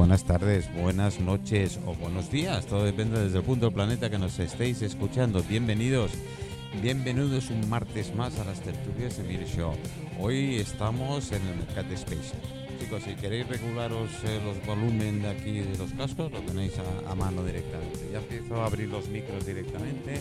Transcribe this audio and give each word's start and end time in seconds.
buenas 0.00 0.24
tardes, 0.24 0.74
buenas 0.80 1.20
noches 1.20 1.78
o 1.84 1.94
buenos 1.94 2.30
días. 2.30 2.64
Todo 2.64 2.84
depende 2.84 3.20
desde 3.20 3.36
el 3.36 3.44
punto 3.44 3.66
del 3.66 3.74
planeta 3.74 4.08
que 4.08 4.18
nos 4.18 4.38
estéis 4.38 4.80
escuchando. 4.80 5.42
Bienvenidos, 5.42 6.10
bienvenidos 6.80 7.50
un 7.50 7.68
martes 7.68 8.14
más 8.14 8.38
a 8.38 8.46
las 8.46 8.62
tertulias 8.62 9.18
de 9.18 9.24
Beer 9.24 9.46
Show. 9.46 9.74
Hoy 10.18 10.56
estamos 10.56 11.30
en 11.32 11.46
el 11.46 11.56
Mercat 11.56 11.92
Space. 11.92 12.32
Chicos, 12.78 13.02
si 13.02 13.14
queréis 13.14 13.46
regularos 13.46 14.08
eh, 14.24 14.40
los 14.42 14.64
volumen 14.64 15.20
de 15.20 15.28
aquí 15.28 15.58
de 15.58 15.76
los 15.76 15.92
cascos, 15.92 16.32
lo 16.32 16.40
tenéis 16.40 16.72
a, 17.06 17.14
mano 17.14 17.44
directamente. 17.44 18.08
Ya 18.10 18.20
empiezo 18.20 18.62
a 18.62 18.66
abrir 18.68 18.88
los 18.88 19.06
micros 19.10 19.44
directamente, 19.44 20.18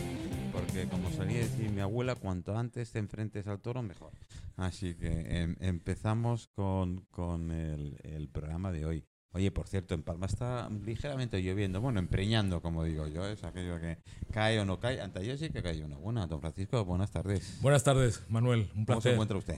porque 0.51 0.89
como 0.89 1.09
solía 1.11 1.37
decir 1.37 1.71
mi 1.71 1.79
abuela, 1.79 2.15
cuanto 2.15 2.57
antes 2.57 2.91
te 2.91 2.99
enfrentes 2.99 3.47
al 3.47 3.61
toro, 3.61 3.81
mejor. 3.81 4.11
Así 4.57 4.95
que 4.95 5.41
em, 5.41 5.55
empezamos 5.61 6.49
con, 6.49 7.05
con 7.11 7.49
el 7.51 8.29
programa 8.29 8.73
de 8.73 8.85
hoy. 8.85 9.05
Oye, 9.31 9.51
por 9.51 9.67
cierto, 9.67 9.93
en 9.93 10.01
Palma 10.01 10.25
está 10.25 10.69
ligeramente 10.83 11.39
lloviendo, 11.43 11.79
bueno, 11.81 11.99
empreñando, 11.99 12.61
como 12.63 12.83
digo 12.83 13.07
yo, 13.07 13.27
es 13.27 13.43
aquello 13.43 13.79
que 13.79 13.99
cae 14.31 14.59
o 14.59 14.65
no 14.65 14.79
cae. 14.79 14.99
Ante 15.01 15.19
ayer 15.19 15.37
sí 15.37 15.49
que 15.51 15.61
cae 15.61 15.83
una 15.83 15.97
buena. 15.97 16.25
Don 16.25 16.41
Francisco, 16.41 16.83
buenas 16.83 17.11
tardes. 17.11 17.59
Buenas 17.61 17.83
tardes, 17.83 18.23
Manuel. 18.27 18.71
Un 18.75 18.85
¿Cómo 18.85 18.85
se 18.85 18.85
placer. 18.85 19.13
encuentra 19.13 19.37
usted? 19.37 19.57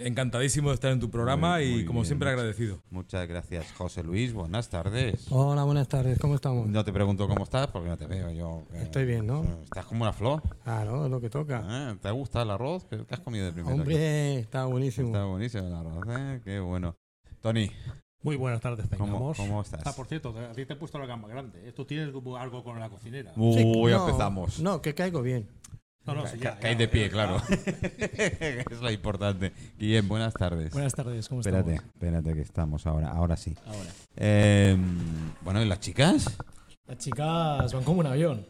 Encantadísimo 0.00 0.70
de 0.70 0.74
estar 0.76 0.90
en 0.90 0.98
tu 0.98 1.10
programa 1.10 1.56
Muy- 1.58 1.70
muy 1.70 1.80
y, 1.82 1.84
como 1.84 1.98
bien, 2.00 2.06
siempre, 2.06 2.26
muchas- 2.30 2.38
agradecido. 2.40 2.82
Muchas 2.90 3.28
gracias, 3.28 3.70
José 3.76 4.02
Luis. 4.02 4.32
Buenas 4.32 4.68
tardes. 4.70 5.26
Hola, 5.30 5.62
buenas 5.64 5.86
tardes, 5.88 6.18
¿cómo 6.18 6.34
estamos? 6.34 6.66
No 6.66 6.84
te 6.84 6.92
pregunto 6.92 7.28
cómo 7.28 7.44
estás 7.44 7.66
porque 7.68 7.90
no 7.90 7.96
te 7.98 8.06
veo 8.06 8.30
yo. 8.32 8.64
eh, 8.72 8.82
Estoy 8.84 9.04
bien, 9.04 9.26
¿no? 9.26 9.44
Estás 9.62 9.84
como 9.84 10.02
una 10.02 10.12
flor. 10.12 10.42
Claro, 10.64 11.04
es 11.04 11.10
lo 11.10 11.20
que 11.20 11.28
toca. 11.30 11.62
¿eh? 11.68 11.96
¿Te 12.00 12.10
gusta 12.10 12.42
el 12.42 12.50
arroz? 12.50 12.84
¿Qué 12.86 13.04
has 13.10 13.20
comido 13.20 13.44
de 13.44 13.52
primero? 13.52 13.76
Hombre, 13.76 14.38
está 14.40 14.64
buenísimo. 14.64 15.08
Está 15.08 15.24
buenísimo 15.26 15.66
el 15.68 15.74
arroz, 15.74 16.04
¿eh? 16.08 16.40
Qué 16.44 16.58
bueno. 16.60 16.96
Tony, 17.42 17.70
Muy 18.24 18.36
buenas 18.36 18.62
tardes, 18.62 18.86
¿cómo, 18.96 19.04
tengamos. 19.04 19.36
cómo 19.36 19.60
estás? 19.60 19.82
Ah, 19.84 19.92
por 19.94 20.06
cierto, 20.06 20.34
a 20.38 20.52
ti 20.52 20.64
te 20.64 20.72
he 20.72 20.76
puesto 20.76 20.98
la 20.98 21.04
gama 21.04 21.28
grande. 21.28 21.68
¿eh? 21.68 21.72
¿Tú 21.72 21.84
tienes 21.84 22.08
algo 22.08 22.64
con 22.64 22.80
la 22.80 22.88
cocinera? 22.88 23.34
Uy, 23.36 23.54
Sí, 23.58 23.64
no, 23.66 24.06
empezamos. 24.06 24.60
No, 24.60 24.80
que 24.80 24.94
caigo 24.94 25.20
bien. 25.20 25.46
No, 26.06 26.14
no, 26.14 26.24
ca- 26.24 26.58
ya, 26.58 26.74
de 26.74 26.88
pie, 26.88 27.04
ya. 27.04 27.10
claro. 27.10 27.36
es 27.48 28.80
lo 28.80 28.90
importante. 28.90 29.52
Guillem, 29.78 30.08
buenas 30.08 30.32
tardes. 30.32 30.72
Buenas 30.72 30.94
tardes, 30.94 31.28
¿cómo 31.28 31.42
espérate, 31.42 31.74
estamos? 31.74 31.94
espérate 31.94 32.32
que 32.34 32.40
estamos 32.40 32.86
ahora, 32.86 33.10
ahora 33.10 33.36
sí. 33.36 33.54
Ahora. 33.66 33.90
Eh, 34.16 34.74
bueno, 35.42 35.62
¿y 35.62 35.66
las 35.66 35.80
chicas? 35.80 36.34
Las 36.86 36.96
chicas 36.96 37.74
van 37.74 37.84
como 37.84 38.00
un 38.00 38.06
avión. 38.06 38.46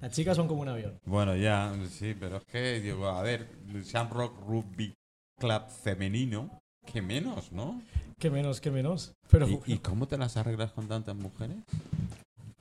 Las 0.00 0.12
chicas 0.12 0.38
van 0.38 0.48
como 0.48 0.62
un 0.62 0.68
avión. 0.68 0.98
Bueno, 1.04 1.36
ya, 1.36 1.70
sí, 1.90 2.16
pero 2.18 2.38
es 2.38 2.44
que, 2.44 2.80
digo, 2.80 3.06
a 3.08 3.20
ver, 3.20 3.46
Shamrock 3.84 4.38
Rugby 4.46 4.94
Club 5.38 5.62
femenino, 5.68 6.61
que 6.86 7.02
menos, 7.02 7.52
¿no? 7.52 7.80
Qué 8.18 8.30
menos, 8.30 8.60
qué 8.60 8.70
menos. 8.70 9.12
Pero 9.30 9.48
¿Y, 9.48 9.60
y 9.66 9.78
cómo 9.78 10.06
te 10.06 10.16
las 10.16 10.36
arreglas 10.36 10.72
con 10.72 10.88
tantas 10.88 11.16
mujeres? 11.16 11.56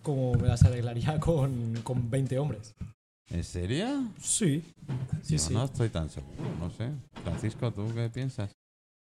como 0.02 0.33
me 0.33 0.47
las 0.47 0.64
arreglaría 0.64 1.19
con, 1.19 1.80
con 1.83 2.09
20 2.09 2.39
hombres. 2.39 2.73
¿En 3.30 3.44
serio? 3.44 3.86
Sí. 4.19 4.64
Sí, 5.22 5.33
Yo 5.33 5.39
sí. 5.39 5.53
no 5.53 5.64
estoy 5.64 5.89
tan 5.89 6.09
seguro, 6.09 6.49
no 6.59 6.72
sé. 6.72 6.89
Francisco, 7.23 7.72
¿tú 7.72 7.88
qué 7.94 8.09
piensas? 8.09 8.52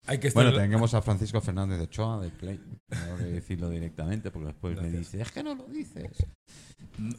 Hay 0.07 0.19
que 0.19 0.29
estar. 0.29 0.43
Bueno, 0.43 0.57
tenemos 0.57 0.93
a 0.93 1.01
Francisco 1.01 1.41
Fernández 1.41 1.77
de 1.77 1.83
Ochoa, 1.83 2.19
de 2.21 2.29
Play. 2.29 2.59
Tengo 2.87 3.17
que 3.17 3.23
decirlo 3.25 3.69
directamente 3.69 4.31
porque 4.31 4.47
después 4.47 4.81
me 4.81 4.89
dice, 4.89 5.21
es 5.21 5.31
que 5.31 5.43
no 5.43 5.53
lo 5.53 5.65
dices. 5.65 6.25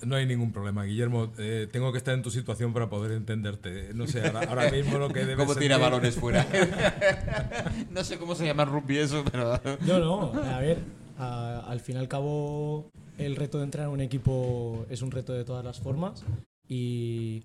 No 0.06 0.16
hay 0.16 0.26
ningún 0.26 0.52
problema, 0.52 0.84
Guillermo. 0.84 1.32
eh, 1.38 1.68
tengo 1.70 1.92
que 1.92 1.98
estar 1.98 2.14
en 2.14 2.22
tu 2.22 2.30
situación 2.30 2.72
para 2.72 2.88
poder 2.88 3.12
entenderte. 3.12 3.92
No 3.94 4.06
sé, 4.06 4.26
ahora, 4.26 4.40
ahora 4.48 4.70
mismo 4.72 4.98
lo 4.98 5.08
que 5.10 5.20
debes 5.20 5.36
¿Cómo 5.46 5.54
tira 5.54 5.76
sentir- 5.76 5.80
balones 5.90 6.14
fuera? 6.16 6.46
no 7.90 8.02
sé 8.04 8.18
cómo 8.18 8.34
se 8.34 8.46
llama 8.46 8.64
rugby 8.64 8.98
eso, 8.98 9.24
pero... 9.30 9.60
No, 9.86 9.98
no, 9.98 10.42
a 10.42 10.58
ver, 10.60 10.78
a- 11.18 11.60
al 11.68 11.80
fin 11.80 11.96
y 11.96 11.98
al 11.98 12.08
cabo 12.08 12.90
el 13.18 13.36
reto 13.36 13.58
de 13.58 13.64
entrenar 13.64 13.90
un 13.90 14.00
equipo 14.00 14.86
es 14.90 15.02
un 15.02 15.10
reto 15.10 15.32
de 15.32 15.44
todas 15.44 15.64
las 15.64 15.80
formas 15.80 16.24
y 16.68 17.44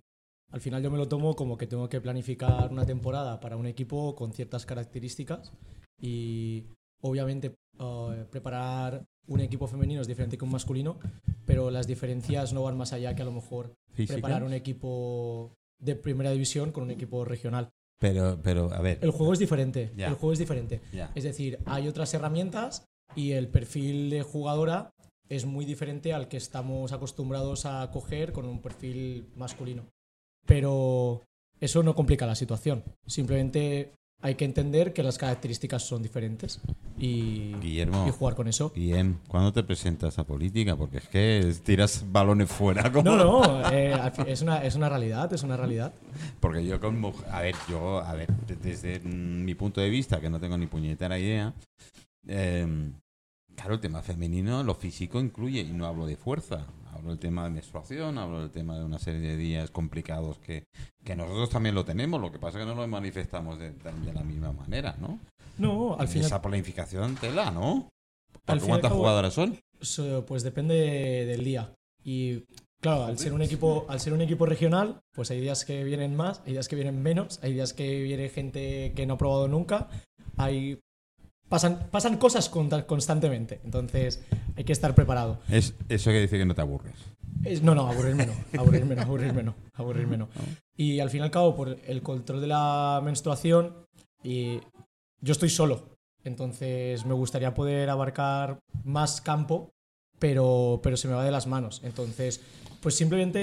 al 0.53 0.61
final 0.61 0.83
yo 0.83 0.91
me 0.91 0.99
lo 0.99 1.07
tomo 1.07 1.35
como 1.35 1.57
que 1.57 1.65
tengo 1.65 1.89
que 1.89 1.99
planificar 1.99 2.71
una 2.71 2.85
temporada 2.85 3.39
para 3.39 3.57
un 3.57 3.65
equipo 3.65 4.15
con 4.15 4.31
ciertas 4.31 4.67
características 4.67 5.51
y 5.99 6.65
obviamente 7.01 7.55
eh, 7.79 8.25
preparar 8.29 9.03
un 9.27 9.39
equipo 9.39 9.65
femenino 9.65 10.01
es 10.01 10.07
diferente 10.07 10.37
que 10.37 10.45
un 10.45 10.51
masculino, 10.51 10.99
pero 11.45 11.71
las 11.71 11.87
diferencias 11.87 12.53
no 12.53 12.61
van 12.61 12.77
más 12.77 12.93
allá 12.93 13.15
que 13.15 13.23
a 13.23 13.25
lo 13.25 13.31
mejor 13.31 13.73
preparar 13.95 14.43
un 14.43 14.53
equipo 14.53 15.55
de 15.79 15.95
primera 15.95 16.29
división 16.29 16.71
con 16.71 16.83
un 16.83 16.91
equipo 16.91 17.25
regional. 17.25 17.69
Pero, 17.99 18.39
pero, 18.43 18.71
a 18.73 18.81
ver, 18.81 18.99
El 19.01 19.11
juego 19.11 19.33
es 19.33 19.39
diferente, 19.39 19.91
el 19.97 20.13
juego 20.13 20.33
es 20.33 20.39
diferente. 20.39 20.81
Es 21.15 21.23
decir, 21.23 21.57
hay 21.65 21.87
otras 21.87 22.13
herramientas 22.13 22.85
y 23.15 23.31
el 23.31 23.47
perfil 23.47 24.11
de 24.11 24.21
jugadora 24.21 24.91
es 25.29 25.45
muy 25.45 25.65
diferente 25.65 26.13
al 26.13 26.27
que 26.27 26.37
estamos 26.37 26.91
acostumbrados 26.91 27.65
a 27.65 27.89
coger 27.89 28.33
con 28.33 28.45
un 28.45 28.61
perfil 28.61 29.31
masculino. 29.35 29.87
Pero 30.45 31.21
eso 31.59 31.83
no 31.83 31.95
complica 31.95 32.25
la 32.25 32.35
situación. 32.35 32.83
Simplemente 33.05 33.93
hay 34.21 34.35
que 34.35 34.45
entender 34.45 34.93
que 34.93 35.03
las 35.03 35.17
características 35.17 35.83
son 35.83 36.01
diferentes 36.01 36.61
y, 36.97 37.53
Guillermo, 37.55 38.05
y 38.07 38.11
jugar 38.11 38.35
con 38.35 38.47
eso. 38.47 38.71
Guillem, 38.73 39.17
¿cuándo 39.27 39.51
te 39.51 39.63
presentas 39.63 40.17
a 40.17 40.23
política? 40.25 40.77
Porque 40.77 40.99
es 40.99 41.07
que 41.09 41.53
tiras 41.63 42.05
balones 42.09 42.49
fuera. 42.49 42.89
Como... 42.89 43.03
No, 43.03 43.17
no, 43.17 43.69
eh, 43.73 43.93
es, 44.27 44.41
una, 44.41 44.63
es 44.63 44.75
una 44.75 44.87
realidad, 44.87 45.31
es 45.33 45.43
una 45.43 45.57
realidad. 45.57 45.91
Porque 46.39 46.65
yo 46.65 46.79
con 46.79 47.03
a 47.29 47.41
ver, 47.41 47.55
yo, 47.69 47.99
a 47.99 48.13
ver, 48.13 48.29
de- 48.47 48.55
desde 48.55 48.99
mi 49.01 49.55
punto 49.55 49.81
de 49.81 49.89
vista, 49.89 50.21
que 50.21 50.29
no 50.29 50.39
tengo 50.39 50.57
ni 50.57 50.67
puñetera 50.67 51.19
idea, 51.19 51.53
eh, 52.27 52.91
claro, 53.55 53.73
el 53.73 53.79
tema 53.81 54.01
femenino, 54.01 54.63
lo 54.63 54.73
físico 54.75 55.19
incluye, 55.19 55.59
y 55.61 55.71
no 55.73 55.85
hablo 55.85 56.05
de 56.05 56.15
fuerza, 56.15 56.65
hablo 57.03 57.11
del 57.11 57.19
tema 57.19 57.43
de 57.43 57.49
menstruación, 57.49 58.17
hablo 58.17 58.39
del 58.39 58.49
tema 58.51 58.77
de 58.77 58.85
una 58.85 58.97
serie 58.97 59.19
de 59.19 59.35
días 59.37 59.69
complicados 59.71 60.37
que, 60.39 60.63
que 61.03 61.15
nosotros 61.17 61.49
también 61.49 61.75
lo 61.75 61.83
tenemos, 61.83 62.21
lo 62.21 62.31
que 62.31 62.39
pasa 62.39 62.57
es 62.59 62.65
que 62.65 62.69
no 62.73 62.79
lo 62.79 62.87
manifestamos 62.87 63.59
de, 63.59 63.71
de 63.71 64.13
la 64.13 64.23
misma 64.23 64.53
manera, 64.53 64.95
¿no? 65.01 65.19
No, 65.57 65.97
al 65.99 66.07
final, 66.07 66.27
Esa 66.27 66.41
planificación 66.41 67.15
tela, 67.15 67.51
¿no? 67.51 67.89
Al 68.47 68.61
¿Cuántas 68.61 68.89
cabo- 68.89 69.01
jugadoras 69.01 69.33
son? 69.33 69.59
so- 69.81 70.25
pues 70.25 70.43
depende 70.43 70.75
del 71.25 71.43
día. 71.43 71.73
Y 72.05 72.45
claro, 72.81 73.03
al 73.05 73.17
ser 73.19 73.33
un 73.33 73.41
equipo, 73.41 73.85
al 73.89 73.99
ser 73.99 74.13
un 74.13 74.21
equipo 74.21 74.45
regional, 74.45 75.01
pues 75.13 75.29
hay 75.29 75.41
días 75.41 75.65
que 75.65 75.83
vienen 75.83 76.15
más, 76.15 76.41
hay 76.45 76.53
días 76.53 76.67
que 76.69 76.75
vienen 76.77 77.01
menos, 77.03 77.39
hay 77.43 77.53
días 77.53 77.73
que 77.73 78.01
viene 78.01 78.29
gente 78.29 78.93
que 78.95 79.05
no 79.05 79.15
ha 79.15 79.17
probado 79.17 79.47
nunca, 79.49 79.89
hay 80.37 80.79
pasan, 81.53 81.87
pasan 81.91 82.17
cosas 82.17 82.49
constantemente, 82.49 83.61
entonces 83.63 84.23
hay 84.57 84.63
que 84.63 84.73
estar 84.73 84.95
preparado. 84.95 85.37
Es, 85.49 85.75
eso 85.87 86.09
que 86.09 86.19
dice 86.21 86.39
que 86.39 86.45
no 86.45 86.55
te 86.55 86.61
aburres. 86.61 86.95
Es- 87.43 87.61
no, 87.61 87.75
no, 87.75 87.87
aburrirme 87.87 88.25
no, 88.25 88.33
aburrirme 88.59 88.95
no, 88.95 89.01
aburrirme 89.03 89.43
no, 89.43 89.55
aburrirme 89.75 90.17
no. 90.17 90.29
Y 90.75 90.99
al 90.99 91.11
fin 91.11 91.19
y 91.19 91.23
al 91.25 91.29
cabo, 91.29 91.55
por 91.55 91.77
el 91.85 92.01
control 92.01 92.41
de 92.41 92.47
la 92.47 92.99
menstruación, 93.03 93.85
y 94.23 94.61
yo 95.21 95.31
estoy 95.31 95.49
solo, 95.49 95.95
entonces 96.23 97.05
me 97.05 97.13
gustaría 97.13 97.53
poder 97.53 97.91
abarcar 97.91 98.57
más 98.83 99.21
campo, 99.21 99.69
pero, 100.17 100.79
pero 100.81 100.97
se 100.97 101.07
me 101.07 101.13
va 101.13 101.23
de 101.23 101.29
las 101.29 101.45
manos. 101.45 101.81
Entonces, 101.83 102.41
pues 102.83 102.95
simplemente 102.95 103.39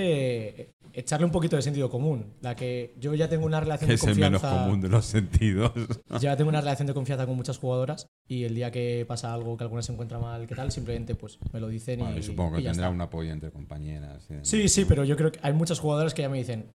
eh, 0.62 0.70
echarle 0.92 1.24
un 1.26 1.32
poquito 1.32 1.56
de 1.56 1.62
sentido 1.62 1.88
común. 1.90 2.34
La 2.42 2.54
que 2.54 2.94
yo 3.00 3.14
ya 3.14 3.28
tengo 3.28 3.46
una 3.46 3.58
relación 3.60 3.88
de 3.88 3.94
Es 3.94 4.04
el 4.04 4.14
menos 4.16 4.40
confianza. 4.42 4.64
común 4.64 4.80
de 4.80 4.88
los 4.88 5.04
sentidos. 5.06 5.72
Ya 6.20 6.36
tengo 6.36 6.50
una 6.50 6.60
relación 6.60 6.86
de 6.86 6.94
confianza 6.94 7.26
con 7.26 7.36
muchas 7.36 7.58
jugadoras 7.58 8.06
y 8.28 8.44
el 8.44 8.54
día 8.54 8.70
que 8.70 9.04
pasa 9.08 9.32
algo, 9.32 9.56
que 9.56 9.64
alguna 9.64 9.82
se 9.82 9.92
encuentra 9.92 10.18
mal, 10.18 10.46
que 10.46 10.54
tal, 10.54 10.70
simplemente 10.70 11.14
pues 11.14 11.38
me 11.52 11.58
lo 11.60 11.68
dicen 11.68 12.00
Bueno, 12.00 12.18
y, 12.18 12.22
supongo 12.22 12.56
que 12.56 12.60
y 12.62 12.64
tendrá 12.64 12.90
un 12.90 13.00
apoyo 13.00 13.32
entre 13.32 13.50
compañeras. 13.50 14.28
demás, 14.28 14.46
Sí, 14.46 14.68
sí, 14.68 14.84
pero 14.84 15.04
yo 15.04 15.16
creo 15.16 15.32
que 15.32 15.40
hay 15.42 15.52
muchas 15.54 15.80
jugadoras 15.80 16.12
que 16.14 16.22
ya 16.22 16.28
me 16.28 16.38
dicen, 16.38 16.70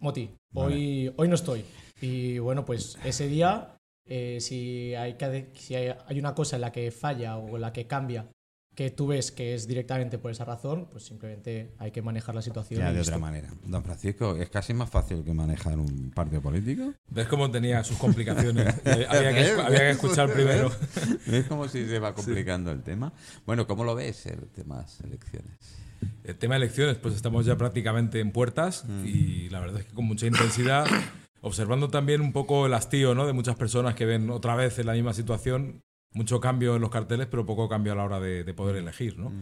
Moti, 0.00 0.30
hoy, 0.54 1.12
hoy 1.16 1.28
no 1.28 1.34
estoy. 1.34 1.64
Y 2.00 2.38
bueno, 2.38 2.64
pues 2.64 2.98
ese 3.04 3.28
día, 3.28 3.76
eh, 4.08 4.38
si, 4.40 4.94
hay, 4.94 5.14
que- 5.14 5.50
si 5.54 5.74
hay, 5.74 5.94
hay 6.06 6.18
una 6.18 6.34
cosa 6.34 6.56
en 6.56 6.62
la 6.62 6.72
que 6.72 6.90
falla 6.90 7.36
o 7.36 7.56
en 7.56 7.60
la 7.62 7.72
que 7.72 7.86
cambia, 7.86 8.26
que 8.80 8.90
tú 8.90 9.08
ves 9.08 9.30
que 9.30 9.52
es 9.52 9.68
directamente 9.68 10.16
por 10.16 10.30
esa 10.30 10.46
razón, 10.46 10.88
pues 10.90 11.04
simplemente 11.04 11.74
hay 11.76 11.90
que 11.90 12.00
manejar 12.00 12.34
la 12.34 12.40
situación. 12.40 12.80
Ya, 12.80 12.90
de 12.90 13.02
otra 13.02 13.18
manera. 13.18 13.50
Don 13.66 13.84
Francisco, 13.84 14.36
¿es 14.36 14.48
casi 14.48 14.72
más 14.72 14.88
fácil 14.88 15.22
que 15.22 15.34
manejar 15.34 15.78
un 15.78 16.10
partido 16.14 16.40
político? 16.40 16.94
¿Ves 17.10 17.28
cómo 17.28 17.50
tenía 17.50 17.84
sus 17.84 17.98
complicaciones? 17.98 18.74
Eh, 18.86 19.06
había, 19.06 19.34
que, 19.34 19.40
¿Ves? 19.40 19.58
había 19.58 19.78
que 19.80 19.90
escuchar 19.90 20.28
¿Ves? 20.28 20.34
primero. 20.34 20.72
Es 21.26 21.44
como 21.44 21.68
si 21.68 21.86
se 21.86 21.98
va 21.98 22.14
complicando 22.14 22.72
el 22.72 22.82
tema. 22.82 23.12
Bueno, 23.44 23.66
¿cómo 23.66 23.84
lo 23.84 23.94
ves 23.94 24.24
el 24.24 24.48
tema 24.48 24.86
elecciones? 25.04 25.58
El 26.24 26.38
tema 26.38 26.54
de 26.54 26.64
elecciones, 26.64 26.96
pues 26.96 27.14
estamos 27.14 27.44
ya 27.44 27.58
prácticamente 27.58 28.20
en 28.20 28.32
puertas 28.32 28.86
y 29.04 29.50
la 29.50 29.60
verdad 29.60 29.80
es 29.80 29.88
que 29.88 29.92
con 29.92 30.06
mucha 30.06 30.26
intensidad, 30.26 30.86
observando 31.42 31.90
también 31.90 32.22
un 32.22 32.32
poco 32.32 32.64
el 32.64 32.72
hastío 32.72 33.14
¿no? 33.14 33.26
de 33.26 33.34
muchas 33.34 33.56
personas 33.56 33.94
que 33.94 34.06
ven 34.06 34.30
otra 34.30 34.56
vez 34.56 34.78
en 34.78 34.86
la 34.86 34.94
misma 34.94 35.12
situación, 35.12 35.82
mucho 36.12 36.40
cambio 36.40 36.76
en 36.76 36.82
los 36.82 36.90
carteles, 36.90 37.26
pero 37.30 37.46
poco 37.46 37.68
cambio 37.68 37.92
a 37.92 37.96
la 37.96 38.04
hora 38.04 38.20
de, 38.20 38.44
de 38.44 38.54
poder 38.54 38.76
elegir. 38.76 39.18
¿no? 39.18 39.32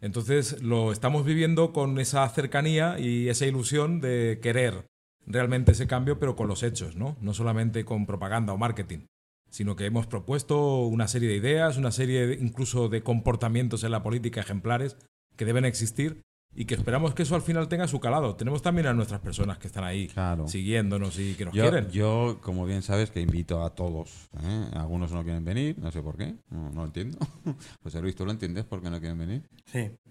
Entonces 0.00 0.62
lo 0.62 0.92
estamos 0.92 1.24
viviendo 1.24 1.72
con 1.72 1.98
esa 1.98 2.28
cercanía 2.28 2.98
y 2.98 3.28
esa 3.28 3.46
ilusión 3.46 4.00
de 4.00 4.38
querer 4.42 4.86
realmente 5.26 5.72
ese 5.72 5.86
cambio, 5.86 6.18
pero 6.18 6.36
con 6.36 6.48
los 6.48 6.62
hechos, 6.62 6.96
¿no? 6.96 7.16
No 7.20 7.34
solamente 7.34 7.84
con 7.84 8.06
propaganda 8.06 8.52
o 8.52 8.58
marketing. 8.58 9.06
sino 9.52 9.74
que 9.74 9.84
hemos 9.84 10.06
propuesto 10.06 10.82
una 10.86 11.08
serie 11.08 11.28
de 11.28 11.34
ideas, 11.34 11.76
una 11.76 11.90
serie 11.90 12.24
de- 12.24 12.34
incluso 12.34 12.88
de 12.88 13.02
comportamientos 13.02 13.82
en 13.82 13.90
la 13.90 14.00
política 14.02 14.40
ejemplares 14.40 14.96
que 15.36 15.44
deben 15.44 15.64
existir 15.64 16.20
y 16.54 16.64
que 16.64 16.74
esperamos 16.74 17.14
que 17.14 17.22
eso 17.22 17.34
al 17.36 17.42
final 17.42 17.68
tenga 17.68 17.86
su 17.86 18.00
calado. 18.00 18.34
Tenemos 18.36 18.60
también 18.62 18.86
a 18.88 18.92
nuestras 18.92 19.20
personas 19.20 19.58
que 19.58 19.66
están 19.68 19.84
ahí 19.84 20.08
Claro. 20.08 20.48
siguiéndonos 20.48 21.18
y 21.18 21.34
que 21.34 21.44
nos 21.44 21.54
Yo, 21.54 21.62
quieren. 21.70 21.90
yo, 21.90 22.38
como 22.42 22.66
bien 22.66 22.82
sabes, 22.82 23.10
que 23.10 23.20
invito 23.20 23.64
a 23.64 23.70
todos. 23.74 24.28
¿eh? 24.42 24.66
Algunos 24.74 25.12
no 25.12 25.22
quieren 25.22 25.44
venir, 25.44 25.78
no 25.78 25.90
sé 25.92 26.02
por 26.02 26.16
qué, 26.16 26.34
no, 26.50 26.70
no 26.70 26.80
lo 26.80 26.84
entiendo. 26.86 27.18
José 27.82 28.00
Luis, 28.02 28.14
¿tú 28.16 28.24
lo 28.24 28.32
entiendes 28.32 28.64
por 28.64 28.82
qué 28.82 28.90
no 28.90 28.98
quieren 29.00 29.18
venir? 29.18 29.48
Sí. 29.66 29.90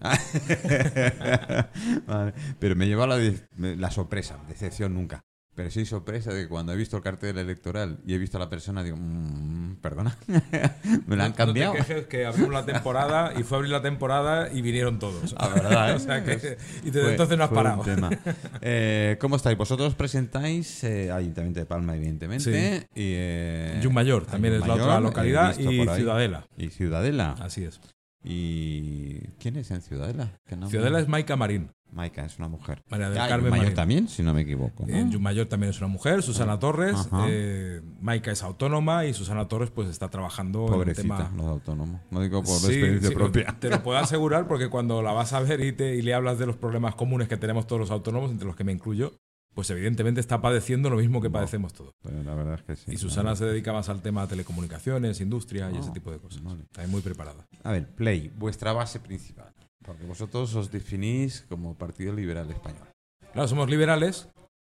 Vale. 2.06 2.34
Pero 2.58 2.76
me 2.76 2.86
lleva 2.86 3.06
la 3.06 3.90
sorpresa, 3.90 4.38
decepción 4.48 4.94
nunca. 4.94 5.24
Pero 5.54 5.68
sí 5.70 5.84
sorpresa 5.84 6.32
de 6.32 6.42
que 6.44 6.48
cuando 6.48 6.72
he 6.72 6.76
visto 6.76 6.96
el 6.96 7.02
cartel 7.02 7.36
electoral 7.36 7.98
y 8.06 8.14
he 8.14 8.18
visto 8.18 8.36
a 8.38 8.40
la 8.40 8.48
persona, 8.48 8.82
digo, 8.84 8.96
"Mm, 8.98 9.74
perdona, 9.82 10.16
me 11.06 11.16
la 11.16 11.24
han 11.26 11.32
cambiado. 11.32 11.74
No 11.74 11.80
te 11.80 11.86
quejes 11.86 12.06
que 12.06 12.24
abrimos 12.24 12.52
la 12.52 12.64
temporada 12.64 13.32
y 13.38 13.42
fue 13.42 13.56
a 13.56 13.58
abrir 13.58 13.72
la 13.72 13.82
temporada 13.82 14.50
y 14.52 14.62
vinieron 14.62 14.98
todos. 14.98 15.32
La 15.38 15.48
verdad, 15.48 15.90
¿eh? 15.90 15.94
O 15.96 15.98
sea 15.98 16.24
que- 16.24 16.56
y 16.84 16.86
desde 16.86 17.00
Fue- 17.02 17.10
entonces 17.10 17.36
no 17.36 17.44
has 17.44 17.50
parado. 17.50 17.82
Eh, 18.62 19.16
¿Cómo 19.20 19.36
estáis? 19.36 19.58
Vosotros 19.58 19.94
presentáis 19.94 20.84
eh, 20.84 21.10
Ayuntamiento 21.10 21.60
de 21.60 21.66
Palma, 21.66 21.96
evidentemente. 21.96 22.86
Y, 22.94 23.12
eh, 23.16 23.80
Yunmayor 23.82 24.26
también 24.26 24.54
es 24.54 24.66
la 24.66 24.74
otra 24.74 25.00
localidad 25.00 25.58
y. 25.58 25.64
Ciudadela. 25.96 26.46
Y 26.56 26.68
Ciudadela. 26.68 27.32
Así 27.40 27.64
es. 27.64 27.80
¿Y 28.22 29.20
quién 29.40 29.56
es 29.56 29.70
en 29.70 29.80
Ciudadela? 29.80 30.38
Ciudadela 30.68 31.00
es 31.00 31.08
Maika 31.08 31.36
Marín. 31.36 31.70
Maika, 31.92 32.24
es 32.24 32.38
una 32.38 32.48
mujer. 32.48 32.82
María 32.88 33.10
del 33.10 33.18
Ah, 33.18 33.28
Carmen 33.28 33.50
Marín. 33.50 33.74
también, 33.74 34.08
si 34.08 34.22
no 34.22 34.32
me 34.32 34.42
equivoco. 34.42 34.84
¿no? 34.86 34.94
En 34.94 35.10
Yumayor 35.10 35.46
también 35.46 35.70
es 35.70 35.78
una 35.78 35.88
mujer, 35.88 36.22
Susana 36.22 36.58
Torres. 36.58 36.96
Eh, 37.28 37.80
Maika 38.00 38.30
es 38.30 38.42
autónoma 38.42 39.04
y 39.06 39.14
Susana 39.14 39.48
Torres 39.48 39.70
pues 39.70 39.88
está 39.88 40.08
trabajando 40.08 40.60
en 40.60 40.64
el 40.66 40.70
Pobrecita, 40.78 41.02
tema. 41.02 41.32
los 41.36 41.46
autónomos. 41.46 42.00
No 42.10 42.20
digo 42.20 42.42
por 42.42 42.58
Sí, 42.58 42.66
experiencia 42.66 43.08
sí, 43.08 43.14
propia. 43.14 43.56
Te 43.58 43.68
lo 43.70 43.82
puedo 43.82 43.98
asegurar 43.98 44.46
porque 44.46 44.68
cuando 44.68 45.02
la 45.02 45.12
vas 45.12 45.32
a 45.32 45.40
ver 45.40 45.60
y, 45.64 45.72
te- 45.72 45.96
y 45.96 46.02
le 46.02 46.14
hablas 46.14 46.38
de 46.38 46.46
los 46.46 46.56
problemas 46.56 46.94
comunes 46.94 47.28
que 47.28 47.36
tenemos 47.36 47.66
todos 47.66 47.80
los 47.80 47.90
autónomos, 47.90 48.30
entre 48.30 48.46
los 48.46 48.56
que 48.56 48.64
me 48.64 48.72
incluyo, 48.72 49.12
pues 49.52 49.68
evidentemente 49.70 50.20
está 50.20 50.40
padeciendo 50.40 50.90
lo 50.90 50.96
mismo 50.96 51.20
que 51.20 51.28
padecemos 51.28 51.72
todos. 51.74 51.92
Pero 52.04 52.22
la 52.22 52.34
verdad 52.36 52.54
es 52.54 52.62
que 52.62 52.76
sí. 52.76 52.92
Y 52.92 52.96
Susana 52.98 53.34
se 53.34 53.44
dedica 53.46 53.72
más 53.72 53.88
al 53.88 54.00
tema 54.00 54.22
de 54.22 54.28
telecomunicaciones, 54.28 55.20
industria 55.20 55.70
y 55.72 55.76
ese 55.78 55.90
tipo 55.90 56.12
de 56.12 56.18
cosas. 56.18 56.40
vale. 56.44 56.62
Está 56.62 56.86
muy 56.86 57.00
preparada. 57.00 57.48
A 57.64 57.72
ver, 57.72 57.88
Play, 57.94 58.32
vuestra 58.36 58.72
base 58.72 59.00
principal. 59.00 59.52
Porque 59.84 60.04
vosotros 60.04 60.54
os 60.54 60.70
definís 60.70 61.46
como 61.48 61.74
Partido 61.76 62.12
Liberal 62.12 62.50
Español. 62.50 62.86
Claro, 63.32 63.48
somos 63.48 63.70
liberales, 63.70 64.28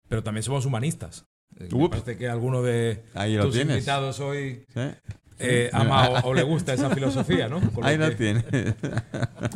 pero 0.07 0.23
también 0.23 0.43
somos 0.43 0.65
humanistas. 0.65 1.25
Eh, 1.59 1.69
Me 1.71 1.89
parece 1.89 2.17
que 2.17 2.27
alguno 2.29 2.61
de 2.63 3.03
Ahí 3.13 3.37
tus 3.37 3.55
invitados 3.57 4.19
hoy 4.19 4.65
eh, 5.39 5.69
ama 5.73 6.09
o, 6.09 6.29
o 6.29 6.33
le 6.33 6.41
gusta 6.43 6.73
esa 6.73 6.89
filosofía, 6.89 7.47
¿no? 7.49 7.59
Con 7.71 7.83
Ahí 7.83 7.97
lo 7.97 8.09
que- 8.09 8.15
tienes. 8.15 8.45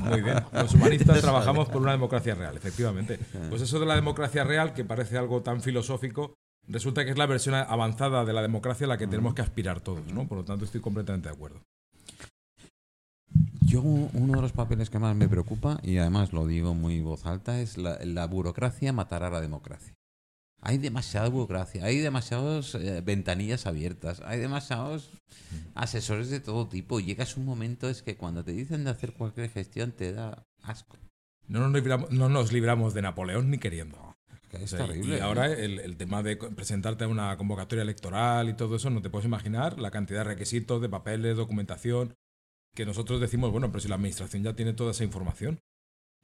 Muy 0.01 0.21
bien. 0.21 0.35
Los 0.53 0.73
humanistas 0.73 1.21
trabajamos 1.21 1.69
por 1.69 1.81
una 1.81 1.91
democracia 1.91 2.35
real, 2.35 2.55
efectivamente. 2.57 3.17
Pues 3.49 3.61
eso 3.61 3.79
de 3.79 3.85
la 3.85 3.95
democracia 3.95 4.43
real, 4.43 4.73
que 4.73 4.83
parece 4.83 5.17
algo 5.17 5.41
tan 5.41 5.61
filosófico, 5.61 6.33
resulta 6.67 7.05
que 7.05 7.11
es 7.11 7.17
la 7.17 7.25
versión 7.25 7.55
avanzada 7.55 8.25
de 8.25 8.33
la 8.33 8.41
democracia 8.41 8.85
a 8.85 8.89
la 8.89 8.97
que 8.97 9.07
tenemos 9.07 9.33
que 9.33 9.41
aspirar 9.41 9.79
todos, 9.81 10.05
¿no? 10.13 10.27
Por 10.27 10.39
lo 10.39 10.43
tanto, 10.43 10.65
estoy 10.65 10.81
completamente 10.81 11.29
de 11.29 11.35
acuerdo. 11.35 11.61
Yo, 13.67 13.81
uno 13.81 14.35
de 14.37 14.41
los 14.41 14.53
papeles 14.53 14.89
que 14.89 14.97
más 14.97 15.13
me 15.13 15.27
preocupa, 15.27 15.77
y 15.83 15.97
además 15.97 16.31
lo 16.31 16.47
digo 16.47 16.73
muy 16.73 17.01
voz 17.01 17.25
alta, 17.25 17.59
es 17.59 17.77
la, 17.77 17.99
la 18.05 18.25
burocracia 18.25 18.93
matará 18.93 19.27
a 19.27 19.29
la 19.29 19.41
democracia. 19.41 19.93
Hay 20.61 20.77
demasiada 20.77 21.27
burocracia, 21.27 21.83
hay 21.83 21.97
demasiadas 21.97 22.75
eh, 22.75 23.01
ventanillas 23.03 23.67
abiertas, 23.67 24.21
hay 24.25 24.39
demasiados 24.39 25.11
asesores 25.75 26.29
de 26.29 26.39
todo 26.39 26.69
tipo. 26.69 27.01
Llegas 27.01 27.35
un 27.35 27.43
momento, 27.43 27.89
es 27.89 28.01
que 28.03 28.15
cuando 28.15 28.41
te 28.41 28.53
dicen 28.53 28.85
de 28.85 28.89
hacer 28.91 29.11
cualquier 29.13 29.49
gestión 29.49 29.91
te 29.91 30.13
da 30.13 30.45
asco. 30.63 30.95
No 31.49 31.59
nos 31.59 31.73
libramos, 31.73 32.09
no 32.11 32.29
nos 32.29 32.53
libramos 32.53 32.93
de 32.93 33.01
Napoleón 33.01 33.51
ni 33.51 33.57
queriendo. 33.57 34.15
Que 34.49 34.57
O 34.57 34.59
es 34.61 34.69
sea, 34.69 34.87
terrible. 34.87 35.17
y 35.17 35.19
ahora 35.19 35.51
el, 35.51 35.79
el 35.79 35.97
tema 35.97 36.23
de 36.23 36.37
presentarte 36.37 37.03
a 37.03 37.09
una 37.09 37.35
convocatoria 37.37 37.81
electoral 37.81 38.47
y 38.47 38.53
todo 38.53 38.77
eso, 38.77 38.89
no 38.89 39.01
te 39.01 39.09
puedes 39.09 39.25
imaginar 39.25 39.77
la 39.77 39.91
cantidad 39.91 40.19
de 40.21 40.23
requisitos, 40.35 40.81
de 40.81 40.87
papeles, 40.87 41.35
documentación, 41.35 42.15
que 42.77 42.85
nosotros 42.85 43.19
decimos, 43.19 43.51
bueno, 43.51 43.69
pero 43.71 43.79
si 43.79 43.87
la 43.87 43.95
administración 43.95 44.43
ya 44.43 44.53
tiene 44.55 44.71
toda 44.73 44.91
esa 44.91 45.03
información, 45.03 45.59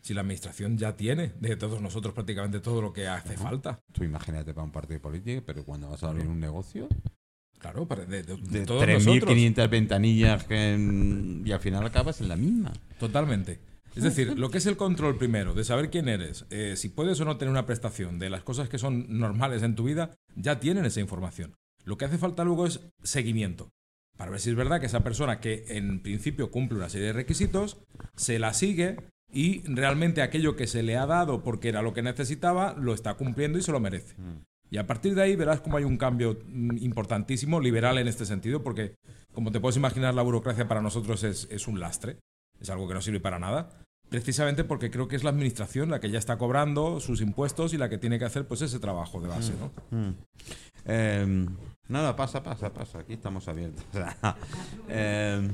si 0.03 0.13
la 0.13 0.21
administración 0.21 0.77
ya 0.77 0.95
tiene 0.95 1.31
de 1.39 1.55
todos 1.55 1.81
nosotros 1.81 2.13
prácticamente 2.13 2.59
todo 2.59 2.79
lo 2.79 2.93
que 2.93 3.07
hace 3.07 3.35
falta, 3.37 3.79
Tú 3.91 4.03
imagínate 4.03 4.53
para 4.53 4.63
un 4.63 4.71
partido 4.71 5.01
político, 5.01 5.41
pero 5.43 5.63
cuando 5.65 5.89
vas 5.89 6.03
a 6.03 6.09
abrir 6.09 6.27
un 6.27 6.39
negocio, 6.39 6.87
claro, 7.57 7.87
para- 7.87 8.05
de, 8.05 8.21
de- 8.21 8.35
de 8.37 8.59
de 8.59 8.65
todos 8.67 8.85
nosotros. 8.87 9.33
3.500 9.33 9.67
ventanillas 9.67 10.43
que 10.43 10.73
en- 10.75 11.41
y 11.43 11.51
al 11.51 11.59
final 11.59 11.83
acabas 11.87 12.21
en 12.21 12.27
la 12.27 12.35
misma. 12.35 12.71
Totalmente. 12.99 13.59
Es 13.95 14.03
decir, 14.03 14.37
lo 14.37 14.51
que 14.51 14.59
es 14.59 14.65
el 14.67 14.77
control 14.77 15.17
primero, 15.17 15.55
de 15.55 15.63
saber 15.63 15.89
quién 15.89 16.07
eres, 16.07 16.45
eh, 16.51 16.75
si 16.77 16.89
puedes 16.89 17.19
o 17.19 17.25
no 17.25 17.37
tener 17.37 17.51
una 17.51 17.65
prestación, 17.65 18.19
de 18.19 18.29
las 18.29 18.43
cosas 18.43 18.69
que 18.69 18.77
son 18.77 19.05
normales 19.19 19.63
en 19.63 19.73
tu 19.75 19.85
vida, 19.85 20.11
ya 20.35 20.59
tienen 20.59 20.85
esa 20.85 20.99
información. 20.99 21.55
Lo 21.83 21.97
que 21.97 22.05
hace 22.05 22.17
falta 22.19 22.43
luego 22.43 22.67
es 22.67 22.79
seguimiento. 23.03 23.69
Para 24.17 24.31
ver 24.31 24.39
si 24.39 24.49
es 24.49 24.55
verdad 24.55 24.79
que 24.79 24.85
esa 24.85 25.03
persona 25.03 25.39
que 25.39 25.65
en 25.69 26.01
principio 26.01 26.51
cumple 26.51 26.77
una 26.77 26.89
serie 26.89 27.07
de 27.07 27.13
requisitos, 27.13 27.77
se 28.15 28.39
la 28.39 28.53
sigue 28.53 28.97
y 29.31 29.63
realmente 29.63 30.21
aquello 30.21 30.55
que 30.55 30.67
se 30.67 30.83
le 30.83 30.97
ha 30.97 31.05
dado 31.05 31.43
porque 31.43 31.69
era 31.69 31.81
lo 31.81 31.93
que 31.93 32.03
necesitaba, 32.03 32.75
lo 32.77 32.93
está 32.93 33.15
cumpliendo 33.15 33.57
y 33.57 33.63
se 33.63 33.71
lo 33.71 33.79
merece. 33.79 34.15
Y 34.69 34.77
a 34.77 34.87
partir 34.87 35.15
de 35.15 35.23
ahí 35.23 35.35
verás 35.35 35.61
cómo 35.61 35.77
hay 35.77 35.83
un 35.83 35.97
cambio 35.97 36.39
mm, 36.47 36.77
importantísimo, 36.77 37.59
liberal 37.59 37.97
en 37.97 38.07
este 38.07 38.25
sentido, 38.25 38.63
porque 38.63 38.95
como 39.33 39.51
te 39.51 39.59
puedes 39.59 39.77
imaginar, 39.77 40.13
la 40.13 40.21
burocracia 40.21 40.67
para 40.67 40.81
nosotros 40.81 41.23
es, 41.23 41.47
es 41.51 41.67
un 41.67 41.79
lastre, 41.79 42.17
es 42.59 42.69
algo 42.69 42.87
que 42.87 42.93
no 42.93 43.01
sirve 43.01 43.19
para 43.19 43.39
nada, 43.39 43.83
precisamente 44.13 44.63
porque 44.63 44.91
creo 44.91 45.07
que 45.07 45.15
es 45.15 45.23
la 45.23 45.31
administración 45.31 45.89
la 45.89 45.99
que 45.99 46.11
ya 46.11 46.19
está 46.19 46.37
cobrando 46.37 46.99
sus 46.99 47.19
impuestos 47.19 47.73
y 47.73 47.79
la 47.79 47.89
que 47.89 47.97
tiene 47.97 48.19
que 48.19 48.25
hacer 48.25 48.47
pues 48.47 48.61
ese 48.61 48.77
trabajo 48.77 49.19
de 49.19 49.27
base, 49.27 49.53
¿no? 49.59 50.13
Eh, 50.85 51.47
nada, 51.87 52.15
pasa, 52.15 52.43
pasa, 52.43 52.71
pasa. 52.71 52.99
Aquí 52.99 53.13
estamos 53.13 53.47
abiertos. 53.47 53.83
Eh, 54.87 55.49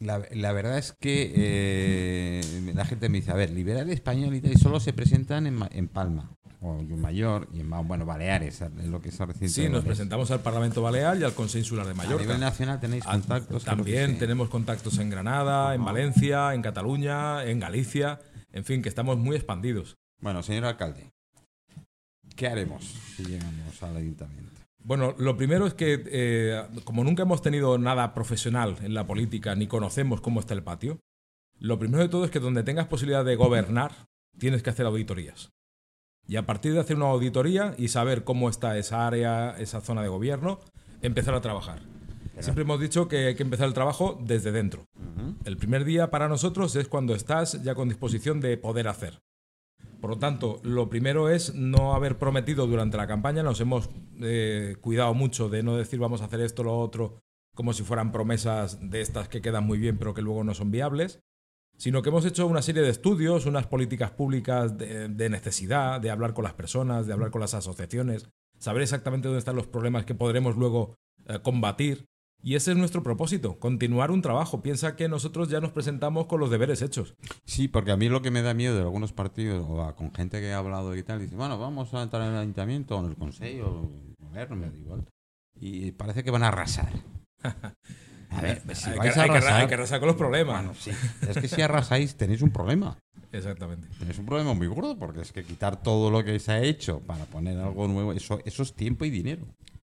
la, 0.00 0.52
verdad 0.52 0.76
es 0.76 0.92
que 0.92 1.32
eh, 1.34 2.72
la 2.74 2.84
gente 2.84 3.08
me 3.08 3.18
dice, 3.18 3.30
a 3.30 3.34
ver, 3.34 3.50
liberal 3.50 3.88
español 3.88 4.34
y 4.34 4.42
tal, 4.42 4.58
solo 4.58 4.78
se 4.78 4.92
presentan 4.92 5.46
en 5.46 5.88
Palma, 5.88 6.30
o 6.60 6.74
Mayor 6.82 7.48
y 7.52 7.60
en 7.60 7.70
bueno, 7.86 8.04
Baleares, 8.04 8.60
es 8.62 8.86
lo 8.86 9.00
que 9.00 9.10
es 9.10 9.18
reciente. 9.18 9.48
Sí, 9.48 9.68
nos 9.68 9.84
presentamos 9.84 10.30
al 10.30 10.40
Parlamento 10.40 10.82
Balear 10.82 11.16
y 11.18 11.22
al 11.24 11.32
Consejo 11.34 11.58
Insular 11.60 11.86
de 11.86 11.92
A 11.92 11.94
nivel 11.94 12.10
Mallorca. 12.16 12.38
nacional 12.38 12.80
tenéis 12.80 13.04
Ah, 13.06 13.12
contactos. 13.12 13.64
También 13.64 14.18
tenemos 14.18 14.48
contactos 14.48 14.98
en 14.98 15.08
Granada, 15.10 15.74
en 15.74 15.84
Valencia, 15.84 16.54
en 16.54 16.62
Cataluña, 16.62 17.44
en 17.44 17.60
Galicia, 17.60 18.20
en 18.52 18.64
fin, 18.64 18.82
que 18.82 18.88
estamos 18.88 19.18
muy 19.18 19.36
expandidos. 19.36 19.96
Bueno, 20.20 20.42
señor 20.42 20.64
alcalde, 20.64 21.12
¿qué 22.34 22.48
haremos 22.48 22.84
si 23.16 23.24
llegamos 23.24 23.82
al 23.82 23.96
ayuntamiento? 23.96 24.60
Bueno, 24.82 25.14
lo 25.18 25.36
primero 25.36 25.66
es 25.66 25.74
que, 25.74 26.02
eh, 26.06 26.62
como 26.84 27.04
nunca 27.04 27.22
hemos 27.22 27.42
tenido 27.42 27.78
nada 27.78 28.14
profesional 28.14 28.76
en 28.82 28.94
la 28.94 29.06
política 29.06 29.54
ni 29.54 29.66
conocemos 29.66 30.20
cómo 30.20 30.40
está 30.40 30.54
el 30.54 30.62
patio, 30.62 30.98
lo 31.60 31.78
primero 31.78 32.02
de 32.02 32.08
todo 32.08 32.24
es 32.24 32.30
que 32.30 32.40
donde 32.40 32.62
tengas 32.62 32.86
posibilidad 32.86 33.24
de 33.24 33.36
gobernar, 33.36 33.92
tienes 34.38 34.62
que 34.62 34.70
hacer 34.70 34.86
auditorías. 34.86 35.50
Y 36.28 36.36
a 36.36 36.44
partir 36.44 36.74
de 36.74 36.80
hacer 36.80 36.96
una 36.96 37.06
auditoría 37.06 37.74
y 37.78 37.88
saber 37.88 38.22
cómo 38.22 38.50
está 38.50 38.76
esa 38.76 39.06
área, 39.06 39.58
esa 39.58 39.80
zona 39.80 40.02
de 40.02 40.08
gobierno, 40.08 40.60
empezar 41.00 41.34
a 41.34 41.40
trabajar. 41.40 41.80
Siempre 42.38 42.62
hemos 42.62 42.78
dicho 42.78 43.08
que 43.08 43.28
hay 43.28 43.34
que 43.34 43.42
empezar 43.42 43.66
el 43.66 43.74
trabajo 43.74 44.20
desde 44.22 44.52
dentro. 44.52 44.84
El 45.44 45.56
primer 45.56 45.84
día 45.84 46.10
para 46.10 46.28
nosotros 46.28 46.76
es 46.76 46.86
cuando 46.86 47.14
estás 47.14 47.62
ya 47.64 47.74
con 47.74 47.88
disposición 47.88 48.40
de 48.40 48.58
poder 48.58 48.88
hacer. 48.88 49.22
Por 50.00 50.10
lo 50.10 50.18
tanto, 50.18 50.60
lo 50.62 50.88
primero 50.88 51.30
es 51.30 51.54
no 51.54 51.94
haber 51.94 52.18
prometido 52.18 52.66
durante 52.66 52.98
la 52.98 53.08
campaña, 53.08 53.42
nos 53.42 53.60
hemos 53.60 53.90
eh, 54.20 54.76
cuidado 54.80 55.14
mucho 55.14 55.48
de 55.48 55.62
no 55.62 55.76
decir 55.76 55.98
vamos 55.98 56.20
a 56.20 56.26
hacer 56.26 56.40
esto, 56.40 56.62
lo 56.62 56.78
otro, 56.78 57.22
como 57.54 57.72
si 57.72 57.82
fueran 57.82 58.12
promesas 58.12 58.78
de 58.90 59.00
estas 59.00 59.28
que 59.28 59.40
quedan 59.40 59.66
muy 59.66 59.78
bien 59.78 59.98
pero 59.98 60.14
que 60.14 60.22
luego 60.22 60.44
no 60.44 60.54
son 60.54 60.70
viables, 60.70 61.20
sino 61.78 62.02
que 62.02 62.10
hemos 62.10 62.26
hecho 62.26 62.46
una 62.46 62.60
serie 62.60 62.82
de 62.82 62.90
estudios, 62.90 63.46
unas 63.46 63.66
políticas 63.66 64.10
públicas 64.10 64.76
de, 64.76 65.08
de 65.08 65.30
necesidad, 65.30 66.00
de 66.00 66.10
hablar 66.10 66.34
con 66.34 66.44
las 66.44 66.54
personas, 66.54 67.06
de 67.06 67.12
hablar 67.14 67.30
con 67.30 67.40
las 67.40 67.54
asociaciones, 67.54 68.28
saber 68.58 68.82
exactamente 68.82 69.28
dónde 69.28 69.38
están 69.38 69.56
los 69.56 69.68
problemas 69.68 70.04
que 70.04 70.14
podremos 70.14 70.56
luego 70.56 70.96
eh, 71.26 71.38
combatir. 71.40 72.06
Y 72.40 72.54
ese 72.54 72.70
es 72.70 72.76
nuestro 72.76 73.02
propósito, 73.02 73.58
continuar 73.58 74.12
un 74.12 74.22
trabajo. 74.22 74.62
Piensa 74.62 74.94
que 74.94 75.08
nosotros 75.08 75.48
ya 75.48 75.60
nos 75.60 75.72
presentamos 75.72 76.26
con 76.26 76.38
los 76.38 76.50
deberes 76.50 76.82
hechos. 76.82 77.14
Sí, 77.44 77.66
porque 77.66 77.90
a 77.90 77.96
mí 77.96 78.08
lo 78.08 78.22
que 78.22 78.30
me 78.30 78.42
da 78.42 78.54
miedo 78.54 78.76
de 78.76 78.82
algunos 78.82 79.12
partidos, 79.12 79.66
o 79.68 79.94
con 79.96 80.14
gente 80.14 80.40
que 80.40 80.48
he 80.48 80.52
hablado 80.52 80.94
y 80.96 81.02
tal, 81.02 81.20
dice, 81.20 81.34
bueno, 81.34 81.58
vamos 81.58 81.92
a 81.94 82.02
entrar 82.02 82.22
en 82.22 82.34
el 82.34 82.38
ayuntamiento, 82.38 82.96
o 82.96 83.00
en 83.00 83.10
el 83.10 83.16
consejo, 83.16 83.66
o 83.68 83.84
en 83.86 84.14
el 84.18 84.26
gobierno, 84.28 84.56
me 84.56 84.70
da 84.70 84.76
igual. 84.76 85.08
Y 85.56 85.90
parece 85.92 86.22
que 86.22 86.30
van 86.30 86.44
a 86.44 86.48
arrasar. 86.48 86.92
A 88.30 88.40
ver, 88.40 88.62
si 88.74 88.90
hay, 88.90 88.98
vais 88.98 89.14
que, 89.14 89.20
a 89.20 89.22
arrasar... 89.24 89.60
hay 89.60 89.66
que 89.66 89.74
arrasar 89.74 89.98
con 90.00 90.08
los 90.08 90.16
problemas. 90.16 90.56
Bueno, 90.62 90.74
sí. 90.78 90.90
Es 91.28 91.38
que 91.38 91.48
si 91.48 91.62
arrasáis 91.62 92.14
tenéis 92.16 92.42
un 92.42 92.50
problema. 92.50 92.98
Exactamente. 93.32 93.88
Tenéis 93.98 94.18
un 94.18 94.26
problema 94.26 94.54
muy 94.54 94.66
gordo, 94.66 94.98
porque 94.98 95.20
es 95.20 95.32
que 95.32 95.44
quitar 95.44 95.82
todo 95.82 96.10
lo 96.10 96.24
que 96.24 96.38
se 96.38 96.52
ha 96.52 96.62
hecho 96.62 97.00
para 97.00 97.24
poner 97.26 97.58
algo 97.58 97.88
nuevo, 97.88 98.12
eso, 98.12 98.40
eso 98.44 98.62
es 98.62 98.74
tiempo 98.74 99.04
y 99.04 99.10
dinero. 99.10 99.46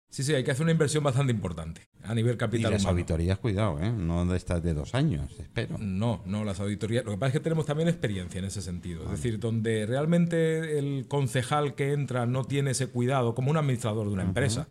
Sí, 0.09 0.21
sí, 0.21 0.35
hay 0.35 0.43
que 0.43 0.51
hacer 0.51 0.61
una 0.61 0.71
inversión 0.73 1.03
bastante 1.03 1.33
importante 1.33 1.81
a 2.03 2.13
nivel 2.13 2.35
Y 2.35 2.37
capital 2.37 2.71
las 2.71 2.83
humano. 2.83 2.91
auditorías, 2.97 3.39
cuidado, 3.39 3.79
¿eh? 3.81 3.91
No 3.91 4.23
de 4.27 4.37
estas 4.37 4.61
de 4.61 4.75
dos 4.75 4.93
años, 4.93 5.31
espero. 5.39 5.79
No, 5.79 6.21
no, 6.27 6.43
las 6.43 6.59
auditorías. 6.59 7.03
Lo 7.03 7.09
que 7.11 7.17
pasa 7.17 7.29
es 7.29 7.33
que 7.33 7.39
tenemos 7.39 7.65
también 7.65 7.89
experiencia 7.89 8.37
en 8.37 8.45
ese 8.45 8.61
sentido. 8.61 9.05
Es 9.05 9.09
decir, 9.09 9.39
donde 9.39 9.87
realmente 9.87 10.77
el 10.77 11.07
concejal 11.07 11.73
que 11.73 11.93
entra 11.93 12.27
no 12.27 12.43
tiene 12.43 12.71
ese 12.71 12.85
cuidado, 12.85 13.33
como 13.33 13.49
un 13.49 13.57
administrador 13.57 14.05
de 14.05 14.13
una 14.13 14.21
empresa, 14.21 14.69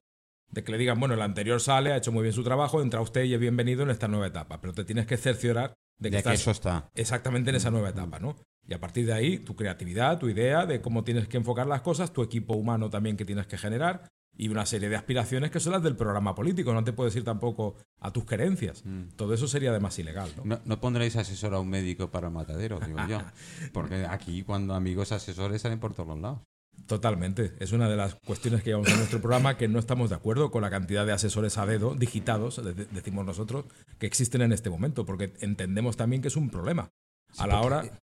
de 0.53 0.63
que 0.63 0.71
le 0.71 0.79
digan, 0.79 1.01
bueno, 1.01 1.15
el 1.15 1.23
anterior 1.23 1.61
sale, 1.61 1.93
ha 1.93 1.97
hecho 1.97 2.13
muy 2.13 2.23
bien 2.23 2.35
su 2.35 2.45
trabajo, 2.45 2.81
entra 2.81 3.01
usted 3.01 3.25
y 3.25 3.35
es 3.35 3.41
bienvenido 3.41 3.83
en 3.83 3.91
esta 3.91 4.07
nueva 4.07 4.27
etapa. 4.29 4.61
Pero 4.61 4.73
te 4.75 4.85
tienes 4.85 5.07
que 5.07 5.17
cerciorar 5.17 5.75
de 5.99 6.11
que 6.11 6.17
De 6.19 6.23
que 6.23 6.29
estás 6.31 6.41
eso 6.41 6.51
está. 6.51 6.89
exactamente 6.95 7.51
en 7.51 7.57
esa 7.57 7.71
nueva 7.71 7.89
etapa, 7.89 8.19
¿no? 8.21 8.37
Y 8.69 8.75
a 8.75 8.81
partir 8.81 9.07
de 9.07 9.13
ahí, 9.13 9.39
tu 9.39 9.57
creatividad, 9.57 10.19
tu 10.19 10.29
idea 10.29 10.67
de 10.67 10.81
cómo 10.81 11.03
tienes 11.05 11.27
que 11.27 11.37
enfocar 11.39 11.67
las 11.67 11.81
cosas, 11.81 12.13
tu 12.13 12.23
equipo 12.23 12.55
humano 12.55 12.91
también 12.91 13.17
que 13.17 13.25
tienes 13.25 13.47
que 13.47 13.59
generar 13.59 14.09
y 14.37 14.49
una 14.49 14.65
serie 14.67 14.89
de 14.89 14.97
aspiraciones 14.97 15.51
que 15.51 15.61
son 15.61 15.73
las 15.73 15.83
del 15.83 15.97
programa 15.97 16.35
político. 16.35 16.73
No 16.73 16.85
te 16.85 16.93
puedes 16.93 17.15
ir 17.17 17.25
tampoco 17.25 17.77
a 18.01 18.13
tus 18.13 18.25
querencias. 18.25 18.83
Todo 19.17 19.35
eso 19.35 19.47
sería 19.49 19.71
además 19.71 19.99
ilegal, 19.99 20.31
¿no? 20.37 20.45
No, 20.45 20.61
no 20.65 20.81
pondréis 20.81 21.17
asesor 21.17 21.55
a 21.55 21.61
un 21.61 21.69
médico 21.69 22.11
para 22.11 22.29
el 22.29 22.33
matadero, 22.33 22.79
digo 22.81 22.99
yo. 23.09 23.21
Porque 23.73 24.07
aquí 24.07 24.43
cuando 24.43 24.75
amigos 24.75 25.13
asesores 25.13 25.61
salen 25.63 25.81
por 25.81 25.93
todos 25.95 26.09
los 26.09 26.21
lados. 26.21 26.41
Totalmente. 26.87 27.55
Es 27.61 27.73
una 27.73 27.89
de 27.89 27.97
las 27.97 28.15
cuestiones 28.17 28.63
que 28.63 28.71
llevamos 28.71 28.89
en 28.91 28.97
nuestro 28.99 29.21
programa 29.21 29.57
que 29.57 29.69
no 29.69 29.79
estamos 29.79 30.11
de 30.11 30.17
acuerdo 30.17 30.51
con 30.51 30.63
la 30.63 30.71
cantidad 30.71 31.07
de 31.07 31.13
asesores 31.13 31.57
a 31.59 31.65
dedo 31.67 31.95
digitados, 31.95 32.63
de- 32.63 32.75
decimos 32.87 33.25
nosotros, 33.25 33.65
que 33.99 34.07
existen 34.07 34.43
en 34.43 34.53
este 34.53 34.69
momento, 34.71 35.07
porque 35.07 35.33
entendemos 35.41 35.97
también 35.97 36.23
que 36.23 36.29
es 36.29 36.37
un 36.37 36.51
problema. 36.51 36.91
A 37.39 37.47
la 37.47 37.61
hora, 37.61 37.99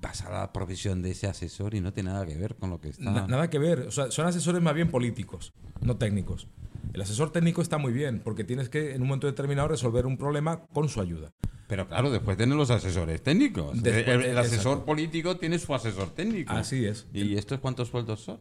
Vas 0.00 0.22
a 0.22 0.30
la 0.30 0.52
profesión 0.52 1.02
de 1.02 1.10
ese 1.10 1.26
asesor 1.26 1.74
y 1.74 1.80
no 1.80 1.92
tiene 1.92 2.12
nada 2.12 2.24
que 2.24 2.36
ver 2.36 2.54
con 2.54 2.70
lo 2.70 2.80
que 2.80 2.90
está. 2.90 3.10
na- 3.10 3.26
nada 3.26 3.50
que 3.50 3.58
ver. 3.58 3.80
O 3.80 3.90
sea, 3.90 4.08
son 4.12 4.24
asesores 4.24 4.62
más 4.62 4.72
bien 4.72 4.88
políticos, 4.88 5.52
no 5.80 5.96
técnicos. 5.96 6.46
El 6.94 7.02
asesor 7.02 7.32
técnico 7.32 7.60
está 7.60 7.76
muy 7.76 7.92
bien, 7.92 8.20
porque 8.20 8.44
tienes 8.44 8.68
que 8.68 8.94
en 8.94 9.02
un 9.02 9.08
momento 9.08 9.26
determinado 9.26 9.66
resolver 9.66 10.06
un 10.06 10.16
problema 10.16 10.60
con 10.72 10.88
su 10.88 11.00
ayuda. 11.00 11.32
Pero 11.66 11.88
claro, 11.88 12.10
después 12.10 12.36
tienen 12.36 12.56
los 12.56 12.70
asesores 12.70 13.20
técnicos. 13.20 13.82
Después- 13.82 14.06
el, 14.06 14.22
el 14.30 14.38
asesor 14.38 14.58
exacto. 14.58 14.84
político 14.84 15.36
tiene 15.36 15.58
su 15.58 15.74
asesor 15.74 16.10
técnico. 16.10 16.52
Así 16.52 16.84
es. 16.86 17.06
¿Y 17.12 17.36
estos 17.36 17.58
cuántos 17.58 17.88
sueldos 17.88 18.20
son? 18.20 18.40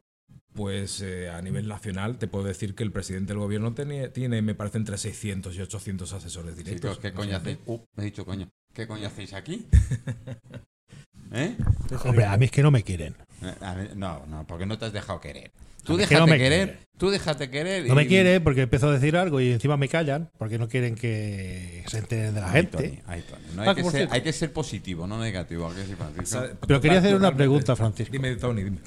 Pues 0.53 1.01
eh, 1.01 1.31
a 1.31 1.41
nivel 1.41 1.67
nacional 1.67 2.19
te 2.19 2.27
puedo 2.27 2.45
decir 2.45 2.75
que 2.75 2.83
el 2.83 2.91
presidente 2.91 3.33
del 3.33 3.39
gobierno 3.39 3.73
tiene, 3.73 4.09
tiene, 4.09 4.43
me 4.43 4.53
parece, 4.53 4.77
entre 4.77 4.99
600 4.99 5.55
y 5.55 5.61
800 5.61 6.13
asesores 6.13 6.55
directos. 6.55 6.91
Chicos, 6.91 6.99
¿qué 6.99 7.11
coño 7.11 7.37
hacéis? 7.37 7.57
Uh, 7.65 7.79
me 7.95 8.03
he 8.03 8.05
dicho 8.05 8.23
coño. 8.23 8.49
¿Qué 8.71 8.85
coño 8.85 9.07
hacéis 9.07 9.33
aquí? 9.33 9.65
¿Eh? 11.31 11.57
Hombre, 12.05 12.25
a 12.25 12.37
mí 12.37 12.45
es 12.45 12.51
que 12.51 12.61
no 12.61 12.69
me 12.69 12.83
quieren. 12.83 13.15
A 13.61 13.73
ver, 13.75 13.95
No, 13.97 14.25
no, 14.27 14.45
porque 14.47 14.65
no 14.65 14.77
te 14.77 14.85
has 14.85 14.93
dejado 14.93 15.19
querer. 15.19 15.51
Tú 15.83 15.95
que 15.97 16.03
déjate 16.03 16.19
no 16.21 16.27
me 16.27 16.37
querer, 16.37 16.67
quiere. 16.69 16.83
tú 16.97 17.09
déjate 17.09 17.49
querer. 17.49 17.85
No 17.87 17.95
me 17.95 18.03
y- 18.03 18.07
quieren 18.07 18.41
porque 18.43 18.61
empiezo 18.61 18.87
a 18.87 18.93
decir 18.93 19.17
algo 19.17 19.41
y 19.41 19.51
encima 19.51 19.75
me 19.75 19.89
callan 19.89 20.29
porque 20.37 20.57
no 20.57 20.69
quieren 20.69 20.95
que 20.95 21.83
se 21.87 21.97
enteren 21.97 22.33
de 22.33 22.39
la 22.39 22.47
Ay, 22.47 22.53
gente. 22.61 22.77
Tony, 22.77 22.99
ay, 23.05 23.23
Tony. 23.29 23.41
No, 23.55 23.61
Ah, 23.63 23.69
hay, 23.69 23.75
que 23.75 23.81
por 23.81 23.91
ser, 23.91 24.07
hay 24.11 24.21
que 24.21 24.31
ser 24.31 24.53
positivo, 24.53 25.05
no 25.07 25.19
negativo. 25.19 25.67
¿a 25.67 25.75
que 25.75 25.83
sí, 25.83 25.93
Pero 26.67 26.79
quería 26.79 26.99
hacer 26.99 27.15
una 27.15 27.35
pregunta, 27.35 27.75
Francisco. 27.75 28.13
Dime, 28.13 28.35
Tony, 28.37 28.63
dime. 28.63 28.77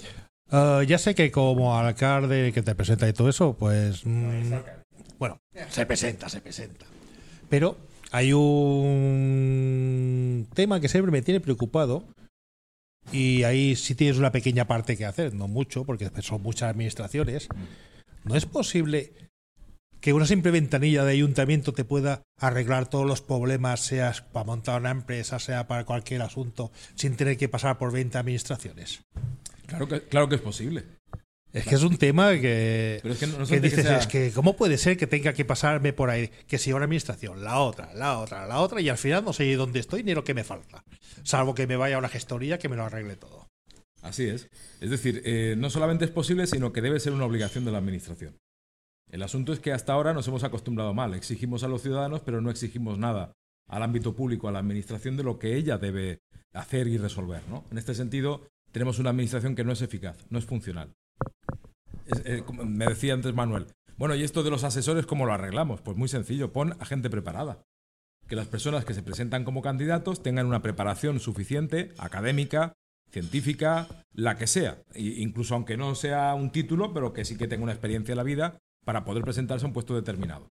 Ah, 0.51 0.83
ya 0.87 0.97
sé 0.97 1.15
que 1.15 1.31
como 1.31 1.77
alcalde 1.79 2.53
que 2.55 2.63
te 2.63 2.75
presenta 2.75 3.07
y 3.09 3.13
todo 3.13 3.29
eso, 3.29 3.55
pues... 3.59 4.07
mm, 4.07 4.53
bueno, 5.19 5.39
se 5.69 5.85
presenta, 5.85 6.29
se 6.31 6.41
presenta. 6.41 6.87
Pero 7.51 7.77
hay 8.11 8.33
un 9.37 10.47
tema 10.55 10.81
que 10.81 10.89
siempre 10.89 11.13
me 11.13 11.21
tiene 11.23 11.41
preocupado 11.41 12.05
y 13.13 13.45
ahí 13.45 13.77
sí 13.77 13.95
tienes 13.95 14.19
una 14.19 14.33
pequeña 14.33 14.67
parte 14.67 14.97
que 14.97 15.05
hacer, 15.05 15.35
no 15.35 15.49
mucho, 15.49 15.85
porque 15.85 16.11
son 16.23 16.43
muchas 16.43 16.71
administraciones. 16.71 17.49
¿No 18.25 18.35
es 18.35 18.47
posible 18.47 19.13
que 20.01 20.13
una 20.13 20.27
simple 20.27 20.51
ventanilla 20.51 21.05
de 21.05 21.13
ayuntamiento 21.13 21.73
te 21.73 21.85
pueda 21.85 22.23
arreglar 22.39 22.89
todos 22.89 23.07
los 23.07 23.23
problemas, 23.23 23.81
sea 23.81 24.13
para 24.33 24.45
montar 24.45 24.81
una 24.81 24.91
empresa, 24.91 25.39
sea 25.39 25.67
para 25.67 25.85
cualquier 25.85 26.23
asunto, 26.23 26.71
sin 26.95 27.17
tener 27.17 27.37
que 27.37 27.49
pasar 27.49 27.79
por 27.79 27.93
20 27.93 28.19
administraciones? 28.19 29.03
Claro 29.67 29.89
que, 29.89 30.03
claro 30.03 30.29
que 30.29 30.37
es 30.37 30.43
posible. 30.43 30.85
Es 31.57 31.67
que 31.67 31.75
es 31.75 31.83
un 31.83 31.97
tema 31.97 32.33
que, 32.33 32.99
Pero 33.03 33.15
es 33.15 33.21
que 33.21 33.27
no, 33.27 33.39
no 33.39 33.47
que 33.47 33.61
dices, 33.61 33.85
sea- 33.85 33.99
es 33.99 34.07
que 34.07 34.31
¿cómo 34.33 34.57
puede 34.57 34.77
ser 34.79 34.97
que 34.97 35.07
tenga 35.07 35.33
que 35.33 35.45
pasarme 35.45 35.93
por 35.93 36.11
ahí? 36.11 36.31
Que 36.47 36.59
si 36.59 36.73
una 36.73 36.85
administración, 36.85 37.43
la 37.43 37.59
otra, 37.61 37.93
la 37.95 38.19
otra, 38.19 38.47
la 38.47 38.61
otra, 38.61 38.81
y 38.81 38.89
al 38.89 38.99
final 38.99 39.25
no 39.25 39.33
sé 39.33 39.55
dónde 39.57 39.81
estoy 39.81 40.03
ni 40.03 40.15
lo 40.15 40.25
que 40.25 40.35
me 40.35 40.45
falta. 40.45 40.85
Salvo 41.23 41.55
que 41.55 41.67
me 41.67 41.77
vaya 41.77 41.97
a 41.97 41.99
una 41.99 42.09
gestoría 42.09 42.59
que 42.59 42.69
me 42.69 42.77
lo 42.77 42.85
arregle 42.85 43.17
todo. 43.17 43.49
Así 44.03 44.25
es. 44.29 44.49
Es 44.81 44.91
decir, 44.91 45.23
eh, 45.25 45.55
no 45.59 45.71
solamente 45.71 46.05
es 46.05 46.11
posible, 46.11 46.47
sino 46.47 46.73
que 46.73 46.83
debe 46.83 47.01
ser 47.01 47.13
una 47.13 47.25
obligación 47.25 47.65
de 47.65 47.73
la 47.73 47.79
Administración. 47.79 48.37
El 49.11 49.23
asunto 49.23 49.53
es 49.53 49.61
que 49.61 49.73
hasta 49.73 49.93
ahora 49.93 50.13
nos 50.13 50.29
hemos 50.29 50.45
acostumbrado 50.45 50.93
mal. 50.95 51.15
Exigimos 51.15 51.63
a 51.65 51.69
los 51.69 51.83
ciudadanos, 51.83 52.21
pero 52.21 52.41
no 52.41 52.51
exigimos 52.51 52.99
nada 52.99 53.33
al 53.69 53.83
ámbito 53.83 54.15
público, 54.15 54.47
a 54.49 54.53
la 54.53 54.59
Administración, 54.61 55.17
de 55.17 55.23
lo 55.25 55.39
que 55.39 55.57
ella 55.57 55.79
debe 55.79 56.19
hacer 56.53 56.87
y 56.87 56.99
resolver. 56.99 57.43
¿no? 57.49 57.65
En 57.71 57.79
este 57.79 57.95
sentido, 57.95 58.47
tenemos 58.73 58.99
una 58.99 59.11
Administración 59.11 59.55
que 59.57 59.65
no 59.65 59.73
es 59.73 59.81
eficaz, 59.83 60.17
no 60.31 60.39
es 60.39 60.45
funcional. 60.45 60.93
Me 62.65 62.87
decía 62.87 63.15
antes 63.15 63.35
Manuel, 63.35 63.67
bueno, 63.97 64.15
¿y 64.15 64.25
esto 64.25 64.43
de 64.43 64.51
los 64.51 64.65
asesores 64.65 65.07
cómo 65.07 65.27
lo 65.27 65.33
arreglamos? 65.33 65.81
Pues 65.81 65.97
muy 65.97 66.09
sencillo, 66.09 66.53
pon 66.53 66.77
a 66.79 66.85
gente 66.85 67.09
preparada. 67.09 67.63
Que 68.29 68.37
las 68.37 68.49
personas 68.49 68.85
que 68.85 68.95
se 68.95 69.03
presentan 69.03 69.45
como 69.45 69.63
candidatos 69.63 70.23
tengan 70.23 70.47
una 70.47 70.63
preparación 70.63 71.21
suficiente, 71.21 71.93
académica, 71.97 72.75
científica, 73.11 73.87
la 74.13 74.37
que 74.37 74.47
sea, 74.47 74.83
incluso 74.95 75.55
aunque 75.55 75.77
no 75.77 75.95
sea 75.95 76.35
un 76.35 76.51
título, 76.51 76.93
pero 76.93 77.13
que 77.13 77.25
sí 77.25 77.37
que 77.37 77.49
tenga 77.49 77.63
una 77.63 77.73
experiencia 77.73 78.13
en 78.13 78.19
la 78.19 78.25
vida 78.25 78.59
para 78.85 79.05
poder 79.05 79.23
presentarse 79.23 79.65
a 79.65 79.69
un 79.69 79.73
puesto 79.73 79.95
determinado. 79.95 80.49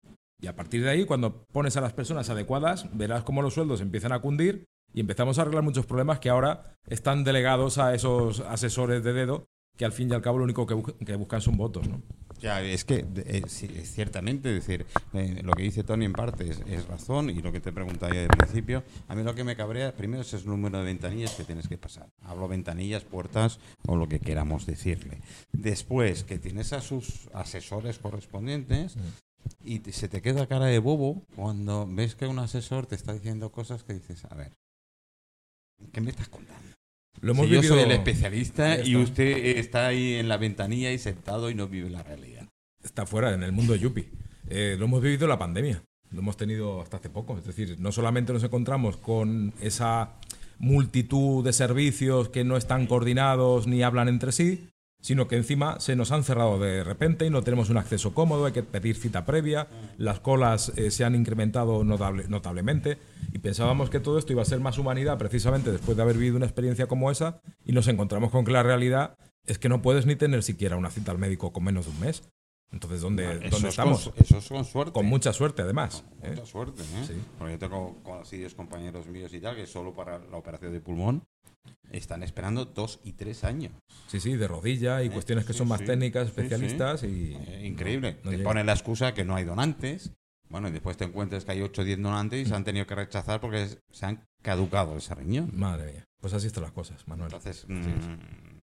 Y 0.40 0.46
a 0.46 0.56
partir 0.56 0.82
de 0.82 0.90
ahí, 0.90 1.04
cuando 1.04 1.44
pones 1.52 1.76
a 1.76 1.80
las 1.80 1.92
personas 1.92 2.30
adecuadas, 2.30 2.86
verás 2.96 3.24
cómo 3.24 3.42
los 3.42 3.54
sueldos 3.54 3.80
empiezan 3.80 4.12
a 4.12 4.20
cundir 4.20 4.64
y 4.92 5.00
empezamos 5.00 5.38
a 5.38 5.42
arreglar 5.42 5.62
muchos 5.62 5.86
problemas 5.86 6.20
que 6.20 6.30
ahora 6.30 6.76
están 6.86 7.24
delegados 7.24 7.78
a 7.78 7.94
esos 7.94 8.40
asesores 8.40 9.04
de 9.04 9.12
dedo 9.12 9.46
que 9.78 9.84
al 9.86 9.92
fin 9.92 10.10
y 10.10 10.14
al 10.14 10.20
cabo 10.20 10.36
lo 10.38 10.44
único 10.44 10.66
que, 10.66 10.74
bu- 10.74 10.94
que 11.06 11.16
buscan 11.16 11.40
son 11.40 11.56
votos, 11.56 11.88
¿no? 11.88 12.02
Ya, 12.40 12.62
es 12.62 12.84
que 12.84 13.04
eh, 13.16 13.42
ciertamente, 13.48 14.50
es 14.56 14.64
decir, 14.66 14.86
eh, 15.12 15.40
lo 15.42 15.52
que 15.54 15.62
dice 15.64 15.82
Tony 15.82 16.04
en 16.04 16.12
parte 16.12 16.48
es, 16.48 16.86
razón 16.86 17.30
y 17.30 17.42
lo 17.42 17.50
que 17.50 17.58
te 17.60 17.72
preguntaba 17.72 18.14
yo 18.14 18.20
al 18.20 18.28
principio, 18.28 18.84
a 19.08 19.16
mí 19.16 19.24
lo 19.24 19.34
que 19.34 19.42
me 19.42 19.56
cabrea 19.56 19.92
primero 19.92 20.22
es 20.22 20.32
el 20.34 20.46
número 20.46 20.78
de 20.78 20.84
ventanillas 20.84 21.34
que 21.34 21.42
tienes 21.42 21.66
que 21.66 21.78
pasar. 21.78 22.08
Hablo 22.22 22.46
ventanillas, 22.46 23.02
puertas 23.02 23.58
o 23.86 23.96
lo 23.96 24.08
que 24.08 24.20
queramos 24.20 24.66
decirle. 24.66 25.20
Después, 25.52 26.22
que 26.22 26.38
tienes 26.38 26.72
a 26.72 26.80
sus 26.80 27.28
asesores 27.34 27.98
correspondientes 27.98 28.96
y 29.64 29.80
se 29.90 30.08
te 30.08 30.22
queda 30.22 30.46
cara 30.46 30.66
de 30.66 30.78
bobo 30.78 31.24
cuando 31.34 31.88
ves 31.88 32.14
que 32.14 32.28
un 32.28 32.38
asesor 32.38 32.86
te 32.86 32.94
está 32.94 33.14
diciendo 33.14 33.50
cosas 33.50 33.82
que 33.82 33.94
dices, 33.94 34.24
a 34.26 34.34
ver, 34.36 34.52
¿qué 35.92 36.00
me 36.00 36.10
estás 36.10 36.28
contando? 36.28 36.77
Lo 37.20 37.32
hemos 37.32 37.46
Si 37.46 37.52
yo 37.52 37.60
vivido- 37.60 37.74
soy 37.74 37.84
el 37.84 37.90
especialista 37.92 38.84
y 38.84 38.96
usted 38.96 39.58
está 39.58 39.86
ahí 39.88 40.14
en 40.14 40.28
la 40.28 40.36
ventanilla 40.36 40.92
y 40.92 40.98
sentado 40.98 41.50
y 41.50 41.54
no 41.54 41.68
vive 41.68 41.90
la 41.90 42.02
realidad. 42.02 42.48
está 42.82 43.04
fuera, 43.06 43.34
en 43.34 43.42
el 43.42 43.52
mundo 43.52 43.72
de 43.74 43.80
Yupi. 43.80 44.08
Eh, 44.48 44.76
lo 44.78 44.86
hemos 44.86 45.02
vivido 45.02 45.26
la 45.26 45.38
pandemia, 45.38 45.82
lo 46.10 46.20
hemos 46.20 46.36
tenido 46.36 46.80
hasta 46.80 46.96
hace 46.98 47.10
poco. 47.10 47.36
Es 47.36 47.44
decir, 47.44 47.76
no 47.78 47.92
solamente 47.92 48.32
nos 48.32 48.42
encontramos 48.44 48.96
con 48.96 49.52
esa 49.60 50.14
multitud 50.58 51.44
de 51.44 51.52
servicios 51.52 52.28
que 52.30 52.44
no 52.44 52.56
están 52.56 52.86
coordinados 52.86 53.66
ni 53.66 53.82
hablan 53.82 54.08
entre 54.08 54.32
sí, 54.32 54.68
sino 55.00 55.28
que 55.28 55.36
encima 55.36 55.78
se 55.80 55.94
nos 55.96 56.10
han 56.12 56.24
cerrado 56.24 56.58
de 56.58 56.82
repente 56.84 57.24
y 57.26 57.30
no 57.30 57.42
tenemos 57.42 57.70
un 57.70 57.76
acceso 57.76 58.14
cómodo, 58.14 58.46
hay 58.46 58.52
que 58.52 58.62
pedir 58.62 58.96
cita 58.96 59.24
previa, 59.24 59.68
las 59.96 60.20
colas 60.20 60.72
eh, 60.76 60.90
se 60.90 61.04
han 61.04 61.14
incrementado 61.14 61.84
notable- 61.84 62.26
notablemente 62.28 62.98
y 63.32 63.38
pensábamos 63.38 63.90
que 63.90 64.00
todo 64.00 64.18
esto 64.18 64.32
iba 64.32 64.42
a 64.42 64.46
ser 64.46 64.60
más 64.60 64.76
humanidad 64.78 65.16
precisamente 65.18 65.70
después 65.70 65.96
de 65.96 66.02
haber 66.02 66.16
vivido 66.16 66.36
una 66.36 66.46
experiencia 66.46 66.86
como 66.86 67.10
esa 67.10 67.40
y 67.64 67.72
nos 67.72 67.86
encontramos 67.88 68.30
con 68.30 68.44
que 68.44 68.52
la 68.52 68.62
realidad 68.62 69.16
es 69.46 69.58
que 69.58 69.68
no 69.68 69.80
puedes 69.82 70.04
ni 70.04 70.16
tener 70.16 70.42
siquiera 70.42 70.76
una 70.76 70.90
cita 70.90 71.12
al 71.12 71.18
médico 71.18 71.52
con 71.52 71.64
menos 71.64 71.86
de 71.86 71.92
un 71.92 72.00
mes. 72.00 72.22
Entonces, 72.70 73.00
¿dónde, 73.00 73.24
Eso 73.24 73.32
¿dónde 73.32 73.46
es 73.46 73.60
con 73.60 73.68
estamos? 73.70 74.00
su- 74.02 74.12
eso 74.16 74.36
es 74.38 74.48
con 74.48 74.62
suerte. 74.66 74.92
Con 74.92 75.06
mucha 75.06 75.32
suerte, 75.32 75.62
además. 75.62 76.04
Con 76.20 76.28
¿eh? 76.28 76.34
mucha 76.34 76.44
suerte, 76.44 76.82
¿eh? 76.82 77.04
Sí. 77.06 77.14
Porque 77.38 77.54
yo 77.54 77.58
tengo 77.58 77.96
conocidos 78.02 78.54
compañeros 78.54 79.06
míos 79.06 79.32
y 79.32 79.40
tal 79.40 79.56
que 79.56 79.66
solo 79.66 79.94
para 79.94 80.18
la 80.18 80.36
operación 80.36 80.74
de 80.74 80.80
pulmón 80.80 81.22
están 81.90 82.22
esperando 82.22 82.64
dos 82.66 83.00
y 83.04 83.12
tres 83.12 83.44
años. 83.44 83.72
Sí, 84.08 84.20
sí, 84.20 84.36
de 84.36 84.48
rodilla 84.48 85.02
y 85.02 85.06
Eh, 85.06 85.10
cuestiones 85.10 85.44
que 85.44 85.52
sí, 85.52 85.58
son 85.58 85.68
más 85.68 85.80
sí. 85.80 85.86
técnicas, 85.86 86.24
sí. 86.24 86.28
especialistas 86.30 87.02
y... 87.04 87.34
Eh, 87.48 87.66
increíble. 87.66 88.18
no 88.24 88.30
te 88.30 88.38
ponen 88.40 88.66
la 88.66 88.72
excusa 88.72 89.14
que 89.14 89.24
no 89.24 89.34
hay 89.34 89.44
donantes. 89.44 90.12
Bueno, 90.50 90.68
y 90.68 90.72
después 90.72 90.96
te 90.96 91.04
encuentras 91.04 91.44
que 91.44 91.52
hay 91.52 91.60
8 91.60 91.82
o 91.82 91.84
10 91.84 92.00
donantes 92.02 92.40
y 92.40 92.48
se 92.48 92.54
han 92.54 92.64
tenido 92.64 92.86
que 92.86 92.94
rechazar 92.94 93.38
porque 93.40 93.68
se 93.90 94.06
han 94.06 94.24
caducado 94.42 94.96
ese 94.96 95.14
riñón. 95.14 95.50
Madre 95.54 95.92
mía. 95.92 96.04
Pues 96.20 96.32
así 96.32 96.46
están 96.46 96.62
las 96.62 96.72
cosas, 96.72 97.06
Manuel. 97.06 97.26
Entonces, 97.32 97.66
mm, 97.68 98.56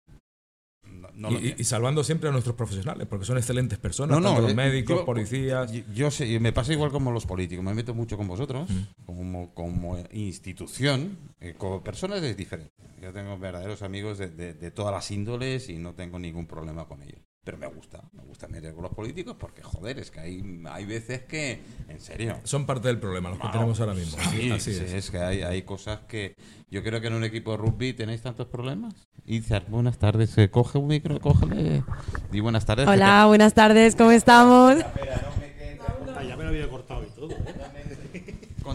no, 1.15 1.31
no 1.31 1.41
y, 1.41 1.65
salvando 1.65 2.05
siempre 2.05 2.29
a 2.29 2.33
nuestros 2.33 2.55
profesionales, 2.57 3.07
porque 3.09 3.25
son 3.25 3.37
excelentes 3.39 3.79
personas, 3.79 4.15
No, 4.17 4.21
no, 4.21 4.29
tanto 4.29 4.43
los 4.43 4.53
eh, 4.53 4.55
médicos, 4.55 4.99
yo- 4.99 5.05
policías. 5.05 5.73
Yo, 5.73 5.83
yo 5.95 6.11
sé, 6.11 6.39
me 6.41 6.53
pasa 6.53 6.73
igual 6.73 6.91
como 6.91 7.11
los 7.13 7.27
políticos, 7.27 7.65
me 7.65 7.75
meto 7.75 7.95
mucho 7.95 8.17
con 8.17 8.29
vosotros, 8.29 8.69
Mm. 8.71 9.05
como, 9.05 9.55
como 9.55 9.99
institución, 10.13 11.19
eh, 11.41 11.55
como 11.59 11.83
personas 11.83 12.23
es 12.23 12.37
diferente. 12.37 12.73
Yo 13.03 13.13
tengo 13.13 13.37
verdaderos 13.37 13.83
amigos 13.83 14.17
de, 14.19 14.29
de- 14.31 14.55
de 14.55 14.71
todas 14.71 14.95
las 14.95 15.11
índoles 15.11 15.69
y 15.69 15.77
no 15.77 15.93
tengo 15.95 16.21
ningún 16.21 16.47
problema 16.47 16.87
con 16.87 17.03
ellos. 17.03 17.21
Pero 17.43 17.59
me 17.59 17.67
gusta, 17.67 18.01
me 18.13 18.23
gusta 18.23 18.47
meter 18.47 18.73
con 18.75 18.85
los 18.85 18.95
políticos 18.95 19.35
porque, 19.37 19.61
joder, 19.61 19.99
es 19.99 20.13
que 20.13 20.21
hay, 20.21 20.63
hay 20.71 20.85
veces 20.85 21.23
que, 21.23 21.61
en 21.89 22.01
serio. 22.01 22.39
Son 22.45 22.65
parte 22.65 22.87
del 22.87 23.01
problema, 23.01 23.31
los 23.31 23.41
que 23.41 23.49
tenemos 23.49 23.81
ahora 23.81 23.95
mismo. 23.95 24.17
Sí, 24.31 24.53
Así 24.53 24.73
sí, 24.73 24.85
es. 24.85 24.93
es 24.93 25.11
que 25.11 25.19
hay, 25.19 25.43
hay 25.43 25.63
cosas 25.63 26.03
que. 26.07 26.37
Yo 26.71 26.85
creo 26.85 27.01
que 27.01 27.09
en 27.09 27.15
un 27.15 27.25
equipo 27.25 27.51
de 27.51 27.57
rugby 27.57 27.93
tenéis 27.93 28.23
tantos 28.23 28.47
problemas. 28.47 28.95
Izar, 29.27 29.65
buenas 29.67 29.99
tardes. 29.99 30.39
eh, 30.39 30.49
Coge 30.51 30.79
un 30.79 30.87
micro, 30.87 31.19
cógele. 31.19 31.83
Di 32.31 32.39
buenas 32.39 32.65
tardes. 32.65 32.87
Hola, 32.87 33.27
buenas 33.27 33.53
tardes, 33.55 33.97
¿cómo 33.97 34.13
estamos? 34.13 34.77
ya 36.29 36.37
me 36.37 36.45
lo 36.45 36.51
había 36.51 36.71
cortado 36.71 37.03
y 37.03 37.07
todo. 37.11 37.27
con 37.29 37.37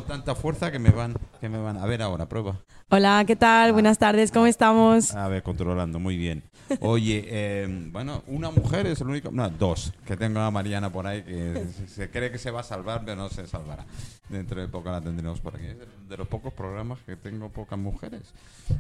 tanta 0.08 0.36
fuerza 0.36 0.72
que 0.72 0.80
me 0.80 0.90
van. 0.90 1.16
Que 1.40 1.50
me 1.50 1.58
van. 1.60 1.78
A 1.78 1.86
ver 1.86 2.02
ahora, 2.02 2.28
prueba. 2.28 2.62
Hola, 2.90 3.24
¿qué 3.28 3.36
tal? 3.36 3.74
Buenas 3.74 4.00
tardes, 4.00 4.32
¿cómo 4.32 4.48
estamos? 4.48 5.14
A 5.14 5.28
ver, 5.28 5.44
controlando, 5.44 6.00
muy 6.00 6.18
bien. 6.18 6.44
Oye, 6.80 7.26
eh, 7.28 7.90
bueno, 7.92 8.24
una 8.28 8.50
mujer 8.50 8.88
es 8.88 9.02
el 9.02 9.08
único. 9.08 9.30
No, 9.32 9.50
dos. 9.50 9.94
Que 10.06 10.16
tengo 10.16 10.40
a 10.40 10.50
Mariana 10.50 10.92
por 10.92 11.06
ahí 11.06 11.24
que 11.24 11.68
se, 11.88 12.10
cree 12.10 12.32
que 12.32 12.38
se 12.38 12.52
va 12.52 12.62
a 12.62 12.64
salvar, 12.64 13.04
pero 13.04 13.18
no 13.18 13.30
se 13.30 13.46
salvará. 13.46 13.86
Dentro 14.30 14.62
de 14.62 14.70
poco 14.70 14.90
la 14.90 15.02
tendremos 15.02 15.42
por 15.42 15.56
aquí. 15.56 15.66
Es 15.66 15.78
de 16.10 16.18
los 16.18 16.28
pocos 16.28 16.54
programas 16.54 17.00
que 17.06 17.18
tengo 17.18 17.50
pocas 17.50 17.78
mujeres. 17.78 18.34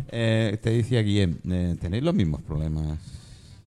Eh, 0.07 0.57
te 0.61 0.69
decía 0.69 1.01
Guillem, 1.01 1.39
eh, 1.51 1.75
tenéis 1.79 2.03
los 2.03 2.15
mismos 2.15 2.41
problemas. 2.41 2.99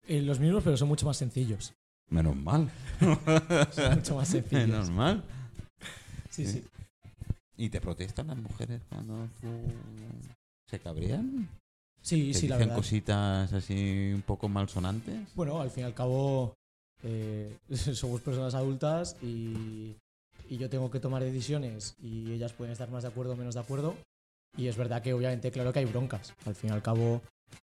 Eh, 0.08 0.22
los 0.22 0.40
mismos, 0.40 0.64
pero 0.64 0.78
son 0.78 0.88
mucho 0.88 1.08
más 1.08 1.18
sencillos. 1.18 1.74
Menos 2.10 2.36
mal. 2.38 2.70
Son 3.72 3.96
mucho 3.96 4.16
más 4.16 4.28
sencillos. 4.30 4.68
Menos 4.68 4.90
mal. 4.90 5.24
Sí, 6.30 6.46
sí. 6.46 6.64
¿Y 7.58 7.70
te 7.70 7.82
protestan 7.82 8.28
las 8.28 8.38
mujeres 8.38 8.82
cuando 8.88 9.28
tú 9.42 9.48
se 10.70 10.80
cabrean? 10.80 11.50
Sí, 12.02 12.32
¿Te 12.32 12.40
sí, 12.40 12.48
la 12.48 12.58
verdad. 12.58 12.76
cositas 12.76 13.52
así 13.52 14.12
un 14.14 14.22
poco 14.22 14.48
malsonantes? 14.48 15.34
Bueno, 15.36 15.60
al 15.60 15.72
fin 15.72 15.84
y 15.84 15.88
al 15.88 15.96
cabo, 15.96 16.54
eh, 17.04 17.58
somos 17.94 18.22
personas 18.22 18.54
adultas 18.54 19.18
y, 19.24 19.96
y 20.48 20.58
yo 20.58 20.70
tengo 20.70 20.92
que 20.92 21.00
tomar 21.00 21.24
decisiones 21.24 21.96
y 22.00 22.32
ellas 22.32 22.54
pueden 22.54 22.74
estar 22.74 22.92
más 22.92 23.04
de 23.04 23.10
acuerdo 23.10 23.34
o 23.34 23.36
menos 23.36 23.56
de 23.56 23.62
acuerdo. 23.62 23.96
Y 24.56 24.68
es 24.68 24.78
verdad 24.78 25.02
que 25.02 25.14
obviamente, 25.14 25.52
claro 25.52 25.74
que 25.74 25.80
hay 25.80 25.86
broncas. 25.86 26.34
Al 26.46 26.56
fin 26.56 26.70
y 26.70 26.74
al 26.74 26.84
cabo, 26.84 27.22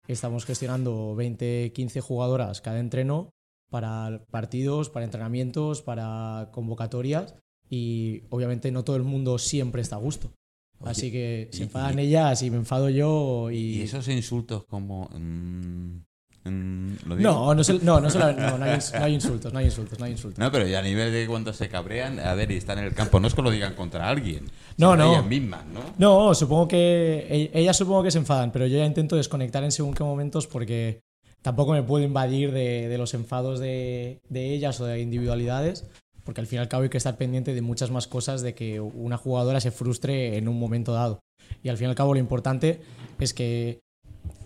estamos 0.07 0.45
gestionando 0.45 1.15
20, 1.15 1.71
15 1.73 2.01
jugadoras 2.01 2.61
cada 2.61 2.79
entreno 2.79 3.29
para 3.69 4.23
partidos, 4.31 4.89
para 4.89 5.05
entrenamientos, 5.05 5.81
para 5.81 6.49
convocatorias 6.51 7.35
y 7.75 8.21
obviamente 8.29 8.71
no 8.71 8.83
todo 8.83 8.95
el 8.97 9.03
mundo 9.03 9.37
siempre 9.39 9.81
está 9.81 9.95
a 9.95 9.99
gusto. 9.99 10.31
Oye, 10.79 10.91
Así 10.91 11.11
que 11.11 11.49
se 11.51 11.63
enfadan 11.63 11.97
y- 11.97 12.03
ellas 12.03 12.41
y 12.43 12.51
me 12.51 12.57
enfado 12.57 12.89
yo 12.89 13.49
y... 13.51 13.77
¿Y 13.77 13.81
esos 13.83 14.07
insultos 14.09 14.65
como... 14.65 15.09
mm, 15.13 16.03
mm, 16.49 16.95
¿lo 17.07 17.15
digo? 17.15 17.31
No, 17.31 17.55
no, 17.55 17.63
se- 17.63 17.79
no, 17.79 17.99
no, 18.01 18.09
se 18.09 18.19
la- 18.19 18.33
no, 18.33 18.57
no 18.57 18.65
hay, 18.65 18.79
no 18.99 19.03
hay 19.05 19.13
insultos, 19.13 19.53
no 19.53 19.59
hay 19.59 19.65
insultos, 19.65 19.97
no 19.99 20.05
hay 20.05 20.11
insultos. 20.11 20.39
No, 20.39 20.51
pero 20.51 20.67
ya 20.67 20.79
a 20.79 20.81
nivel 20.81 21.11
de 21.11 21.25
cuando 21.25 21.53
se 21.53 21.69
cabrean, 21.69 22.19
a 22.19 22.33
ver, 22.35 22.51
y 22.51 22.57
están 22.57 22.79
en 22.79 22.85
el 22.85 22.93
campo, 22.93 23.19
no 23.19 23.27
es 23.27 23.33
que 23.33 23.41
lo 23.41 23.49
digan 23.49 23.75
contra 23.75 24.09
alguien. 24.09 24.45
No, 24.77 24.95
no. 24.97 25.13
Ellas 25.13 25.25
mismas, 25.25 25.65
¿no? 25.67 25.79
No, 25.97 26.35
supongo 26.35 26.67
que 26.67 27.27
e- 27.29 27.51
ellas 27.59 27.77
supongo 27.77 28.03
que 28.03 28.11
se 28.11 28.17
enfadan, 28.19 28.51
pero 28.51 28.67
yo 28.67 28.77
ya 28.77 28.85
intento 28.85 29.15
desconectar 29.15 29.63
en 29.63 29.71
según 29.71 29.93
qué 29.93 30.03
momentos 30.03 30.47
porque 30.47 30.99
tampoco 31.41 31.71
me 31.73 31.83
puedo 31.83 32.03
invadir 32.03 32.51
de, 32.51 32.87
de 32.89 32.97
los 32.97 33.13
enfados 33.13 33.59
de, 33.59 34.19
de 34.29 34.53
ellas 34.53 34.79
o 34.81 34.85
de 34.85 34.99
individualidades, 35.01 35.85
porque 36.23 36.41
al 36.41 36.47
fin 36.47 36.57
y 36.57 36.61
al 36.61 36.69
cabo 36.69 36.83
hay 36.83 36.89
que 36.89 36.97
estar 36.97 37.17
pendiente 37.17 37.53
de 37.53 37.61
muchas 37.61 37.91
más 37.91 38.07
cosas 38.07 38.41
de 38.41 38.53
que 38.53 38.79
una 38.79 39.17
jugadora 39.17 39.59
se 39.59 39.71
frustre 39.71 40.37
en 40.37 40.47
un 40.47 40.59
momento 40.59 40.93
dado. 40.93 41.19
Y 41.61 41.69
al 41.69 41.77
fin 41.77 41.87
y 41.87 41.89
al 41.89 41.95
cabo 41.95 42.13
lo 42.13 42.19
importante 42.19 42.81
es 43.19 43.33
que 43.33 43.81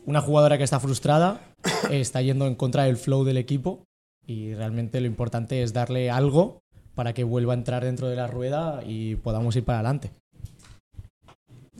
una 0.05 0.21
jugadora 0.21 0.57
que 0.57 0.63
está 0.63 0.79
frustrada 0.79 1.41
está 1.91 2.21
yendo 2.21 2.47
en 2.47 2.55
contra 2.55 2.83
del 2.83 2.97
flow 2.97 3.23
del 3.23 3.37
equipo 3.37 3.83
y 4.25 4.53
realmente 4.53 4.99
lo 4.99 5.07
importante 5.07 5.63
es 5.63 5.73
darle 5.73 6.09
algo 6.09 6.59
para 6.95 7.13
que 7.13 7.23
vuelva 7.23 7.53
a 7.53 7.57
entrar 7.57 7.85
dentro 7.85 8.07
de 8.07 8.15
la 8.15 8.27
rueda 8.27 8.81
y 8.85 9.15
podamos 9.15 9.55
ir 9.55 9.63
para 9.63 9.79
adelante. 9.79 10.11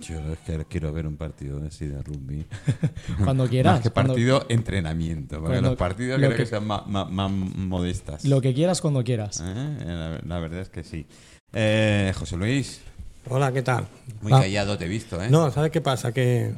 Yo 0.02 0.20
es 0.34 0.40
que 0.40 0.64
quiero 0.66 0.94
ver 0.94 1.08
un 1.08 1.18
partido 1.18 1.62
así 1.66 1.88
de 1.88 2.02
rugby. 2.02 2.46
Cuando 3.24 3.48
quieras. 3.48 3.74
Más 3.76 3.82
que 3.84 3.90
cuando- 3.90 4.14
partido, 4.14 4.46
entrenamiento. 4.50 5.38
Porque 5.38 5.54
Cuando- 5.54 5.70
los 5.72 5.78
partidos 5.80 6.20
lo 6.20 6.28
creo 6.28 6.38
que, 6.38 6.44
que- 6.44 6.50
sean 6.50 6.68
más, 6.68 6.86
más- 6.88 7.10
más 7.10 7.32
modestas. 7.32 8.24
Lo 8.26 8.40
que 8.42 8.54
quieras 8.54 8.80
cuando 8.82 9.04
quieras. 9.04 9.42
¿Eh? 9.44 9.78
La, 9.86 10.20
la 10.24 10.40
verdad 10.40 10.62
es 10.62 10.70
que 10.70 10.84
sí. 10.84 11.06
Eh, 11.54 12.14
José 12.18 12.38
Luis, 12.38 12.82
Hola, 13.30 13.52
¿qué 13.52 13.62
tal? 13.62 13.88
muy 14.22 14.32
Va- 14.32 14.42
callado 14.42 14.78
te 14.78 14.86
he 14.86 14.88
visto, 14.88 15.22
¿eh? 15.22 15.30
No, 15.30 15.52
¿sabes 15.52 15.72
qué 15.72 15.82
pasa? 15.82 16.14
Que 16.14 16.54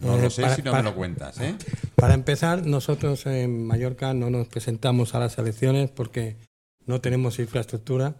No 0.00 0.16
eh, 0.18 0.22
lo 0.22 0.30
sé 0.30 0.42
para- 0.42 0.56
si 0.56 0.62
no 0.62 0.70
para- 0.72 0.82
me 0.82 0.90
lo 0.90 0.96
cuentas, 0.96 1.40
¿eh? 1.40 1.54
para 1.96 2.14
empezar, 2.14 2.66
nosotros 2.66 3.26
en 3.26 3.66
Mallorca 3.66 4.12
no 4.14 4.30
nos 4.30 4.48
presentamos 4.48 5.14
a 5.14 5.20
las 5.20 5.36
elecciones 5.38 5.90
porque 5.90 6.36
no 6.86 7.00
tenemos 7.00 7.38
infraestructura. 7.38 8.16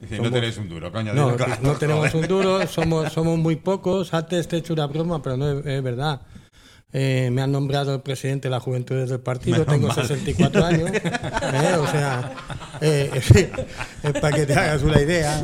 Dice, 0.00 0.16
somos- 0.16 0.30
no 0.30 0.34
tenéis 0.34 0.58
un 0.58 0.68
duro, 0.68 0.90
coño. 0.92 1.12
No, 1.14 1.36
claro, 1.36 1.56
no 1.62 1.72
tenemos 1.74 2.12
un 2.14 2.26
duro, 2.26 2.66
somos, 2.66 3.12
somos 3.12 3.38
muy 3.38 3.56
pocos. 3.56 4.12
Antes 4.14 4.48
te 4.48 4.56
he 4.56 4.58
hecho 4.60 4.72
una 4.72 4.86
broma, 4.86 5.22
pero 5.22 5.36
no 5.36 5.48
es, 5.60 5.66
es 5.66 5.82
verdad. 5.82 6.22
Eh, 6.94 7.30
me 7.32 7.40
han 7.40 7.50
nombrado 7.50 7.94
el 7.94 8.02
presidente 8.02 8.48
de 8.48 8.50
la 8.52 8.60
Juventud 8.60 8.96
del 9.08 9.20
partido, 9.20 9.58
Menos 9.60 9.72
tengo 9.74 9.86
mal. 9.88 9.96
64 9.96 10.64
años. 10.66 10.90
eh, 10.92 11.76
o 11.80 11.86
sea, 11.86 12.34
eh, 12.82 13.50
para 14.20 14.36
que 14.36 14.44
te 14.44 14.52
hagas 14.54 14.82
una 14.82 15.00
idea. 15.00 15.42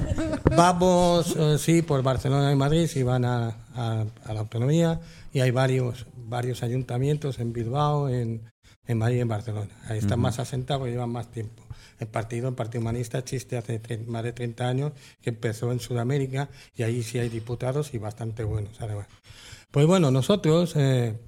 Vamos, 0.54 1.34
sí, 1.58 1.80
por 1.82 2.02
Barcelona 2.02 2.52
y 2.52 2.56
Madrid, 2.56 2.86
si 2.86 3.02
van 3.02 3.24
a, 3.24 3.56
a- 3.74 4.04
a 4.26 4.32
la 4.34 4.40
autonomía, 4.40 5.00
y 5.32 5.40
hay 5.40 5.50
varios, 5.50 6.04
varios 6.16 6.62
ayuntamientos 6.62 7.38
en 7.38 7.52
Bilbao, 7.54 8.08
en, 8.10 8.42
en 8.88 8.98
Madrid 8.98 9.18
y 9.18 9.20
en 9.20 9.28
Barcelona. 9.28 9.70
Ahí 9.88 9.98
están 9.98 10.18
más 10.18 10.38
asentados 10.40 10.80
porque 10.80 10.92
llevan 10.92 11.10
más 11.10 11.30
tiempo. 11.30 11.62
El 12.00 12.06
partido, 12.08 12.48
el 12.48 12.54
Partido 12.54 12.80
Humanista, 12.80 13.18
existe 13.18 13.56
hace 13.56 13.80
más 14.06 14.22
de 14.24 14.32
30 14.32 14.68
años, 14.68 14.92
que 15.20 15.30
empezó 15.30 15.70
en 15.72 15.80
Sudamérica, 15.80 16.48
y 16.76 16.84
ahí 16.84 17.02
sí 17.02 17.18
hay 17.18 17.28
diputados 17.28 17.92
y 17.94 17.98
bastante 17.98 18.44
buenos, 18.44 18.80
además. 18.80 19.06
Pues 19.70 19.86
bueno, 19.86 20.10
nosotros, 20.10 20.74
eh, 20.76 21.18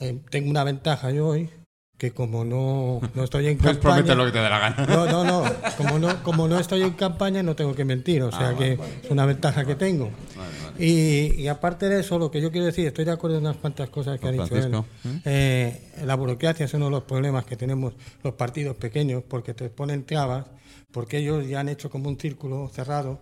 eh, 0.00 0.20
tengo 0.30 0.50
una 0.50 0.62
ventaja 0.64 1.10
yo 1.10 1.28
hoy, 1.28 1.50
que 1.96 2.12
como 2.12 2.44
no, 2.44 3.00
no 3.14 3.24
estoy 3.24 3.48
en 3.48 3.58
prometer 3.58 3.80
campaña... 3.82 4.14
lo 4.14 4.24
que 4.26 4.32
te 4.32 4.38
dé 4.38 4.48
la 4.50 4.58
gana. 4.60 4.86
No, 4.86 5.06
no, 5.06 5.24
no. 5.24 5.44
Como 5.76 5.98
no, 5.98 6.22
como 6.22 6.46
no 6.46 6.58
estoy 6.60 6.82
en 6.82 6.92
campaña, 6.92 7.42
no 7.42 7.56
tengo 7.56 7.74
que 7.74 7.84
mentir. 7.84 8.22
O 8.22 8.30
sea 8.30 8.50
Ah, 8.50 8.54
que 8.56 8.76
vale, 8.76 8.76
vale. 8.76 9.00
es 9.04 9.10
una 9.10 9.26
ventaja 9.26 9.64
que 9.64 9.74
tengo. 9.74 10.04
Vale, 10.36 10.52
vale. 10.62 10.67
Y, 10.78 11.34
y 11.36 11.48
aparte 11.48 11.88
de 11.88 12.00
eso, 12.00 12.18
lo 12.18 12.30
que 12.30 12.40
yo 12.40 12.50
quiero 12.50 12.66
decir, 12.66 12.86
estoy 12.86 13.04
de 13.04 13.10
acuerdo 13.10 13.38
en 13.38 13.44
unas 13.44 13.56
cuantas 13.56 13.90
cosas 13.90 14.20
que 14.20 14.28
ha 14.28 14.32
dicho 14.32 14.56
él. 14.56 14.70
¿Mm? 14.70 15.16
Eh, 15.24 15.90
la 16.04 16.14
burocracia 16.14 16.66
es 16.66 16.74
uno 16.74 16.86
de 16.86 16.90
los 16.92 17.02
problemas 17.04 17.44
que 17.44 17.56
tenemos 17.56 17.94
los 18.22 18.34
partidos 18.34 18.76
pequeños, 18.76 19.22
porque 19.26 19.54
te 19.54 19.70
ponen 19.70 20.04
trabas, 20.04 20.46
porque 20.92 21.18
ellos 21.18 21.46
ya 21.46 21.60
han 21.60 21.68
hecho 21.68 21.90
como 21.90 22.08
un 22.08 22.18
círculo 22.18 22.70
cerrado, 22.72 23.20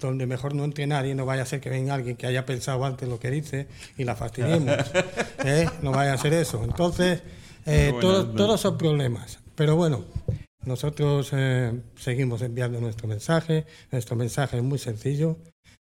donde 0.00 0.26
mejor 0.26 0.54
no 0.54 0.64
entre 0.64 0.86
nadie, 0.86 1.14
no 1.14 1.26
vaya 1.26 1.42
a 1.42 1.46
ser 1.46 1.60
que 1.60 1.70
venga 1.70 1.94
alguien 1.94 2.16
que 2.16 2.26
haya 2.26 2.44
pensado 2.44 2.84
antes 2.84 3.08
lo 3.08 3.18
que 3.18 3.30
dice 3.30 3.68
y 3.96 4.04
la 4.04 4.16
fastidiemos. 4.16 4.76
¿eh? 5.44 5.68
No 5.82 5.92
vaya 5.92 6.14
a 6.14 6.18
ser 6.18 6.32
eso. 6.32 6.62
Entonces, 6.64 7.22
eh, 7.66 7.92
todos, 8.00 8.60
son 8.60 8.76
problemas. 8.76 9.38
Pero 9.54 9.76
bueno, 9.76 10.04
nosotros 10.64 11.30
eh, 11.32 11.72
seguimos 11.96 12.42
enviando 12.42 12.80
nuestro 12.80 13.08
mensaje. 13.08 13.66
Nuestro 13.92 14.16
mensaje 14.16 14.56
es 14.58 14.62
muy 14.62 14.78
sencillo. 14.78 15.38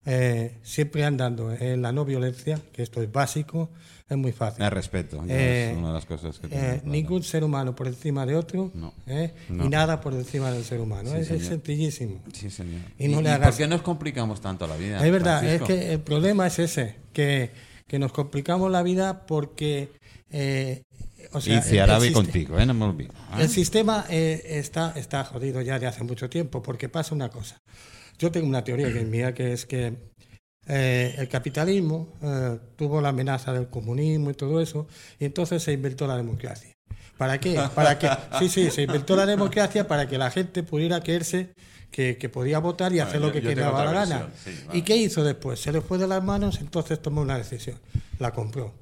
Eh, 0.09 0.53
siempre 0.63 1.05
andando 1.05 1.53
en 1.53 1.83
la 1.83 1.91
no 1.91 2.05
violencia, 2.05 2.61
que 2.73 2.83
esto 2.83 3.03
es 3.03 3.11
básico, 3.11 3.71
es 4.09 4.17
muy 4.17 4.31
fácil. 4.31 4.63
El 4.65 4.71
respeto, 4.71 5.21
Eh, 5.29 5.71
es 5.73 5.77
una 5.77 5.89
de 5.89 5.95
las 5.95 6.07
cosas 6.07 6.39
que 6.39 6.47
Eh, 6.51 6.81
ningún 6.85 7.25
ser 7.25 7.43
humano 7.43 7.75
por 7.75 7.89
encima 7.89 8.25
de 8.25 8.37
otro 8.37 8.71
No. 8.73 8.95
¿eh? 9.09 9.33
No. 9.49 9.65
y 9.65 9.69
nada 9.69 10.01
por 10.01 10.15
encima 10.15 10.53
del 10.53 10.63
ser 10.65 10.79
humano. 10.81 11.11
Sí, 11.11 11.17
es, 11.19 11.31
es 11.33 11.47
sencillísimo. 11.47 12.23
Sí, 12.33 12.51
señor. 12.51 12.83
Y 12.99 13.09
no 13.09 13.21
le 13.21 13.31
¿Y 13.31 13.33
hagas- 13.33 13.49
por 13.51 13.59
qué 13.59 13.67
nos 13.67 13.83
complicamos 13.83 14.41
tanto 14.41 14.69
la 14.69 14.77
vida? 14.77 15.05
Es 15.05 15.11
verdad, 15.11 15.41
Francisco? 15.41 15.65
es 15.65 15.71
que 15.81 15.93
el 15.95 16.01
problema 16.01 16.47
es 16.47 16.59
ese, 16.61 16.95
que, 17.13 17.51
que 17.89 17.99
nos 17.99 18.13
complicamos 18.13 18.71
la 18.71 18.83
vida 18.85 19.27
porque... 19.27 19.91
eh, 20.31 20.83
o 21.33 21.41
sea, 21.41 21.59
y 21.59 21.63
siste- 21.63 22.13
contigo, 22.13 22.61
¿eh? 22.61 22.65
No 22.67 22.75
me 22.75 22.85
olvido. 22.85 23.13
¿eh? 23.37 23.41
El 23.43 23.49
sistema 23.49 24.07
está, 24.09 24.93
está 24.95 25.25
jodido 25.25 25.61
ya 25.63 25.81
de 25.81 25.89
hace 25.89 26.05
mucho 26.05 26.31
tiempo 26.31 26.63
porque 26.63 26.89
pasa 26.89 27.13
una 27.13 27.29
cosa. 27.29 27.61
Yo 28.19 28.31
tengo 28.31 28.47
una 28.47 28.65
teoría 28.65 28.93
que 28.93 29.01
es 29.01 29.07
mía, 29.07 29.35
que 29.35 29.53
es 29.53 29.67
que 29.67 29.95
eh, 30.69 31.15
el 31.19 31.29
capitalismo 31.29 32.09
eh, 32.23 32.59
tuvo 32.77 33.01
la 33.01 33.11
amenaza 33.11 33.53
del 33.53 33.69
comunismo 33.69 34.31
y 34.31 34.35
todo 34.35 34.61
eso, 34.61 34.87
y 35.19 35.25
entonces 35.25 35.63
se 35.63 35.73
inventó 35.73 36.07
la 36.07 36.17
democracia. 36.17 36.73
¿Para 37.17 37.39
qué? 37.41 37.59
Para 37.75 37.99
que, 37.99 38.09
sí, 38.39 38.49
sí, 38.49 38.71
se 38.71 38.83
inventó 38.83 39.17
la 39.17 39.25
democracia 39.27 39.87
para 39.89 40.07
que 40.09 40.19
la 40.19 40.31
gente 40.31 40.63
pudiera 40.63 41.01
creerse 41.01 41.55
que, 41.91 42.19
que 42.19 42.29
podía 42.29 42.59
votar 42.59 42.93
y 42.93 42.97
Bueno, 42.97 43.09
hacer 43.09 43.21
lo 43.21 43.33
que 43.33 43.41
quedaba 43.41 43.85
la 43.85 43.93
gana. 43.93 44.19
versión, 44.27 44.33
sí, 44.57 44.65
vale. 44.67 44.79
¿Y 44.79 44.83
qué 44.83 44.97
hizo 44.97 45.25
después? 45.25 45.61
Se 45.61 45.73
le 45.73 45.81
fue 45.81 45.97
de 45.99 46.07
las 46.07 46.23
manos, 46.23 46.61
entonces 46.61 47.01
tomó 47.01 47.23
una 47.23 47.39
decisión. 47.39 47.79
La 48.19 48.33
compró. 48.33 48.75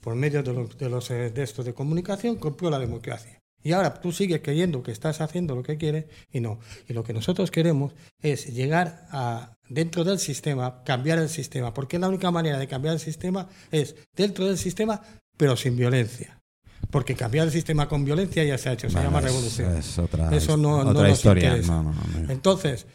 Por 0.00 0.14
medio 0.14 0.42
de 0.42 0.52
los, 0.54 0.78
de 0.78 0.88
los 0.88 1.10
eh, 1.10 1.30
de 1.30 1.42
estos 1.42 1.64
de 1.66 1.74
comunicación, 1.74 2.36
compró 2.36 2.70
la 2.70 2.78
democracia. 2.78 3.38
Y 3.68 3.72
ahora 3.72 3.92
tú 3.92 4.12
sigues 4.12 4.40
creyendo 4.42 4.82
que 4.82 4.92
estás 4.92 5.20
haciendo 5.20 5.54
lo 5.54 5.62
que 5.62 5.76
quieres 5.76 6.06
y 6.32 6.40
no. 6.40 6.58
Y 6.88 6.94
lo 6.94 7.04
que 7.04 7.12
nosotros 7.12 7.50
queremos 7.50 7.92
es 8.22 8.46
llegar 8.54 9.06
a, 9.10 9.58
dentro 9.68 10.04
del 10.04 10.18
sistema, 10.18 10.82
cambiar 10.84 11.18
el 11.18 11.28
sistema. 11.28 11.74
Porque 11.74 11.98
la 11.98 12.08
única 12.08 12.30
manera 12.30 12.58
de 12.58 12.66
cambiar 12.66 12.94
el 12.94 13.00
sistema 13.00 13.46
es 13.70 13.94
dentro 14.16 14.46
del 14.46 14.56
sistema, 14.56 15.02
pero 15.36 15.54
sin 15.54 15.76
violencia. 15.76 16.40
Porque 16.90 17.14
cambiar 17.14 17.44
el 17.48 17.52
sistema 17.52 17.86
con 17.90 18.06
violencia 18.06 18.42
ya 18.42 18.56
se 18.56 18.70
ha 18.70 18.72
hecho, 18.72 18.88
se 18.88 18.94
Bueno, 18.94 19.08
llama 19.10 19.18
es- 19.18 19.24
revolución. 19.26 19.76
Es, 19.76 19.98
otra, 19.98 20.34
Eso 20.34 20.56
no, 20.56 20.78
otra 20.78 21.08
nos 21.08 21.18
historia. 21.18 21.48
interesa. 21.50 21.82
No. 21.82 21.94
Entonces, 22.30 22.86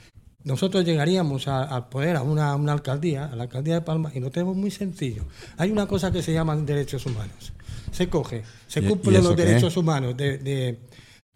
nosotros 0.44 0.84
llegaríamos 0.86 1.48
a- 1.48 1.66
al 1.66 1.88
poder, 1.90 2.16
a 2.16 2.24
una, 2.24 2.56
una 2.56 2.72
alcaldía, 2.74 3.26
a 3.26 3.36
la 3.36 3.44
alcaldía 3.44 3.76
de 3.76 3.82
Palma, 3.82 4.12
y 4.16 4.20
lo 4.20 4.32
tenemos 4.32 4.56
muy 4.56 4.72
sencillo. 4.72 5.26
Hay 5.58 5.70
una 5.70 5.86
cosa 5.86 6.12
que 6.12 6.24
se 6.24 6.34
llaman 6.34 6.66
derechos 6.66 7.06
humanos. 7.06 7.54
Se 7.94 8.10
coge, 8.10 8.44
se 8.68 8.82
¿Y- 8.82 8.86
y 8.86 8.88
cumplen 8.90 9.24
los 9.24 9.36
qué? 9.36 9.46
derechos 9.46 9.78
humanos 9.78 10.18
de, 10.18 10.38
de- 10.40 10.80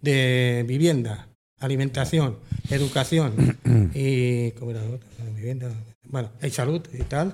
de 0.02 0.65
vivienda, 0.67 1.28
alimentación, 1.60 2.38
educación 2.70 3.58
y 3.93 4.52
¿cómo 4.52 4.72
era 4.72 4.82
vivienda, 5.36 5.70
bueno, 6.10 6.30
y 6.41 6.50
salud 6.50 6.82
y 6.93 7.04
tal. 7.04 7.34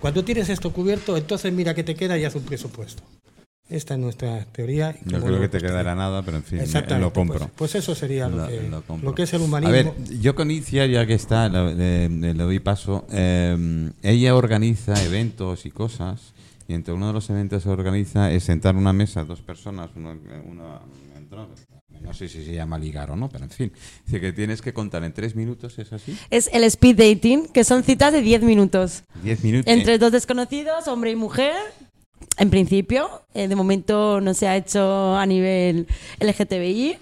Cuando 0.00 0.24
tienes 0.24 0.48
esto 0.48 0.72
cubierto, 0.72 1.16
entonces 1.16 1.52
mira 1.52 1.74
que 1.74 1.82
te 1.84 1.94
queda 1.94 2.16
y 2.18 2.24
haz 2.24 2.34
un 2.34 2.42
presupuesto. 2.44 3.02
Esta 3.68 3.94
es 3.94 4.00
nuestra 4.00 4.46
teoría. 4.46 4.96
y 5.04 5.10
Yo 5.10 5.18
creo 5.20 5.32
lo- 5.32 5.40
que 5.40 5.48
te 5.48 5.58
quedará 5.58 5.94
nada, 5.94 6.22
pero 6.22 6.38
en 6.38 6.42
fin, 6.44 6.58
lo 7.00 7.12
compro. 7.12 7.38
Pues, 7.40 7.50
pues 7.56 7.74
eso 7.74 7.94
sería 7.94 8.26
lo, 8.28 8.38
Lo- 8.38 8.46
que, 8.48 9.02
lo 9.02 9.14
es 9.16 9.32
el 9.34 9.42
humanismo. 9.42 9.68
A 9.68 9.72
ver, 9.72 9.92
yo 10.20 10.34
con 10.34 10.50
Icia, 10.50 10.86
ya 10.86 11.04
que 11.04 11.12
está, 11.14 11.48
le, 11.50 11.74
le- 11.74 12.08
le 12.08 12.34
doy 12.34 12.60
paso. 12.60 13.06
eh, 13.12 13.90
ella 14.02 14.34
organiza 14.36 14.94
eventos 15.04 15.66
y 15.66 15.70
cosas, 15.70 16.32
y 16.68 16.74
entre 16.74 16.92
uno 16.92 17.06
de 17.06 17.14
los 17.14 17.28
eventos 17.30 17.62
que 17.62 17.70
organiza 17.70 18.30
es 18.30 18.44
sentar 18.44 18.76
una 18.76 18.92
mesa, 18.92 19.24
dos 19.24 19.40
personas, 19.40 19.88
uno, 19.96 20.14
uno 20.44 20.80
entró, 21.16 21.48
no 22.02 22.12
sé 22.12 22.28
si 22.28 22.44
se 22.44 22.52
llama 22.52 22.78
ligar 22.78 23.10
o 23.10 23.16
no, 23.16 23.30
pero 23.30 23.44
en 23.44 23.50
fin. 23.50 23.72
Dice 24.04 24.20
que 24.20 24.34
tienes 24.34 24.60
que 24.60 24.74
contar 24.74 25.02
en 25.02 25.14
tres 25.14 25.34
minutos, 25.34 25.78
¿es 25.78 25.90
así? 25.94 26.16
Es 26.28 26.50
el 26.52 26.64
speed 26.64 26.96
dating, 26.96 27.48
que 27.48 27.64
son 27.64 27.82
citas 27.82 28.12
de 28.12 28.20
10 28.20 28.42
minutos. 28.42 29.04
Diez 29.22 29.42
minutos. 29.42 29.72
Entre 29.72 29.96
dos 29.96 30.12
desconocidos, 30.12 30.86
hombre 30.88 31.10
y 31.10 31.16
mujer. 31.16 31.54
En 32.36 32.50
principio, 32.50 33.22
eh, 33.32 33.48
de 33.48 33.56
momento 33.56 34.20
no 34.20 34.34
se 34.34 34.46
ha 34.46 34.56
hecho 34.56 35.16
a 35.16 35.24
nivel 35.24 35.86
LGTBI. 36.20 36.98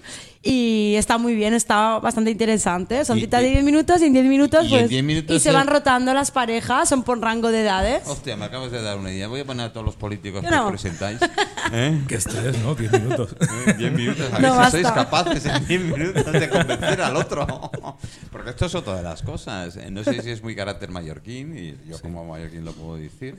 Y 0.49 0.95
está 0.95 1.17
muy 1.17 1.35
bien, 1.35 1.53
está 1.53 1.99
bastante 1.99 2.31
interesante. 2.31 3.03
Son 3.03 3.19
citas 3.19 3.41
de 3.41 3.49
y- 3.49 3.51
10 3.51 3.63
minutos 3.65 4.01
y 4.01 4.05
en 4.05 4.13
10 4.13 4.25
minutos, 4.25 4.65
y 4.65 4.69
pues. 4.69 4.87
10 4.87 5.03
minutos 5.03 5.35
y 5.35 5.39
se 5.39 5.49
se- 5.49 5.51
van 5.51 5.67
rotando 5.67 6.13
las 6.13 6.31
parejas, 6.31 6.87
son 6.87 7.03
por 7.03 7.19
rango 7.19 7.51
de 7.51 7.63
edades. 7.63 8.07
Hostia, 8.07 8.37
me 8.37 8.45
acabas 8.45 8.71
de 8.71 8.81
dar 8.81 8.97
una 8.97 9.11
idea. 9.11 9.27
Voy 9.27 9.41
a 9.41 9.45
poner 9.45 9.65
a 9.65 9.73
todos 9.73 9.85
los 9.85 9.97
políticos 9.97 10.41
Yo 10.43 10.49
que 10.49 10.55
no. 10.55 10.69
presentáis. 10.69 11.19
¿eh? 11.73 12.01
Qué 12.07 12.15
estrés, 12.15 12.57
¿no? 12.59 12.75
10 12.75 12.91
minutos. 12.93 13.35
Eh, 13.67 13.73
Diez 13.77 13.91
minutos. 13.91 14.25
A 14.31 14.39
ver 14.39 14.41
No 14.49 14.65
si 14.65 14.71
sois 14.71 14.91
capaces 14.91 15.45
en 15.45 15.67
10 15.67 15.81
minutos 15.81 16.31
de 16.31 16.49
convencer 16.49 17.01
al 17.01 17.15
otro. 17.17 17.45
Porque 18.31 18.51
esto 18.51 18.67
es 18.67 18.75
otra 18.75 18.95
de 18.95 19.03
las 19.03 19.21
cosas. 19.23 19.75
Eh, 19.75 19.91
No 19.91 20.03
sé 20.05 20.21
si 20.21 20.29
es 20.29 20.41
muy 20.41 20.55
carácter 20.55 20.89
mallorquín, 20.91 21.57
y 21.57 21.75
yo 21.89 21.99
como 22.01 22.23
mallorquín 22.25 22.63
lo 22.63 22.71
puedo 22.71 22.95
decir. 22.95 23.35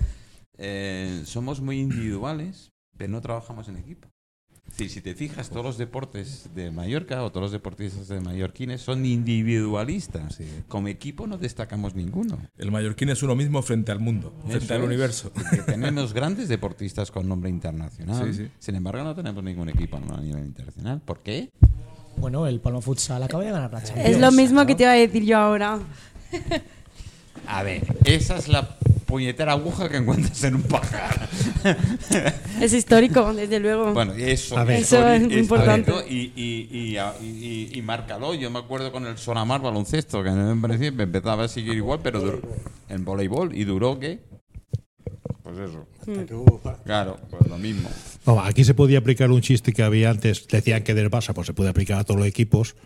Eh, 0.58 1.22
somos 1.24 1.60
muy 1.62 1.80
individuales, 1.80 2.70
pero 2.98 3.10
no 3.10 3.20
trabajamos 3.22 3.68
en 3.68 3.76
equipo. 3.78 4.08
Decir, 4.78 4.90
si 4.92 5.00
te 5.00 5.16
fijas, 5.16 5.50
todos 5.50 5.64
los 5.64 5.76
deportes 5.76 6.50
de 6.54 6.70
Mallorca 6.70 7.24
o 7.24 7.30
todos 7.30 7.46
los 7.46 7.50
deportistas 7.50 8.06
de 8.06 8.20
mallorquines 8.20 8.80
son 8.80 9.04
individualistas. 9.04 10.38
Como 10.68 10.86
equipo 10.86 11.26
no 11.26 11.36
destacamos 11.36 11.96
ninguno. 11.96 12.38
El 12.56 12.70
mallorquín 12.70 13.08
es 13.08 13.24
uno 13.24 13.34
mismo 13.34 13.60
frente 13.62 13.90
al 13.90 13.98
mundo, 13.98 14.32
frente 14.46 14.66
Eso 14.66 14.74
al 14.74 14.82
es. 14.82 14.86
universo. 14.86 15.32
Porque 15.34 15.56
tenemos 15.66 16.14
grandes 16.14 16.48
deportistas 16.48 17.10
con 17.10 17.26
nombre 17.28 17.50
internacional. 17.50 18.32
Sí, 18.32 18.44
sí. 18.44 18.50
Sin 18.60 18.76
embargo, 18.76 19.02
no 19.02 19.16
tenemos 19.16 19.42
ningún 19.42 19.68
equipo 19.68 19.96
a 19.96 20.20
nivel 20.20 20.44
internacional. 20.44 21.00
¿Por 21.00 21.24
qué? 21.24 21.50
Bueno, 22.18 22.46
el 22.46 22.60
Palma 22.60 22.80
Futsal 22.80 23.20
acaba 23.24 23.42
de 23.42 23.50
ganar 23.50 23.72
la 23.72 23.82
Champions. 23.82 24.10
Es 24.10 24.20
lo 24.20 24.30
mismo 24.30 24.60
¿no? 24.60 24.66
que 24.68 24.76
te 24.76 24.84
iba 24.84 24.92
a 24.92 24.94
decir 24.94 25.24
yo 25.24 25.38
ahora. 25.38 25.80
A 27.48 27.62
ver, 27.64 27.82
esa 28.04 28.36
es 28.36 28.46
la 28.46 28.78
puñetera 29.08 29.52
aguja 29.52 29.88
que 29.88 29.96
encuentras 29.96 30.44
en 30.44 30.56
un 30.56 30.62
pajar. 30.62 31.28
Es 32.60 32.72
histórico, 32.72 33.32
desde 33.32 33.58
luego. 33.58 33.92
Bueno, 33.94 34.12
eso, 34.14 34.56
A 34.58 34.64
ver. 34.64 34.80
Eso 34.80 35.06
es 35.08 35.22
importante. 35.32 35.92
Y, 36.08 36.32
y, 36.36 36.68
y, 36.70 36.98
y, 36.98 37.24
y- 37.24 37.70
y 37.78 37.82
márcalo. 37.82 38.34
Yo 38.34 38.50
me 38.50 38.58
acuerdo 38.58 38.92
con 38.92 39.06
el 39.06 39.16
Sonamar 39.16 39.60
baloncesto, 39.62 40.22
que 40.22 40.30
me 40.30 40.60
parecía 40.60 40.92
me 40.92 41.04
empezaba 41.04 41.44
a 41.44 41.48
seguir 41.48 41.74
igual, 41.74 42.00
pero 42.02 42.20
duró, 42.20 42.40
en 42.88 43.04
voleibol. 43.04 43.54
¿Y 43.56 43.64
duró 43.64 43.98
qué? 43.98 44.20
Pues 45.42 45.56
eso. 45.58 45.86
Pa- 46.62 46.76
Claro, 46.84 47.18
pues 47.30 47.48
lo 47.48 47.58
mismo. 47.58 47.88
No, 48.26 48.40
aquí 48.40 48.64
se 48.64 48.74
podía 48.74 48.98
aplicar 48.98 49.30
un 49.30 49.40
chiste 49.40 49.72
que 49.72 49.82
había 49.82 50.10
antes, 50.10 50.46
decían 50.48 50.82
que 50.82 50.94
del 50.94 51.10
Barça 51.10 51.32
pues 51.32 51.46
se 51.46 51.54
puede 51.54 51.70
aplicar 51.70 51.98
a 51.98 52.04
todos 52.04 52.18
los 52.20 52.28
equipos. 52.28 52.76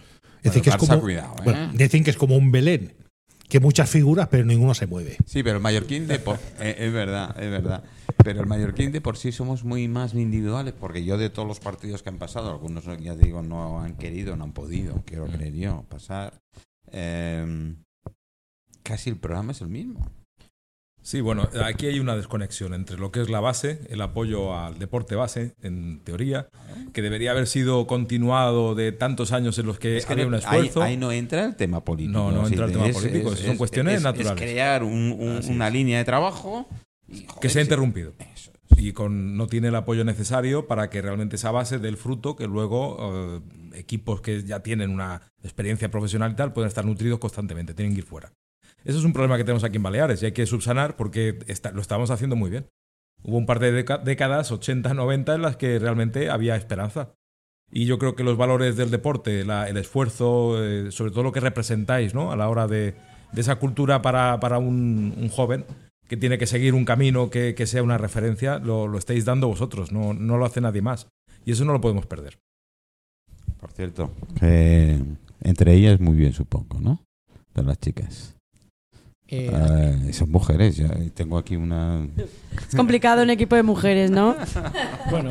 Decir 0.42 0.62
que 0.62 0.70
es 0.70 0.76
como, 0.76 1.00
cuidado, 1.00 1.34
¿eh? 1.38 1.42
bueno, 1.44 1.70
dicen 1.74 2.02
que 2.04 2.10
es 2.10 2.16
como 2.16 2.36
un 2.36 2.50
Belén, 2.52 2.92
que 3.52 3.60
muchas 3.60 3.90
figuras 3.90 4.28
pero 4.30 4.46
ninguno 4.46 4.72
se 4.72 4.86
mueve. 4.86 5.18
Sí, 5.26 5.42
pero 5.42 5.56
el 5.56 5.62
mallorquín 5.62 6.06
de 6.06 6.18
por, 6.18 6.36
eh, 6.58 6.74
es 6.78 6.90
verdad, 6.90 7.38
es 7.38 7.50
verdad. 7.50 7.84
Pero 8.24 8.40
el 8.40 8.46
mallorquín 8.46 8.92
de 8.92 9.02
por 9.02 9.18
sí 9.18 9.30
somos 9.30 9.62
muy 9.62 9.88
más 9.88 10.14
individuales, 10.14 10.72
porque 10.72 11.04
yo 11.04 11.18
de 11.18 11.28
todos 11.28 11.46
los 11.46 11.60
partidos 11.60 12.02
que 12.02 12.08
han 12.08 12.16
pasado, 12.16 12.50
algunos 12.50 12.86
ya 12.98 13.14
digo 13.14 13.42
no 13.42 13.80
han 13.80 13.98
querido, 13.98 14.36
no 14.36 14.44
han 14.44 14.52
podido, 14.52 15.02
quiero 15.04 15.26
creer 15.26 15.52
yo, 15.52 15.84
pasar. 15.90 16.40
eh, 16.92 17.74
casi 18.82 19.10
el 19.10 19.18
programa 19.18 19.52
es 19.52 19.60
el 19.60 19.68
mismo. 19.68 20.10
Sí, 21.02 21.20
bueno, 21.20 21.48
aquí 21.64 21.86
hay 21.86 21.98
una 21.98 22.14
desconexión 22.16 22.74
entre 22.74 22.96
lo 22.96 23.10
que 23.10 23.20
es 23.20 23.28
la 23.28 23.40
base, 23.40 23.80
el 23.90 24.00
apoyo 24.00 24.56
al 24.56 24.78
deporte 24.78 25.16
base, 25.16 25.54
en 25.60 26.00
teoría, 26.04 26.48
que 26.92 27.02
debería 27.02 27.32
haber 27.32 27.48
sido 27.48 27.86
continuado 27.88 28.74
de 28.76 28.92
tantos 28.92 29.32
años 29.32 29.58
en 29.58 29.66
los 29.66 29.78
que, 29.80 29.96
Es 29.96 30.06
que 30.06 30.12
había 30.12 30.26
un 30.28 30.34
esfuerzo. 30.34 30.80
Ahí, 30.82 30.92
ahí 30.92 30.96
no 30.96 31.10
entra 31.10 31.44
el 31.44 31.56
tema 31.56 31.84
político. 31.84 32.16
No, 32.18 32.30
no 32.30 32.46
entra 32.46 32.66
el 32.66 32.72
tema 32.72 32.86
es- 32.86 32.96
político, 32.96 33.32
es- 33.32 33.40
son 33.40 33.50
es- 33.50 33.58
cuestiones 33.58 33.96
es- 33.96 34.02
naturales. 34.02 34.42
Es 34.42 34.50
crear 34.52 34.84
un- 34.84 35.16
un- 35.18 35.36
Así 35.38 35.50
una 35.50 35.70
línea 35.70 35.98
de 35.98 36.04
trabajo 36.04 36.68
y, 37.08 37.26
que 37.40 37.48
se 37.48 37.58
ha 37.58 37.62
interrumpido. 37.62 38.12
Eso. 38.34 38.52
Y 38.76 38.92
con, 38.92 39.36
no 39.36 39.48
tiene 39.48 39.68
el 39.68 39.74
apoyo 39.74 40.04
necesario 40.04 40.66
para 40.66 40.88
que 40.88 41.02
realmente 41.02 41.36
esa 41.36 41.50
base 41.50 41.78
del 41.78 41.96
fruto 41.96 42.36
que 42.36 42.46
luego 42.46 43.40
eh, 43.74 43.78
equipos 43.78 44.20
que 44.20 44.44
ya 44.44 44.60
tienen 44.60 44.90
una 44.90 45.20
experiencia 45.42 45.90
profesional 45.90 46.32
y 46.32 46.36
tal 46.36 46.52
pueden 46.52 46.68
estar 46.68 46.84
nutridos 46.84 47.18
constantemente, 47.18 47.74
tienen 47.74 47.92
que 47.94 47.98
ir 48.00 48.06
fuera. 48.06 48.32
Eso 48.84 48.98
es 48.98 49.04
un 49.04 49.12
problema 49.12 49.36
que 49.36 49.44
tenemos 49.44 49.64
aquí 49.64 49.76
en 49.76 49.82
Baleares 49.82 50.22
y 50.22 50.26
hay 50.26 50.32
que 50.32 50.46
subsanar 50.46 50.96
porque 50.96 51.38
está- 51.46 51.70
lo 51.72 51.80
estamos 51.80 52.10
haciendo 52.10 52.36
muy 52.36 52.50
bien. 52.50 52.66
Hubo 53.24 53.36
un 53.36 53.46
par 53.46 53.60
de 53.60 53.70
décadas, 53.72 54.50
80, 54.50 54.94
90, 54.94 55.34
en 55.36 55.42
las 55.42 55.56
que 55.56 55.78
realmente 55.78 56.28
había 56.30 56.56
esperanza. 56.56 57.14
Y 57.70 57.86
yo 57.86 57.98
creo 57.98 58.16
que 58.16 58.24
los 58.24 58.36
valores 58.36 58.76
del 58.76 58.90
deporte, 58.90 59.44
la- 59.44 59.68
el 59.68 59.76
esfuerzo, 59.76 60.62
eh, 60.62 60.90
sobre 60.90 61.10
todo 61.12 61.22
lo 61.22 61.32
que 61.32 61.40
representáis 61.40 62.14
¿no? 62.14 62.32
a 62.32 62.36
la 62.36 62.48
hora 62.48 62.66
de, 62.66 62.94
de 63.32 63.40
esa 63.40 63.56
cultura 63.56 64.02
para, 64.02 64.40
para 64.40 64.58
un, 64.58 65.14
un 65.16 65.28
joven 65.28 65.64
que 66.08 66.16
tiene 66.16 66.36
que 66.36 66.46
seguir 66.46 66.74
un 66.74 66.84
camino 66.84 67.30
que, 67.30 67.54
que 67.54 67.66
sea 67.66 67.82
una 67.82 67.96
referencia, 67.96 68.58
lo, 68.58 68.88
lo 68.88 68.98
estáis 68.98 69.24
dando 69.24 69.48
vosotros, 69.48 69.92
no, 69.92 70.12
no 70.12 70.36
lo 70.36 70.44
hace 70.44 70.60
nadie 70.60 70.82
más. 70.82 71.06
Y 71.46 71.52
eso 71.52 71.64
no 71.64 71.72
lo 71.72 71.80
podemos 71.80 72.04
perder. 72.06 72.38
Por 73.58 73.70
cierto, 73.70 74.10
que 74.38 74.98
entre 75.42 75.72
ellas 75.74 76.00
muy 76.00 76.16
bien, 76.16 76.32
supongo, 76.32 76.80
¿no? 76.80 77.00
De 77.54 77.62
las 77.62 77.78
chicas. 77.78 78.34
Eh, 79.34 79.50
Eh, 80.08 80.12
son 80.12 80.30
mujeres, 80.30 80.76
ya 80.76 80.88
tengo 81.14 81.38
aquí 81.38 81.56
una... 81.56 82.06
Es 82.68 82.74
complicado 82.76 83.22
un 83.22 83.30
equipo 83.30 83.56
de 83.56 83.62
mujeres, 83.62 84.10
¿no? 84.10 84.36
Bueno, 85.10 85.30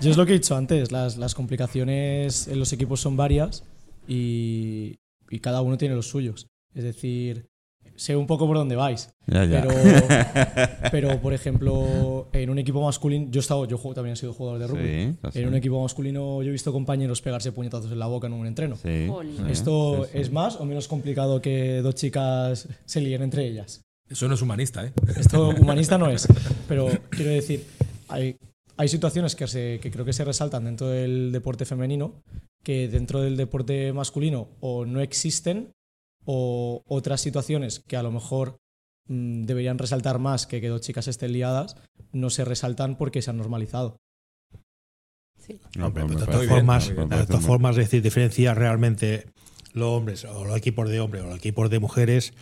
yo 0.00 0.10
es 0.10 0.16
lo 0.16 0.24
que 0.24 0.32
he 0.32 0.38
dicho 0.38 0.56
antes, 0.56 0.92
las, 0.92 1.16
las 1.16 1.34
complicaciones 1.34 2.46
en 2.46 2.60
los 2.60 2.72
equipos 2.72 3.00
son 3.00 3.16
varias 3.16 3.64
y, 4.06 4.98
y 5.28 5.40
cada 5.40 5.62
uno 5.62 5.76
tiene 5.78 5.96
los 5.96 6.06
suyos. 6.08 6.46
Es 6.74 6.84
decir, 6.84 7.49
sé 7.96 8.16
un 8.16 8.26
poco 8.26 8.46
por 8.46 8.56
dónde 8.56 8.76
vais. 8.76 9.10
Ya, 9.26 9.44
ya. 9.44 9.62
Pero, 9.62 9.70
pero, 10.90 11.20
por 11.20 11.32
ejemplo, 11.34 12.28
en 12.32 12.50
un 12.50 12.58
equipo 12.58 12.82
masculino, 12.82 13.26
yo 13.30 13.40
he 13.40 13.42
estado, 13.42 13.64
yo 13.66 13.78
juego- 13.78 13.94
también 13.94 14.14
he 14.14 14.16
sido 14.16 14.32
jugador 14.32 14.58
de 14.58 14.66
rugby. 14.66 15.16
Sí. 15.32 15.38
En 15.40 15.48
un 15.48 15.54
equipo 15.54 15.82
masculino 15.82 16.42
yo 16.42 16.48
he 16.48 16.52
visto 16.52 16.72
compañeros 16.72 17.20
pegarse 17.22 17.52
puñetazos 17.52 17.92
en 17.92 17.98
la 17.98 18.06
boca 18.06 18.26
en 18.26 18.32
un 18.32 18.46
entreno. 18.46 18.76
Sí, 18.76 19.08
¿Esto 19.48 20.04
sí, 20.04 20.10
sí. 20.12 20.18
es 20.18 20.32
más 20.32 20.56
o 20.56 20.64
menos 20.64 20.88
complicado 20.88 21.40
que 21.40 21.80
dos 21.82 21.94
chicas 21.94 22.68
se 22.84 23.00
líen 23.00 23.22
entre 23.22 23.46
ellas? 23.46 23.82
Eso 24.08 24.26
no 24.26 24.34
es 24.34 24.42
humanista, 24.42 24.84
¿eh? 24.84 24.92
Esto 25.16 25.50
humanista 25.50 25.96
no 25.96 26.10
es, 26.10 26.26
pero 26.66 26.88
quiero 27.10 27.30
decir, 27.30 27.64
hay, 28.08 28.36
hay 28.76 28.88
situaciones 28.88 29.36
que, 29.36 29.46
se, 29.46 29.78
que 29.80 29.90
creo 29.92 30.04
que 30.04 30.12
se 30.12 30.24
resaltan 30.24 30.64
dentro 30.64 30.88
del 30.88 31.30
deporte 31.30 31.64
femenino 31.64 32.14
que 32.64 32.88
dentro 32.88 33.22
del 33.22 33.36
deporte 33.36 33.92
masculino 33.92 34.48
o 34.60 34.84
no 34.84 35.00
existen 35.00 35.70
o 36.24 36.82
otras 36.86 37.20
situaciones 37.20 37.80
que 37.80 37.96
a 37.96 38.02
lo 38.02 38.10
mejor 38.10 38.60
mm, 39.06 39.42
deberían 39.42 39.78
resaltar 39.78 40.18
más 40.18 40.46
que 40.46 40.60
que 40.60 40.68
dos 40.68 40.80
chicas 40.80 41.08
estén 41.08 41.32
liadas 41.32 41.76
no 42.12 42.30
se 42.30 42.44
resaltan 42.44 42.96
porque 42.96 43.22
se 43.22 43.30
han 43.30 43.36
normalizado. 43.36 43.96
No, 45.74 45.90
de 45.90 46.26
todas 46.26 46.46
formas, 46.46 46.88
de 46.88 47.26
todas 47.26 47.44
formas, 47.44 47.76
es 47.76 47.86
decir, 47.86 48.02
diferenciar 48.02 48.56
realmente 48.56 49.26
los 49.72 49.88
hombres 49.88 50.24
o 50.24 50.44
los 50.44 50.56
equipos 50.56 50.88
de 50.88 51.00
hombres 51.00 51.24
o 51.24 51.26
los 51.26 51.38
equipos 51.38 51.70
de 51.70 51.78
mujeres, 51.80 52.34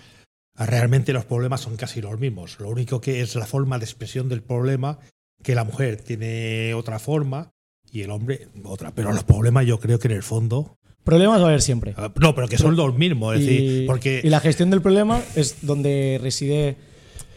realmente 0.56 1.12
los 1.12 1.24
problemas 1.24 1.60
son 1.60 1.76
casi 1.76 2.02
los 2.02 2.18
mismos. 2.18 2.58
Lo 2.60 2.68
único 2.68 3.00
que 3.00 3.20
es 3.20 3.34
la 3.34 3.46
forma 3.46 3.78
de 3.78 3.84
expresión 3.84 4.28
del 4.28 4.42
problema, 4.42 4.98
que 5.42 5.54
la 5.54 5.64
mujer 5.64 6.02
tiene 6.02 6.74
otra 6.74 6.98
forma 6.98 7.50
y 7.92 8.02
el 8.02 8.10
hombre 8.10 8.48
otra. 8.64 8.92
Pero 8.94 9.12
los 9.12 9.24
problemas 9.24 9.66
yo 9.66 9.78
creo 9.78 9.98
que 9.98 10.08
en 10.08 10.14
el 10.14 10.22
fondo... 10.22 10.76
Problemas 11.04 11.40
va 11.40 11.44
a 11.44 11.48
haber 11.48 11.62
siempre. 11.62 11.94
ah, 11.96 12.12
No, 12.20 12.34
pero 12.34 12.48
que 12.48 12.58
son 12.58 12.76
los 12.76 12.94
mismos. 12.94 13.36
Es 13.36 13.46
decir, 13.46 13.82
Y, 13.82 13.86
porque, 13.86 14.20
y 14.22 14.28
la 14.28 14.40
gestión 14.40 14.68
del 14.70 14.82
problema 14.82 15.22
es 15.36 15.56
donde 15.62 16.18
reside 16.22 16.76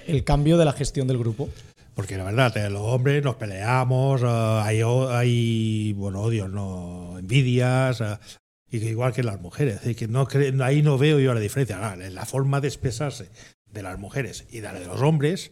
el 0.07 0.23
cambio 0.25 0.57
de 0.57 0.65
la 0.65 0.73
gestión 0.73 1.07
del 1.07 1.17
grupo. 1.17 1.47
Porque 1.95 2.17
la 2.17 2.25
verdad, 2.25 2.55
eh, 2.57 2.69
los 2.69 2.81
hombres 2.81 3.23
nos 3.23 3.35
peleamos, 3.35 4.21
eh, 4.23 4.25
hay, 4.27 4.81
hay 4.81 5.93
bueno, 5.93 6.21
odios, 6.21 6.49
no, 6.49 7.17
envidias, 7.19 8.01
eh, 8.01 8.17
y 8.71 8.77
igual 8.77 9.13
que 9.13 9.23
las 9.23 9.39
mujeres. 9.39 9.75
Es 9.75 9.81
decir, 9.81 9.95
que 9.95 10.07
no 10.07 10.27
ahí 10.63 10.81
no 10.81 10.97
veo 10.97 11.19
yo 11.19 11.33
la 11.33 11.39
diferencia. 11.39 11.93
En 11.93 12.15
la 12.15 12.25
forma 12.25 12.61
de 12.61 12.67
expresarse 12.69 13.29
de 13.71 13.83
las 13.83 13.99
mujeres 13.99 14.45
y 14.51 14.59
de 14.59 14.67
la 14.73 14.79
de 14.79 14.85
los 14.85 15.01
hombres, 15.01 15.51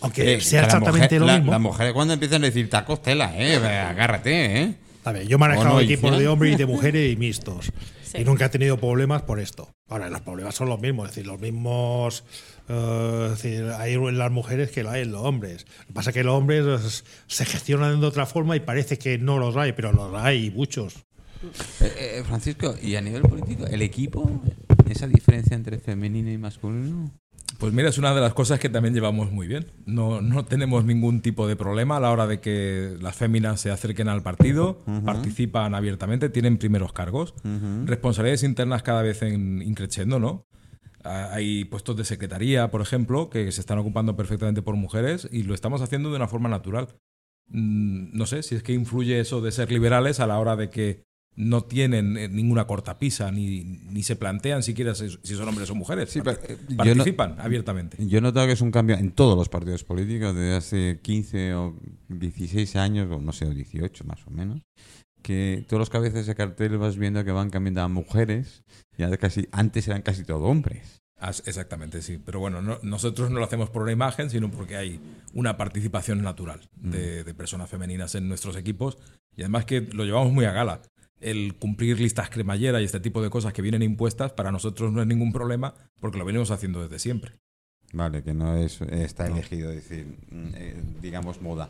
aunque 0.00 0.34
Eh, 0.34 0.40
sea 0.40 0.64
exactamente 0.64 1.06
mujer- 1.16 1.20
lo 1.20 1.26
la- 1.26 1.36
mismo. 1.38 1.52
Las 1.52 1.60
mujeres 1.60 1.92
cuando 1.92 2.14
empiezan 2.14 2.42
a 2.42 2.46
decir 2.46 2.68
tacos 2.70 3.02
tela, 3.02 3.32
eh, 3.36 3.56
agárrate, 3.56 4.62
eh. 4.62 4.74
A 5.04 5.12
ver, 5.12 5.26
yo 5.28 5.36
he 5.36 5.38
manejado 5.38 5.70
¿O 5.70 5.74
no, 5.74 5.80
equipos 5.80 6.18
de 6.18 6.26
hombres 6.28 6.54
y 6.54 6.56
de 6.56 6.66
mujeres 6.66 7.12
y 7.12 7.16
mixtos. 7.16 7.72
Sí. 8.02 8.18
Y 8.18 8.24
nunca 8.24 8.46
he 8.46 8.48
tenido 8.48 8.76
problemas 8.76 9.22
por 9.22 9.38
esto. 9.40 9.68
Ahora, 9.88 10.08
los 10.10 10.20
problemas 10.20 10.54
son 10.54 10.68
los 10.68 10.80
mismos. 10.80 11.08
Es 11.10 11.14
decir, 11.16 11.26
los 11.30 11.40
mismos. 11.40 12.24
eh, 12.68 13.30
es 13.32 13.42
decir, 13.42 13.70
hay 13.78 13.94
en 13.94 14.18
las 14.18 14.30
mujeres 14.32 14.70
que 14.72 14.82
lo 14.82 14.90
hay 14.90 15.02
en 15.02 15.12
los 15.12 15.22
hombres. 15.22 15.64
Lo 15.80 15.86
que 15.86 15.92
pasa 15.92 16.10
es 16.10 16.14
que 16.14 16.24
los 16.24 16.34
hombres 16.34 16.64
eh, 16.66 17.02
se 17.28 17.44
gestionan 17.44 18.00
de 18.00 18.06
otra 18.06 18.26
forma 18.26 18.56
y 18.56 18.60
parece 18.60 18.98
que 18.98 19.18
no 19.18 19.38
los 19.38 19.56
hay, 19.56 19.72
pero 19.72 19.92
los 19.92 20.12
hay, 20.14 20.46
y 20.46 20.50
muchos. 20.50 20.94
Eh, 21.80 21.92
eh, 22.18 22.22
Francisco, 22.26 22.74
y 22.82 22.96
a 22.96 23.00
nivel 23.00 23.22
político, 23.22 23.66
¿el 23.66 23.82
equipo? 23.82 24.28
¿Esa 24.88 25.06
diferencia 25.06 25.54
entre 25.54 25.78
femenino 25.78 26.30
y 26.30 26.38
masculino? 26.38 27.10
Pues 27.58 27.72
mira, 27.72 27.88
es 27.88 27.96
una 27.96 28.14
de 28.14 28.20
las 28.20 28.34
cosas 28.34 28.60
que 28.60 28.68
también 28.68 28.92
llevamos 28.94 29.30
muy 29.32 29.46
bien. 29.46 29.66
No, 29.86 30.20
no 30.20 30.44
tenemos 30.44 30.84
ningún 30.84 31.22
tipo 31.22 31.48
de 31.48 31.56
problema 31.56 31.96
a 31.96 32.00
la 32.00 32.10
hora 32.10 32.26
de 32.26 32.38
que 32.40 32.96
las 33.00 33.16
féminas 33.16 33.60
se 33.60 33.70
acerquen 33.70 34.08
al 34.08 34.22
partido, 34.22 34.82
participan 35.04 35.74
abiertamente, 35.74 36.28
tienen 36.28 36.58
primeros 36.58 36.92
cargos, 36.92 37.34
responsabilidades 37.86 38.42
internas 38.42 38.82
cada 38.82 39.00
vez 39.02 39.22
en 39.22 39.62
increciendo, 39.62 40.18
¿no? 40.18 40.44
Ah, 41.02 41.30
Hay 41.32 41.64
puestos 41.64 41.96
de 41.96 42.04
secretaría, 42.04 42.70
por 42.70 42.82
ejemplo, 42.82 43.30
que 43.30 43.50
se 43.52 43.60
están 43.60 43.78
ocupando 43.78 44.16
perfectamente 44.16 44.60
por 44.60 44.74
mujeres 44.76 45.26
y 45.32 45.44
lo 45.44 45.54
estamos 45.54 45.80
haciendo 45.80 46.10
de 46.10 46.16
una 46.16 46.28
forma 46.28 46.48
natural. 46.48 46.88
Mm, 47.48 48.16
No 48.18 48.26
sé 48.26 48.42
si 48.42 48.56
es 48.56 48.62
que 48.64 48.72
influye 48.74 49.20
eso 49.20 49.40
de 49.40 49.52
ser 49.52 49.70
liberales 49.72 50.20
a 50.20 50.26
la 50.26 50.38
hora 50.40 50.56
de 50.56 50.68
que 50.68 51.04
no 51.36 51.64
tienen 51.64 52.16
eh, 52.16 52.28
ninguna 52.28 52.66
cortapisa 52.66 53.30
ni, 53.30 53.62
ni 53.62 54.02
se 54.02 54.16
plantean 54.16 54.62
siquiera 54.62 54.94
si, 54.94 55.10
si 55.22 55.34
son 55.34 55.46
hombres 55.48 55.68
o 55.70 55.74
mujeres. 55.74 56.10
Sí, 56.10 56.20
pero, 56.22 56.38
eh, 56.48 56.56
yo 56.68 56.76
no- 56.76 56.84
Participan 56.84 57.36
abiertamente. 57.38 57.96
Yo 58.06 58.18
he 58.18 58.20
notado 58.22 58.46
que 58.46 58.52
es 58.54 58.60
un 58.62 58.70
cambio 58.70 58.96
en 58.96 59.12
todos 59.12 59.36
los 59.36 59.48
partidos 59.48 59.84
políticos 59.84 60.34
desde 60.34 60.54
hace 60.56 60.98
15 61.02 61.54
o 61.54 61.76
16 62.08 62.76
años, 62.76 63.10
o 63.10 63.20
no 63.20 63.32
sé, 63.32 63.44
o 63.46 63.50
18 63.50 64.04
más 64.04 64.26
o 64.26 64.30
menos, 64.30 64.62
que 65.22 65.64
todos 65.68 65.78
los 65.80 65.90
cabezas 65.90 66.26
de 66.26 66.34
cartel 66.34 66.78
vas 66.78 66.96
viendo 66.96 67.24
que 67.24 67.32
van 67.32 67.50
cambiando 67.50 67.82
a 67.82 67.88
mujeres 67.88 68.62
y 68.96 69.02
ahora 69.02 69.16
casi, 69.18 69.48
antes 69.52 69.86
eran 69.88 70.02
casi 70.02 70.24
todo 70.24 70.44
hombres. 70.44 71.00
Exactamente, 71.46 72.02
sí. 72.02 72.18
Pero 72.24 72.40
bueno, 72.40 72.60
no- 72.62 72.78
nosotros 72.82 73.30
no 73.30 73.38
lo 73.38 73.44
hacemos 73.44 73.70
por 73.70 73.82
una 73.82 73.92
imagen, 73.92 74.28
sino 74.30 74.50
porque 74.50 74.76
hay 74.76 75.00
una 75.34 75.56
participación 75.56 76.22
natural 76.22 76.60
de, 76.76 77.24
de 77.24 77.34
personas 77.34 77.68
femeninas 77.70 78.14
en 78.14 78.28
nuestros 78.28 78.54
equipos 78.56 78.98
y 79.34 79.42
además 79.42 79.64
que 79.64 79.80
lo 79.80 80.04
llevamos 80.04 80.32
muy 80.32 80.44
a 80.44 80.52
gala. 80.52 80.82
El 81.30 81.54
cumplir 81.54 81.98
listas 82.00 82.30
cremallera 82.30 82.80
y 82.80 82.84
este 82.84 83.00
tipo 83.00 83.20
de 83.22 83.30
cosas 83.30 83.52
que 83.52 83.62
vienen 83.62 83.82
impuestas 83.82 84.32
para 84.32 84.52
nosotros 84.52 84.92
no 84.92 85.00
es 85.00 85.06
ningún 85.06 85.32
problema 85.32 85.74
porque 86.00 86.18
lo 86.18 86.24
venimos 86.24 86.50
haciendo 86.50 86.82
desde 86.82 86.98
siempre. 86.98 87.32
Vale, 87.92 88.22
que 88.22 88.34
no 88.34 88.56
es 88.56 88.80
está 88.82 89.26
elegido, 89.26 89.70
decir, 89.70 90.06
mm, 90.30 90.48
eh, 90.54 90.76
digamos, 91.02 91.40
moda. 91.40 91.68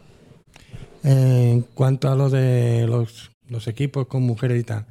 En 1.05 1.63
cuanto 1.63 2.11
a 2.11 2.17
lo 2.17 2.31
de 2.31 2.87
los, 2.87 3.31
los 3.49 3.69
equipos 3.69 4.07
con 4.09 4.23
mujeres 4.23 4.61
y 4.61 4.65
tal, 4.65 4.87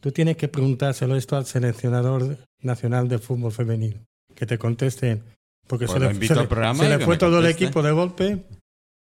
tú 0.00 0.12
tienes 0.12 0.36
que 0.36 0.48
preguntárselo 0.48 1.16
esto 1.16 1.36
al 1.36 1.46
seleccionador 1.46 2.38
nacional 2.62 3.08
de 3.08 3.18
fútbol 3.18 3.52
femenino. 3.52 3.96
Que 4.34 4.46
te 4.46 4.58
contesten. 4.58 5.22
Porque 5.66 5.86
Pues 5.86 6.00
se 6.00 6.14
le, 6.14 6.26
se 6.26 6.32
al 6.34 6.38
le- 6.40 6.46
programa 6.46 6.82
se 6.84 6.88
le 6.96 7.04
fue 7.04 7.16
todo 7.18 7.40
el 7.40 7.46
equipo 7.46 7.82
de 7.82 7.90
golpe. 7.92 8.44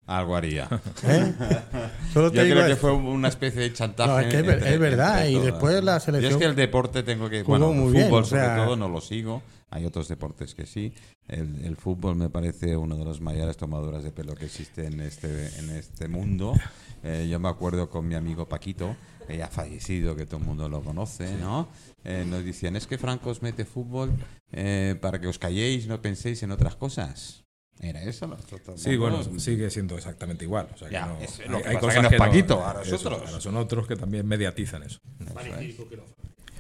Algo 0.07 0.37
haría. 0.37 0.69
¿eh? 1.05 1.33
Solo 2.13 2.33
Yo 2.33 2.43
digo 2.45 2.57
creo 2.57 2.67
que 2.69 2.77
fue 2.77 2.93
una 2.93 3.29
especie 3.29 3.61
de 3.63 3.73
chantaje. 3.73 4.11
No, 4.11 4.19
es 4.21 4.27
que 4.27 4.37
es 4.41 4.47
ver- 4.47 4.55
entre- 4.59 4.75
es 4.75 4.81
verdad, 4.81 5.27
y 5.27 5.33
todas. 5.33 5.47
después 5.47 5.85
la 5.85 5.95
Yo 5.95 6.01
selección 6.01 6.33
es 6.33 6.39
que 6.39 6.45
el 6.45 6.55
deporte 6.57 7.03
tengo 7.03 7.29
que. 7.31 7.43
jugó 7.43 7.59
Bueno, 7.59 7.73
muy 7.73 7.87
el 7.89 7.93
bien, 7.93 8.07
fútbol 8.09 8.27
sea- 8.27 8.45
sobre 8.55 8.65
todo 8.67 8.77
no 8.77 8.89
lo 8.89 9.01
sigo. 9.01 9.43
Hay 9.71 9.87
otros 9.87 10.07
deportes 10.09 10.55
que 10.55 10.67
sí. 10.67 10.93
El, 11.29 11.65
el 11.65 11.77
fútbol 11.77 12.15
me 12.17 12.29
parece 12.29 12.77
uno 12.77 12.97
de 12.97 13.05
los 13.07 13.23
mayores 13.23 13.57
tomaduras 13.57 14.05
de 14.05 14.13
pelo 14.13 14.35
que 14.35 14.45
existe 14.45 14.85
en 14.87 15.01
este, 15.01 15.49
en 15.59 15.71
este 15.71 16.09
mundo. 16.09 16.53
Eh, 17.05 17.27
yo 17.29 17.41
me 17.41 17.49
acuerdo 17.49 17.91
con 17.91 18.07
mi 18.07 18.15
amigo 18.15 18.49
Paquito, 18.49 18.95
que 19.27 19.37
ya 19.37 19.47
ha 19.47 19.49
fallecido, 19.49 20.15
que 20.15 20.25
todo 20.25 20.37
el 20.39 20.47
mundo 20.47 20.69
lo 20.69 20.83
conoce, 20.83 21.35
¿no? 21.35 21.67
Eh, 22.05 22.25
nos 22.25 22.45
decían, 22.45 22.77
es 22.77 22.87
que 22.87 22.97
Franco 22.97 23.31
os 23.31 23.43
mete 23.43 23.65
fútbol 23.65 24.13
eh, 24.53 24.95
para 25.01 25.21
que 25.21 25.27
os 25.27 25.37
calléis, 25.37 25.89
no 25.89 26.01
penséis 26.01 26.45
en 26.45 26.53
otras 26.53 26.77
cosas. 26.77 27.42
Era 27.81 28.03
eso. 28.03 28.27
¿no? 28.27 28.37
Todo 28.37 28.75
el 28.75 28.79
Sí, 28.79 28.97
bueno, 28.97 29.23
sigue 29.39 29.69
siendo 29.71 29.97
exactamente 29.97 30.45
igual. 30.45 30.69
O 30.75 30.79
sea, 30.79 30.89
que 30.89 30.95
Ya, 30.95 31.07
no- 31.07 31.19
es- 31.19 31.41
hay- 31.41 31.63
que 31.63 31.69
hay 31.69 31.77
cosas 31.79 31.95
que 31.97 32.01
no 32.03 32.09
es 32.09 32.13
que 32.13 32.19
Paquito, 32.19 32.65
ahora 32.65 32.83
es 32.83 32.89
eso, 32.93 33.09
otros. 33.09 33.29
ahora 33.29 33.41
son 33.41 33.57
otros 33.57 33.87
que 33.89 33.97
también 33.97 34.27
mediatizan 34.27 34.83
eso. 34.85 34.99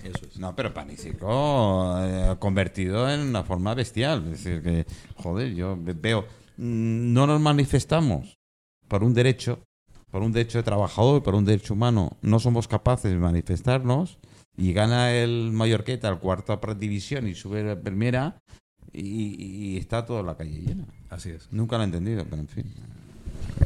Eso 0.04 0.26
es. 0.26 0.36
No, 0.36 0.56
pero 0.56 0.74
Panicico 0.74 1.94
eh, 2.00 2.34
convertido 2.40 3.08
en 3.08 3.20
una 3.20 3.44
forma 3.44 3.72
bestial. 3.74 4.24
Es 4.32 4.42
decir, 4.44 4.62
que, 4.62 4.84
joder, 5.16 5.54
yo 5.54 5.76
ve- 5.78 5.92
veo, 5.94 6.22
mm, 6.56 7.12
no 7.12 7.26
nos 7.28 7.40
manifestamos 7.40 8.36
por 8.88 9.04
un 9.04 9.14
derecho, 9.14 9.62
por 10.10 10.22
un 10.22 10.32
derecho 10.32 10.58
de 10.58 10.64
trabajador, 10.64 11.22
por 11.22 11.36
un 11.36 11.44
derecho 11.44 11.74
humano. 11.74 12.16
No 12.20 12.40
somos 12.40 12.66
capaces 12.66 13.12
de 13.12 13.18
manifestarnos 13.18 14.18
y 14.56 14.72
gana 14.72 15.12
el 15.14 15.52
Mallorqueta 15.52 16.08
al 16.08 16.18
cuarto 16.18 16.58
división 16.74 17.28
y 17.28 17.34
sube 17.36 17.60
a 17.60 17.64
la 17.64 17.80
primera 17.80 18.40
y, 18.92 19.72
y 19.74 19.76
está 19.78 20.04
toda 20.06 20.22
la 20.22 20.36
calle 20.36 20.60
llena. 20.60 20.84
Así 21.10 21.30
es. 21.30 21.48
Nunca 21.50 21.76
lo 21.76 21.82
he 21.82 21.86
entendido, 21.86 22.24
pero 22.24 22.36
en 22.42 22.48
fin. 22.48 22.64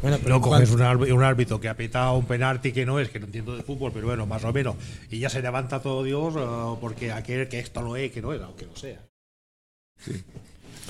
Bueno, 0.02 0.18
pero 0.22 0.36
No 0.36 0.40
coges 0.40 0.70
un, 0.70 0.80
árbi- 0.80 1.12
un 1.12 1.22
árbitro 1.22 1.60
que 1.60 1.68
ha 1.68 1.76
pitado 1.76 2.16
un 2.16 2.26
penalti 2.26 2.72
que 2.72 2.84
no 2.84 2.98
es, 3.00 3.08
que 3.08 3.18
no 3.20 3.26
entiendo 3.26 3.56
de 3.56 3.62
fútbol, 3.62 3.92
pero 3.92 4.06
bueno, 4.06 4.26
más 4.26 4.44
o 4.44 4.52
menos, 4.52 4.76
y 5.10 5.18
ya 5.18 5.28
se 5.30 5.40
levanta 5.42 5.80
todo 5.80 6.02
Dios 6.02 6.34
eh, 6.36 6.78
porque 6.80 7.12
aquel 7.12 7.48
que 7.48 7.58
esto 7.60 7.82
lo 7.82 7.96
es, 7.96 8.10
que 8.12 8.20
no 8.22 8.32
es, 8.32 8.40
aunque 8.42 8.66
lo 8.66 8.76
sea. 8.76 9.00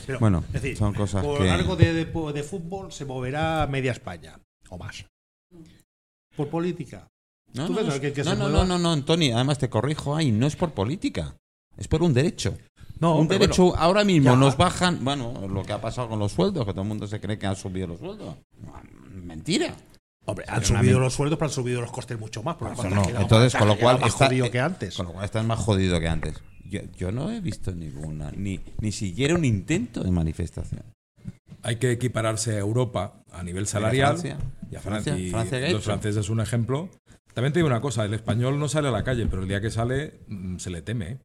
Pero, 0.06 0.18
Bueno, 0.20 0.44
es 0.48 0.52
decir, 0.54 0.76
son 0.76 0.94
cosas 0.94 1.24
por 1.24 1.38
que... 1.42 1.50
algo 1.50 1.76
de, 1.76 1.92
de- 1.92 2.04
de 2.32 2.42
fútbol 2.42 2.92
se 2.92 3.04
moverá 3.04 3.66
media 3.66 3.92
España 3.92 4.38
o 4.68 4.78
más. 4.78 5.04
Por 6.36 6.48
política. 6.48 7.06
No, 7.54 7.66
¿Tú 7.66 7.72
no, 7.74 7.82
no, 7.82 7.88
no, 7.88 8.34
no, 8.34 8.64
no, 8.64 8.78
no, 8.78 8.96
no, 8.96 9.04
Tony, 9.04 9.30
además 9.32 9.58
te 9.58 9.68
corrijo 9.70 10.14
ahí, 10.14 10.30
no 10.32 10.46
es 10.46 10.56
por 10.56 10.72
política, 10.72 11.36
es 11.76 11.88
por 11.88 12.02
un 12.02 12.12
derecho. 12.12 12.56
No, 12.98 13.16
un 13.18 13.28
derecho, 13.28 13.64
bueno, 13.66 13.82
ahora 13.82 14.04
mismo 14.04 14.30
ya. 14.30 14.36
nos 14.36 14.56
bajan, 14.56 15.04
bueno, 15.04 15.46
lo 15.48 15.62
que 15.64 15.72
ha 15.72 15.80
pasado 15.80 16.08
con 16.08 16.18
los 16.18 16.32
sueldos, 16.32 16.64
que 16.64 16.72
todo 16.72 16.82
el 16.82 16.88
mundo 16.88 17.06
se 17.06 17.20
cree 17.20 17.38
que 17.38 17.46
han 17.46 17.56
subido 17.56 17.86
los 17.88 17.98
sueldos. 17.98 18.36
Mentira. 19.12 19.74
hombre, 20.24 20.44
han 20.48 20.64
subido 20.64 20.98
los 20.98 21.14
sueldos, 21.14 21.38
pero 21.38 21.48
han 21.48 21.54
subido 21.54 21.80
los 21.80 21.90
costes 21.92 22.18
mucho 22.18 22.42
más. 22.42 22.56
Por 22.56 22.72
no. 22.90 23.02
Entonces, 23.20 23.52
te 23.52 23.58
ha 23.58 23.60
con 23.60 23.68
lo 23.68 23.78
cual 23.78 24.00
más 24.00 24.08
está- 24.08 24.26
jodido 24.26 24.46
eh, 24.46 24.50
que 24.50 24.60
antes. 24.60 24.96
Con 24.96 25.06
lo 25.06 25.12
cual 25.12 25.24
estás 25.24 25.44
más 25.44 25.58
jodido 25.58 26.00
que 26.00 26.08
antes. 26.08 26.34
Yo, 26.64 26.80
yo 26.96 27.12
no 27.12 27.30
he 27.30 27.40
visto 27.40 27.70
ninguna, 27.72 28.32
ni, 28.32 28.60
ni 28.80 28.92
siquiera 28.92 29.34
un 29.34 29.44
intento 29.44 30.02
de 30.02 30.10
manifestación. 30.10 30.82
Hay 31.62 31.76
que 31.76 31.92
equipararse 31.92 32.56
a 32.56 32.58
Europa 32.58 33.22
a 33.32 33.42
nivel 33.42 33.66
salarial. 33.66 34.18
Francia. 34.18 34.38
Y 34.70 34.74
a 34.76 34.80
Francia, 34.80 35.12
Francia, 35.12 35.26
y 35.28 35.30
Francia, 35.30 35.58
¿qué 35.58 35.66
ha 35.66 35.70
los 35.70 35.80
hecho? 35.80 35.84
franceses 35.90 36.24
es 36.24 36.30
un 36.30 36.40
ejemplo. 36.40 36.88
También 37.34 37.52
te 37.52 37.58
digo 37.58 37.68
una 37.68 37.80
cosa, 37.80 38.04
el 38.04 38.14
español 38.14 38.58
no 38.58 38.66
sale 38.68 38.88
a 38.88 38.90
la 38.90 39.04
calle, 39.04 39.26
pero 39.26 39.42
el 39.42 39.48
día 39.48 39.60
que 39.60 39.70
sale 39.70 40.20
mm, 40.28 40.56
se 40.56 40.70
le 40.70 40.82
teme. 40.82 41.06
¿eh? 41.10 41.18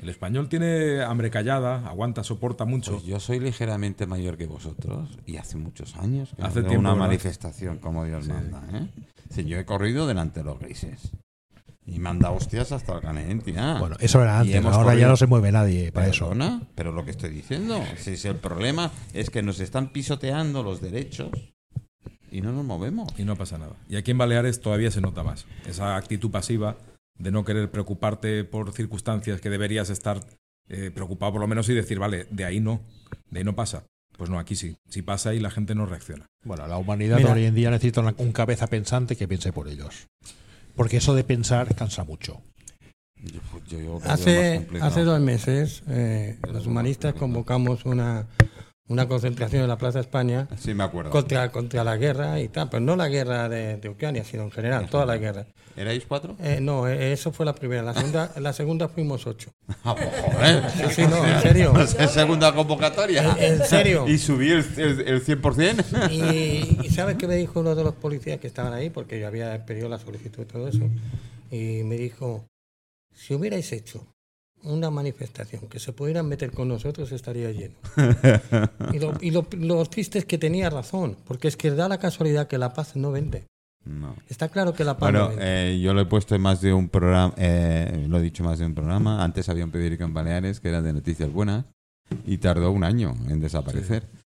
El 0.00 0.08
español 0.08 0.48
tiene 0.48 1.02
hambre 1.02 1.30
callada, 1.30 1.86
aguanta, 1.86 2.24
soporta 2.24 2.64
mucho. 2.64 2.92
Pues 2.92 3.04
yo 3.04 3.20
soy 3.20 3.38
ligeramente 3.38 4.06
mayor 4.06 4.38
que 4.38 4.46
vosotros 4.46 5.10
y 5.26 5.36
hace 5.36 5.58
muchos 5.58 5.94
años 5.96 6.30
que 6.34 6.40
no 6.40 6.48
Hace 6.48 6.60
veo 6.60 6.70
tiempo, 6.70 6.80
una 6.80 6.92
¿verdad? 6.94 7.06
manifestación 7.06 7.78
como 7.78 8.06
Dios 8.06 8.26
manda. 8.26 8.62
¿eh? 8.72 8.88
Sí, 9.28 9.44
yo 9.44 9.58
he 9.58 9.66
corrido 9.66 10.06
delante 10.06 10.40
de 10.40 10.46
los 10.46 10.58
grises 10.58 11.12
y 11.84 11.98
dado 11.98 12.34
hostias 12.34 12.72
hasta 12.72 12.94
el 12.94 13.00
canén, 13.00 13.40
tía. 13.40 13.76
Bueno, 13.78 13.96
eso 14.00 14.22
era 14.22 14.40
antes, 14.40 14.64
ahora 14.64 14.94
ya 14.94 15.06
no 15.08 15.16
se 15.18 15.26
mueve 15.26 15.52
nadie 15.52 15.92
para 15.92 16.06
eso. 16.08 16.28
Perdona, 16.30 16.62
pero 16.74 16.92
lo 16.92 17.04
que 17.04 17.10
estoy 17.10 17.30
diciendo, 17.30 17.82
si, 17.96 18.16
si 18.16 18.28
el 18.28 18.36
problema 18.36 18.90
es 19.12 19.28
que 19.28 19.42
nos 19.42 19.60
están 19.60 19.92
pisoteando 19.92 20.62
los 20.62 20.80
derechos 20.80 21.30
y 22.30 22.40
no 22.40 22.52
nos 22.52 22.64
movemos. 22.64 23.12
y 23.18 23.24
no 23.24 23.36
pasa 23.36 23.58
nada. 23.58 23.74
Y 23.88 23.96
aquí 23.96 24.12
en 24.12 24.18
Baleares 24.18 24.60
todavía 24.60 24.90
se 24.90 25.00
nota 25.00 25.22
más. 25.24 25.46
Esa 25.66 25.96
actitud 25.96 26.30
pasiva 26.30 26.76
de 27.20 27.30
no 27.30 27.44
querer 27.44 27.70
preocuparte 27.70 28.44
por 28.44 28.72
circunstancias 28.72 29.40
que 29.40 29.50
deberías 29.50 29.90
estar 29.90 30.20
eh, 30.68 30.90
preocupado 30.92 31.32
por 31.32 31.40
lo 31.40 31.46
menos 31.46 31.68
y 31.68 31.74
decir, 31.74 31.98
vale, 31.98 32.26
de 32.30 32.44
ahí 32.44 32.60
no, 32.60 32.80
de 33.30 33.38
ahí 33.40 33.44
no 33.44 33.54
pasa. 33.54 33.84
Pues 34.16 34.28
no, 34.30 34.38
aquí 34.38 34.54
sí. 34.56 34.76
Sí 34.88 35.02
pasa 35.02 35.32
y 35.34 35.40
la 35.40 35.50
gente 35.50 35.74
no 35.74 35.86
reacciona. 35.86 36.26
Bueno, 36.44 36.66
la 36.66 36.76
humanidad 36.76 37.18
Mira. 37.18 37.32
hoy 37.32 37.44
en 37.44 37.54
día 37.54 37.70
necesita 37.70 38.00
una- 38.00 38.14
un 38.18 38.32
cabeza 38.32 38.66
pensante 38.66 39.16
que 39.16 39.26
piense 39.28 39.52
por 39.52 39.68
ellos. 39.68 40.06
Porque 40.76 40.98
eso 40.98 41.14
de 41.14 41.24
pensar 41.24 41.74
cansa 41.74 42.04
mucho. 42.04 42.40
Yo, 43.68 44.00
Hace, 44.04 44.66
hace 44.80 45.02
dos 45.04 45.20
meses 45.20 45.82
eh, 45.88 46.38
los 46.50 46.66
humanistas 46.66 47.12
convocamos 47.14 47.84
una, 47.84 48.26
una 48.90 49.08
concentración 49.08 49.62
en 49.62 49.68
la 49.68 49.78
Plaza 49.78 50.00
España 50.00 50.48
Sí, 50.58 50.74
me 50.74 50.84
acuerdo. 50.84 51.10
contra, 51.10 51.50
contra 51.50 51.82
la 51.84 51.96
guerra 51.96 52.40
y 52.40 52.48
tal, 52.48 52.68
pero 52.68 52.80
no 52.80 52.96
la 52.96 53.08
guerra 53.08 53.48
de, 53.48 53.76
de 53.78 53.88
Ucrania, 53.88 54.24
sino 54.24 54.42
en 54.42 54.50
general, 54.50 54.90
toda 54.90 55.06
la 55.06 55.16
guerra. 55.16 55.46
¿Erais 55.76 56.04
cuatro? 56.06 56.36
Eh, 56.42 56.58
no, 56.60 56.88
eh, 56.88 57.12
eso 57.12 57.30
fue 57.32 57.46
la 57.46 57.54
primera. 57.54 57.82
La 57.82 57.94
segunda, 57.94 58.32
la 58.40 58.52
segunda 58.52 58.88
fuimos 58.88 59.26
ocho. 59.26 59.50
Ah, 59.84 59.94
pues, 59.94 60.08
joder. 60.34 60.70
Sí, 60.72 60.84
sí, 60.96 61.02
no, 61.08 61.24
en 61.26 61.40
serio. 61.40 61.72
Es 61.98 62.10
segunda 62.10 62.52
convocatoria. 62.52 63.36
¿En- 63.38 63.60
en 63.60 63.64
serio? 63.64 64.06
¿Y 64.08 64.18
subí 64.18 64.50
el, 64.50 64.66
el, 64.76 65.00
el 65.08 65.24
100%? 65.24 66.10
Y, 66.10 66.84
y 66.86 66.90
¿sabes 66.90 67.16
qué 67.16 67.26
me 67.28 67.36
dijo 67.36 67.60
uno 67.60 67.74
de 67.74 67.84
los 67.84 67.94
policías 67.94 68.40
que 68.40 68.48
estaban 68.48 68.72
ahí? 68.74 68.90
Porque 68.90 69.18
yo 69.20 69.26
había 69.28 69.64
pedido 69.64 69.88
la 69.88 69.98
solicitud 70.00 70.42
y 70.42 70.46
todo 70.46 70.68
eso. 70.68 70.80
Y 71.52 71.82
me 71.84 71.96
dijo, 71.96 72.44
si 73.14 73.34
hubierais 73.34 73.70
hecho 73.72 74.04
una 74.64 74.90
manifestación 74.90 75.68
que 75.68 75.78
se 75.78 75.92
pudieran 75.92 76.26
meter 76.28 76.50
con 76.52 76.68
nosotros, 76.68 77.10
estaría 77.12 77.50
lleno. 77.50 77.74
Y 78.92 78.98
lo, 78.98 79.14
y 79.20 79.30
lo, 79.30 79.46
lo 79.52 79.84
triste 79.86 80.18
es 80.18 80.24
que 80.24 80.38
tenía 80.38 80.68
razón, 80.70 81.16
porque 81.26 81.48
es 81.48 81.56
que 81.56 81.70
da 81.70 81.88
la 81.88 81.98
casualidad 81.98 82.48
que 82.48 82.58
la 82.58 82.72
paz 82.72 82.96
no 82.96 83.10
vende. 83.12 83.44
No. 83.84 84.14
Está 84.28 84.48
claro 84.48 84.74
que 84.74 84.84
la 84.84 84.98
paz 84.98 85.12
no 85.12 85.18
Bueno, 85.20 85.36
vende. 85.36 85.72
eh, 85.74 85.80
yo 85.80 85.94
lo 85.94 86.02
he 86.02 86.06
puesto 86.06 86.34
en 86.34 86.42
más 86.42 86.60
de 86.60 86.72
un 86.74 86.88
programa, 86.88 87.32
eh, 87.38 88.04
lo 88.08 88.18
he 88.18 88.22
dicho 88.22 88.44
más 88.44 88.58
de 88.58 88.66
un 88.66 88.74
programa. 88.74 89.24
Antes 89.24 89.48
había 89.48 89.64
un 89.64 89.70
periódico 89.70 90.04
en 90.04 90.12
Baleares 90.12 90.60
que 90.60 90.68
era 90.68 90.82
de 90.82 90.92
noticias 90.92 91.32
buenas 91.32 91.64
y 92.26 92.38
tardó 92.38 92.72
un 92.72 92.84
año 92.84 93.14
en 93.28 93.40
desaparecer. 93.40 94.02
Sí, 94.12 94.19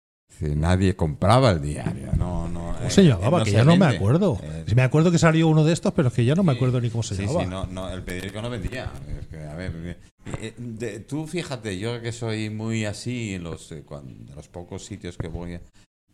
nadie 0.56 0.95
compraba 0.95 1.51
el 1.51 1.62
diario. 1.62 2.12
No, 2.17 2.47
no, 2.47 2.73
¿Cómo 2.75 2.88
eh, 2.88 2.89
se 2.89 3.03
llamaba? 3.03 3.39
no 3.39 3.43
que 3.45 3.51
se 3.51 3.58
ya 3.58 3.63
no 3.63 3.77
me 3.77 3.86
acuerdo. 3.86 4.39
Eh, 4.41 4.63
Sí, 4.67 4.75
me 4.75 4.82
acuerdo 4.82 5.12
que 5.12 5.17
salió 5.19 5.47
uno 5.47 5.63
de 5.63 5.73
estos, 5.73 5.93
pero 5.93 6.08
es 6.10 6.13
que 6.13 6.23
ya 6.25 6.36
no 6.36 6.43
me 6.43 6.51
acuerdo 6.53 6.79
ni 6.82 6.89
cómo 6.89 7.03
se 7.03 7.15
Sí, 7.15 7.21
llamaba. 7.23 7.43
sí, 7.43 7.49
no, 7.49 7.65
no, 7.67 7.89
el 7.89 8.01
periódico 8.03 8.41
no 8.41 8.49
vendía. 8.49 8.91
Es 9.19 9.27
que, 9.27 9.39
a 9.43 9.56
ver, 9.56 9.71
eh, 9.86 9.97
eh, 10.41 10.53
de- 10.58 10.99
tú 11.01 11.27
fíjate, 11.27 11.77
yo 11.79 12.01
que 12.01 12.12
soy 12.12 12.49
muy 12.49 12.86
así, 12.86 13.34
en 13.36 13.43
los, 13.43 13.71
eh, 13.71 13.84
cuan- 13.86 14.25
de 14.25 14.36
los 14.36 14.47
pocos 14.47 14.86
sitios 14.86 15.17
que 15.17 15.27
voy 15.27 15.60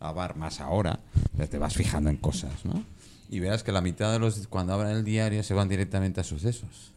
a 0.00 0.12
bar 0.12 0.36
más 0.36 0.60
ahora, 0.60 1.00
te 1.50 1.58
vas 1.58 1.74
fijando 1.74 2.10
en 2.10 2.16
cosas, 2.16 2.64
¿no? 2.64 2.82
Y 3.28 3.38
verás 3.38 3.62
que 3.62 3.70
la 3.70 3.80
mitad 3.80 4.10
de 4.12 4.18
los, 4.18 4.46
cuando 4.48 4.72
abran 4.74 4.90
el 4.92 5.04
diario, 5.04 5.42
se 5.44 5.54
van 5.54 5.68
directamente 5.68 6.20
a 6.20 6.24
sucesos. 6.24 6.92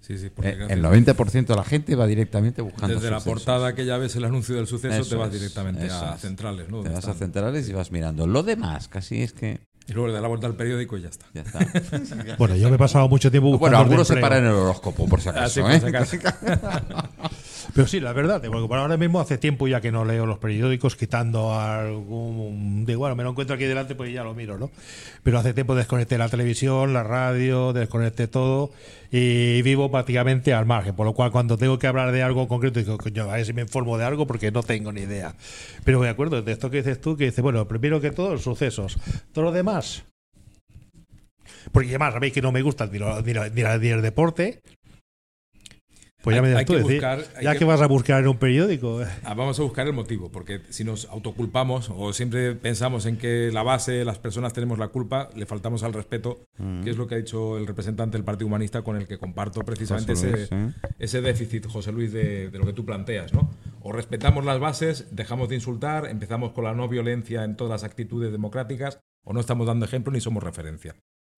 Sí, 0.00 0.16
sí, 0.16 0.30
porque 0.30 0.50
Eh, 0.50 0.54
gracias- 0.54 0.76
el 0.76 0.82
90% 0.82 1.52
de 1.54 1.56
la 1.56 1.64
gente 1.64 1.94
va 1.96 2.06
directamente 2.06 2.62
buscando 2.62 2.94
desde 2.94 3.10
la 3.10 3.20
portada 3.20 3.74
que 3.74 3.84
ya 3.84 3.98
ves 3.98 4.14
el 4.16 4.24
anuncio 4.24 4.54
del 4.54 4.66
suceso 4.66 4.94
Eso 4.94 5.08
te 5.10 5.16
vas 5.16 5.32
directamente 5.32 5.90
a 5.90 6.14
es. 6.14 6.20
centrales, 6.20 6.68
¿no? 6.68 6.82
Te 6.82 6.88
vas 6.90 7.06
a 7.06 7.14
centrales 7.14 7.68
y 7.68 7.72
vas 7.72 7.90
mirando. 7.90 8.26
Lo 8.26 8.42
demás, 8.42 8.88
casi 8.88 9.22
es 9.22 9.32
que 9.32 9.60
Y 9.88 9.92
luego 9.92 10.08
le 10.08 10.12
da 10.14 10.20
la 10.20 10.28
vuelta 10.28 10.46
al 10.46 10.54
periódico 10.54 10.98
y 10.98 11.02
ya 11.02 11.08
está. 11.08 11.24
ya 11.32 11.40
está. 11.40 11.58
Bueno, 12.38 12.54
yo 12.56 12.68
me 12.68 12.76
he 12.76 12.78
pasado 12.78 13.08
mucho 13.08 13.30
tiempo 13.30 13.48
buscando. 13.48 13.60
bueno, 13.70 13.78
algunos 13.78 14.06
se 14.06 14.16
paran 14.18 14.40
en 14.44 14.50
el 14.50 14.52
horóscopo, 14.56 15.08
por 15.08 15.20
si 15.20 15.28
Ah, 15.30 15.32
acaso. 15.32 15.62
por 15.62 15.70
¿eh? 15.72 15.80
si 15.80 15.86
acaso. 15.86 16.16
Pero 17.74 17.86
sí, 17.86 18.00
la 18.00 18.12
verdad, 18.12 18.42
porque 18.50 18.66
por 18.66 18.78
ahora 18.78 18.96
mismo 18.96 19.20
hace 19.20 19.36
tiempo 19.38 19.68
ya 19.68 19.80
que 19.80 19.92
no 19.92 20.04
leo 20.04 20.24
los 20.26 20.38
periódicos, 20.38 20.96
quitando 20.96 21.52
algún. 21.54 22.84
De 22.86 22.92
igual, 22.92 23.14
me 23.14 23.22
lo 23.22 23.30
encuentro 23.30 23.54
aquí 23.56 23.64
delante 23.64 23.94
pues 23.94 24.12
ya 24.12 24.24
lo 24.24 24.34
miro, 24.34 24.58
¿no? 24.58 24.70
Pero 25.22 25.38
hace 25.38 25.52
tiempo 25.54 25.74
desconecté 25.74 26.16
la 26.18 26.28
televisión, 26.28 26.92
la 26.92 27.02
radio, 27.02 27.72
desconecté 27.72 28.26
todo 28.26 28.70
y 29.10 29.62
vivo 29.62 29.90
prácticamente 29.90 30.54
al 30.54 30.66
margen. 30.66 30.94
Por 30.96 31.06
lo 31.06 31.12
cual, 31.14 31.30
cuando 31.30 31.56
tengo 31.58 31.78
que 31.78 31.86
hablar 31.86 32.10
de 32.10 32.22
algo 32.22 32.48
concreto, 32.48 32.78
digo, 32.80 32.96
coño, 32.98 33.24
a 33.30 33.34
ver 33.36 33.46
si 33.46 33.52
me 33.52 33.62
informo 33.62 33.96
de 33.98 34.04
algo 34.04 34.26
porque 34.26 34.50
no 34.50 34.62
tengo 34.62 34.90
ni 34.92 35.02
idea. 35.02 35.34
Pero 35.84 36.00
me 36.00 36.08
acuerdo 36.08 36.40
de 36.42 36.52
esto 36.52 36.70
que 36.70 36.78
dices 36.78 37.00
tú, 37.00 37.16
que 37.16 37.24
dices, 37.26 37.42
bueno, 37.42 37.68
primero 37.68 38.00
que 38.00 38.10
todo, 38.10 38.38
sucesos. 38.38 38.98
Todo 39.32 39.44
lo 39.46 39.52
demás. 39.52 39.77
Porque 41.72 41.88
además 41.90 42.14
sabéis 42.14 42.32
que 42.32 42.42
no 42.42 42.52
me 42.52 42.62
gusta 42.62 42.86
ni, 42.86 42.98
lo- 42.98 43.20
ni 43.22 43.32
la- 43.34 43.48
ni 43.48 43.62
la- 43.62 43.78
ni 43.78 43.88
el 43.88 44.02
deporte. 44.02 44.60
Pues 46.20 46.34
ya 46.34 46.38
Hay- 46.38 46.42
me 46.42 46.48
dirás 46.48 46.58
hay 46.60 46.64
tú, 46.66 46.72
que 46.72 46.78
decir, 46.80 46.94
buscar- 46.96 47.42
ya 47.42 47.52
que- 47.52 47.58
que 47.60 47.64
vas 47.64 47.80
a 47.80 47.86
buscar 47.86 48.20
en 48.22 48.28
un 48.28 48.38
periódico. 48.38 49.00
Ah, 49.22 49.34
Vamos 49.34 49.58
a 49.60 49.62
buscar 49.62 49.86
el 49.86 49.92
motivo, 49.92 50.30
porque 50.32 50.62
si 50.68 50.82
nos 50.82 51.04
autoculpamos 51.06 51.90
o 51.94 52.12
siempre 52.12 52.54
pensamos 52.56 53.06
en 53.06 53.16
que 53.18 53.50
la 53.52 53.62
base, 53.62 54.04
las 54.04 54.18
personas 54.18 54.52
tenemos 54.52 54.78
la 54.80 54.88
culpa, 54.88 55.30
le 55.36 55.46
faltamos 55.46 55.84
al 55.84 55.92
respeto, 55.92 56.40
que 56.82 56.90
es 56.90 56.96
lo 56.96 57.06
que 57.06 57.14
ha 57.14 57.18
dicho 57.18 57.56
el 57.56 57.66
representante 57.68 58.16
del 58.16 58.24
Partido 58.24 58.48
Humanista 58.48 58.82
con 58.82 58.96
el 58.96 59.06
que 59.06 59.16
comparto 59.16 59.60
precisamente 59.62 60.14
José 60.14 60.28
ese, 60.32 60.54
Luis, 60.56 60.72
¿eh? 60.74 60.76
ese 60.98 61.20
déficit, 61.20 61.66
José 61.66 61.92
Luis, 61.92 62.12
de, 62.12 62.50
de 62.50 62.58
lo 62.58 62.66
que 62.66 62.72
tú 62.72 62.84
planteas, 62.84 63.32
¿no? 63.32 63.48
O 63.88 63.92
respetamos 63.92 64.44
las 64.44 64.60
bases, 64.60 65.06
dejamos 65.12 65.48
de 65.48 65.54
insultar, 65.54 66.08
empezamos 66.08 66.52
con 66.52 66.64
la 66.64 66.74
no 66.74 66.88
violencia 66.88 67.42
en 67.42 67.56
todas 67.56 67.70
las 67.70 67.84
actitudes 67.90 68.30
democráticas, 68.30 69.00
o 69.24 69.32
no 69.32 69.40
estamos 69.40 69.66
dando 69.66 69.86
ejemplo 69.86 70.12
ni 70.12 70.20
somos 70.20 70.42
referencia. 70.42 70.94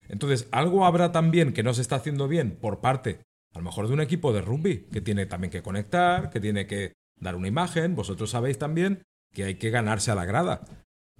Entonces, 0.09 0.49
algo 0.51 0.85
habrá 0.85 1.13
también 1.13 1.53
que 1.53 1.63
no 1.63 1.73
se 1.73 1.81
está 1.81 1.95
haciendo 1.95 2.27
bien 2.27 2.57
por 2.59 2.81
parte, 2.81 3.21
a 3.53 3.59
lo 3.59 3.63
mejor 3.63 3.87
de 3.87 3.93
un 3.93 4.01
equipo 4.01 4.33
de 4.33 4.41
rugby, 4.41 4.79
que 4.91 4.99
tiene 4.99 5.25
también 5.27 5.49
que 5.49 5.61
conectar, 5.61 6.29
que 6.29 6.41
tiene 6.41 6.67
que 6.67 6.91
dar 7.21 7.37
una 7.37 7.47
imagen. 7.47 7.95
Vosotros 7.95 8.31
sabéis 8.31 8.57
también 8.57 9.01
que 9.33 9.45
hay 9.45 9.55
que 9.55 9.69
ganarse 9.69 10.11
a 10.11 10.15
la 10.15 10.25
grada. 10.25 10.59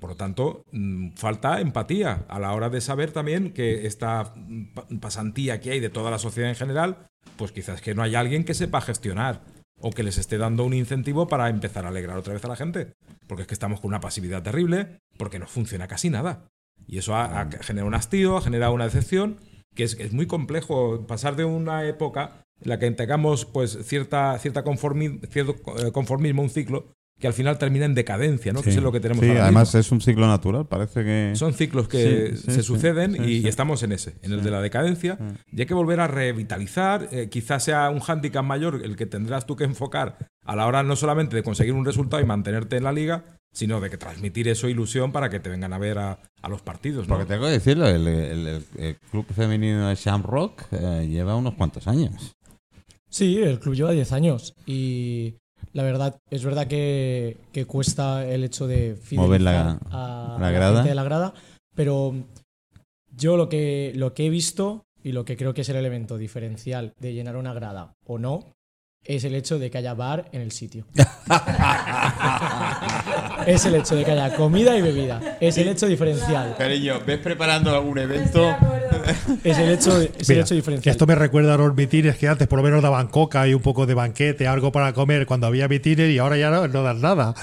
Por 0.01 0.09
lo 0.09 0.15
tanto, 0.17 0.65
mm, 0.73 1.11
falta 1.15 1.61
empatía 1.61 2.25
a 2.27 2.39
la 2.39 2.51
hora 2.53 2.69
de 2.69 2.81
saber 2.81 3.13
también 3.13 3.53
que 3.53 3.87
esta 3.87 4.33
mm, 4.35 4.73
pa- 4.73 4.87
pasantía 4.99 5.61
que 5.61 5.71
hay 5.71 5.79
de 5.79 5.89
toda 5.89 6.11
la 6.11 6.19
sociedad 6.19 6.49
en 6.49 6.57
general, 6.57 7.07
pues 7.37 7.53
quizás 7.53 7.79
que 7.81 7.95
no 7.95 8.03
hay 8.03 8.15
alguien 8.15 8.43
que 8.43 8.53
sepa 8.53 8.81
gestionar 8.81 9.43
o 9.81 9.91
que 9.91 10.03
les 10.03 10.17
esté 10.17 10.37
dando 10.37 10.63
un 10.63 10.73
incentivo 10.73 11.27
para 11.27 11.49
empezar 11.49 11.85
a 11.85 11.89
alegrar 11.89 12.17
otra 12.17 12.33
vez 12.33 12.43
a 12.45 12.47
la 12.47 12.55
gente. 12.55 12.93
Porque 13.27 13.43
es 13.43 13.47
que 13.47 13.53
estamos 13.53 13.79
con 13.79 13.89
una 13.89 13.99
pasividad 13.99 14.43
terrible, 14.43 14.99
porque 15.17 15.39
no 15.39 15.47
funciona 15.47 15.87
casi 15.87 16.09
nada. 16.09 16.47
Y 16.87 16.97
eso 16.97 17.15
ha, 17.15 17.41
ha 17.41 17.49
generado 17.49 17.87
un 17.87 17.95
hastío, 17.95 18.37
ha 18.37 18.41
generado 18.41 18.73
una 18.73 18.85
decepción, 18.85 19.37
que 19.75 19.83
es, 19.83 19.99
es 19.99 20.13
muy 20.13 20.27
complejo 20.27 21.05
pasar 21.07 21.35
de 21.35 21.45
una 21.45 21.85
época 21.85 22.43
en 22.61 22.69
la 22.69 22.79
que 22.79 22.91
tengamos 22.91 23.45
pues 23.45 23.77
cierta, 23.83 24.37
cierta 24.39 24.63
conformi- 24.63 25.25
cierto 25.29 25.55
eh, 25.77 25.91
conformismo, 25.91 26.41
un 26.41 26.49
ciclo, 26.49 26.93
que 27.21 27.27
al 27.27 27.33
final 27.33 27.57
termina 27.57 27.85
en 27.85 27.93
decadencia, 27.93 28.51
¿no? 28.51 28.59
Que 28.59 28.65
Sí. 28.65 28.69
eso 28.71 28.79
es 28.79 28.83
lo 28.83 28.91
que 28.91 28.99
tenemos 28.99 29.23
Sí, 29.23 29.29
ahora 29.29 29.43
además 29.43 29.69
mismo. 29.69 29.79
es 29.79 29.91
un 29.93 30.01
ciclo 30.01 30.27
natural, 30.27 30.65
parece 30.67 31.03
que... 31.05 31.31
Son 31.35 31.53
ciclos 31.53 31.87
que 31.87 32.31
Sí, 32.31 32.37
sí, 32.37 32.43
se 32.47 32.51
sí, 32.55 32.63
suceden 32.63 33.13
sí, 33.13 33.19
y, 33.21 33.25
sí. 33.25 33.41
y 33.45 33.47
estamos 33.47 33.83
en 33.83 33.91
ese, 33.93 34.15
en 34.23 34.33
el 34.33 34.43
de 34.43 34.51
la 34.51 34.59
decadencia. 34.59 35.17
Y 35.51 35.61
hay 35.61 35.65
que 35.67 35.73
volver 35.73 35.99
a 36.01 36.07
revitalizar. 36.07 37.07
eh, 37.11 37.29
quizás 37.29 37.63
sea 37.63 37.89
un 37.91 37.99
hándicap 37.99 38.43
mayor 38.43 38.81
el 38.83 38.95
que 38.95 39.05
tendrás 39.05 39.45
tú 39.45 39.55
que 39.55 39.63
enfocar 39.63 40.17
a 40.43 40.55
la 40.55 40.65
hora 40.65 40.81
no 40.83 40.95
solamente 40.95 41.35
de 41.35 41.43
conseguir 41.43 41.73
un 41.73 41.85
resultado 41.85 42.21
y 42.21 42.25
mantenerte 42.25 42.75
en 42.77 42.83
la 42.83 42.91
liga, 42.91 43.23
sino 43.53 43.79
de 43.79 43.89
que 43.91 43.97
transmitir 43.97 44.47
eso 44.47 44.67
ilusión 44.67 45.11
para 45.11 45.29
que 45.29 45.39
te 45.39 45.49
vengan 45.49 45.73
a 45.73 45.77
ver 45.77 45.99
a, 45.99 46.19
a 46.41 46.49
los 46.49 46.61
partidos. 46.61 47.07
¿no? 47.07 47.15
Porque 47.15 47.31
tengo 47.31 47.45
que 47.45 47.51
decirlo, 47.51 47.87
el, 47.87 48.07
el- 48.07 48.47
el- 48.47 48.65
el 48.77 48.95
club 49.11 49.25
femenino 49.35 49.89
de 49.89 49.95
Shamrock 49.95 50.63
eh, 50.71 51.07
lleva 51.07 51.35
unos 51.35 51.53
cuantos 51.53 51.87
años. 51.87 52.35
Sí, 53.09 53.37
el 53.43 53.59
club 53.59 53.75
lleva 53.75 53.91
10 53.91 54.11
años 54.13 54.55
y 54.65 55.35
la 55.73 55.83
verdad, 55.83 56.19
es 56.29 56.43
verdad 56.43 56.67
que, 56.67 57.37
que 57.51 57.65
cuesta 57.65 58.25
el 58.27 58.43
hecho 58.43 58.67
de 58.67 58.97
Mover 59.13 59.41
la- 59.41 59.79
a, 59.89 60.37
la 60.39 60.47
a 60.47 60.51
grada. 60.51 60.73
gente 60.77 60.89
de 60.89 60.95
la 60.95 61.03
grada, 61.03 61.33
pero 61.75 62.13
yo 63.15 63.37
lo 63.37 63.47
que, 63.49 63.91
lo 63.95 64.13
que 64.13 64.25
he 64.25 64.29
visto 64.29 64.83
y 65.03 65.11
lo 65.13 65.25
que 65.25 65.35
creo 65.37 65.53
que 65.53 65.61
es 65.61 65.69
el 65.69 65.75
elemento 65.77 66.17
diferencial 66.17 66.93
de 66.99 67.13
llenar 67.13 67.35
una 67.37 67.53
grada 67.53 67.93
o 68.05 68.17
no 68.19 68.53
es 69.03 69.23
el 69.23 69.33
hecho 69.35 69.57
de 69.59 69.71
que 69.71 69.79
haya 69.79 69.93
bar 69.95 70.29
en 70.31 70.41
el 70.41 70.51
sitio. 70.51 70.85
es 73.47 73.65
el 73.65 73.75
hecho 73.75 73.95
de 73.95 74.03
que 74.05 74.11
haya 74.11 74.35
comida 74.35 74.75
y 74.77 74.81
bebida. 74.81 75.37
Es 75.39 75.57
el 75.57 75.67
hecho 75.67 75.87
diferencial. 75.87 76.55
Cariño, 76.57 76.95
¿ves 77.05 77.19
preparando 77.19 77.71
algún 77.75 77.97
evento? 77.99 78.55
Es 79.43 79.57
el 79.57 79.69
hecho, 79.71 79.99
es 80.01 80.29
el 80.29 80.39
hecho 80.39 80.49
que 80.49 80.55
diferencial. 80.55 80.91
esto 80.91 81.07
me 81.07 81.15
recuerda 81.15 81.55
a 81.55 81.57
los 81.57 81.73
mitines 81.75 82.17
que 82.17 82.27
antes 82.27 82.47
por 82.47 82.57
lo 82.59 82.63
menos 82.63 82.81
daban 82.83 83.07
coca 83.07 83.47
y 83.47 83.53
un 83.53 83.61
poco 83.61 83.85
de 83.85 83.93
banquete, 83.93 84.47
algo 84.47 84.71
para 84.71 84.93
comer 84.93 85.25
cuando 85.25 85.47
había 85.47 85.67
mitines 85.67 86.09
y 86.11 86.17
ahora 86.19 86.37
ya 86.37 86.49
no, 86.51 86.67
no 86.67 86.83
dan 86.83 87.01
nada. 87.01 87.33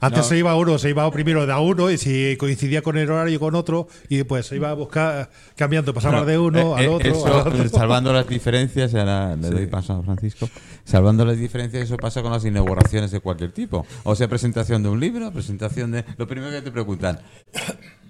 Antes 0.00 0.22
No. 0.22 0.24
se 0.28 0.38
iba 0.38 0.54
uno, 0.56 0.78
se 0.78 0.90
iba 0.90 1.10
primero 1.10 1.46
de 1.46 1.52
a 1.52 1.58
uno 1.60 1.90
y 1.90 1.98
si 1.98 2.36
coincidía 2.36 2.82
con 2.82 2.98
el 2.98 3.10
horario 3.10 3.38
con 3.40 3.54
otro 3.54 3.88
y 4.08 4.22
pues 4.24 4.46
se 4.46 4.56
iba 4.56 4.70
a 4.70 4.74
buscar 4.74 5.30
cambiando, 5.56 5.94
pasaba 5.94 6.24
de 6.24 6.38
uno 6.38 6.76
Eh, 6.76 6.80
al 6.80 6.84
eh, 6.84 6.88
otro. 6.88 7.10
eso, 7.12 7.26
al 7.26 7.48
otro. 7.48 7.68
salvando 7.70 8.12
las 8.12 8.28
diferencias, 8.28 8.94
ahora 8.94 9.36
le 9.36 9.50
doy 9.50 9.66
paso 9.66 9.94
a 9.94 10.02
Francisco. 10.02 10.48
Salvando 10.86 11.24
las 11.26 11.36
diferencias, 11.36 11.82
eso 11.82 11.96
pasa 11.98 12.22
con 12.22 12.30
las 12.32 12.44
inauguraciones 12.44 13.10
de 13.10 13.20
cualquier 13.20 13.50
tipo. 13.52 13.84
O 14.04 14.14
sea, 14.14 14.28
presentación 14.28 14.82
de 14.82 14.88
un 14.88 15.00
libro, 15.00 15.30
presentación 15.32 15.90
de. 15.90 16.04
Lo 16.16 16.26
primero 16.26 16.50
que 16.52 16.62
te 16.62 16.70
preguntan. 16.70 17.20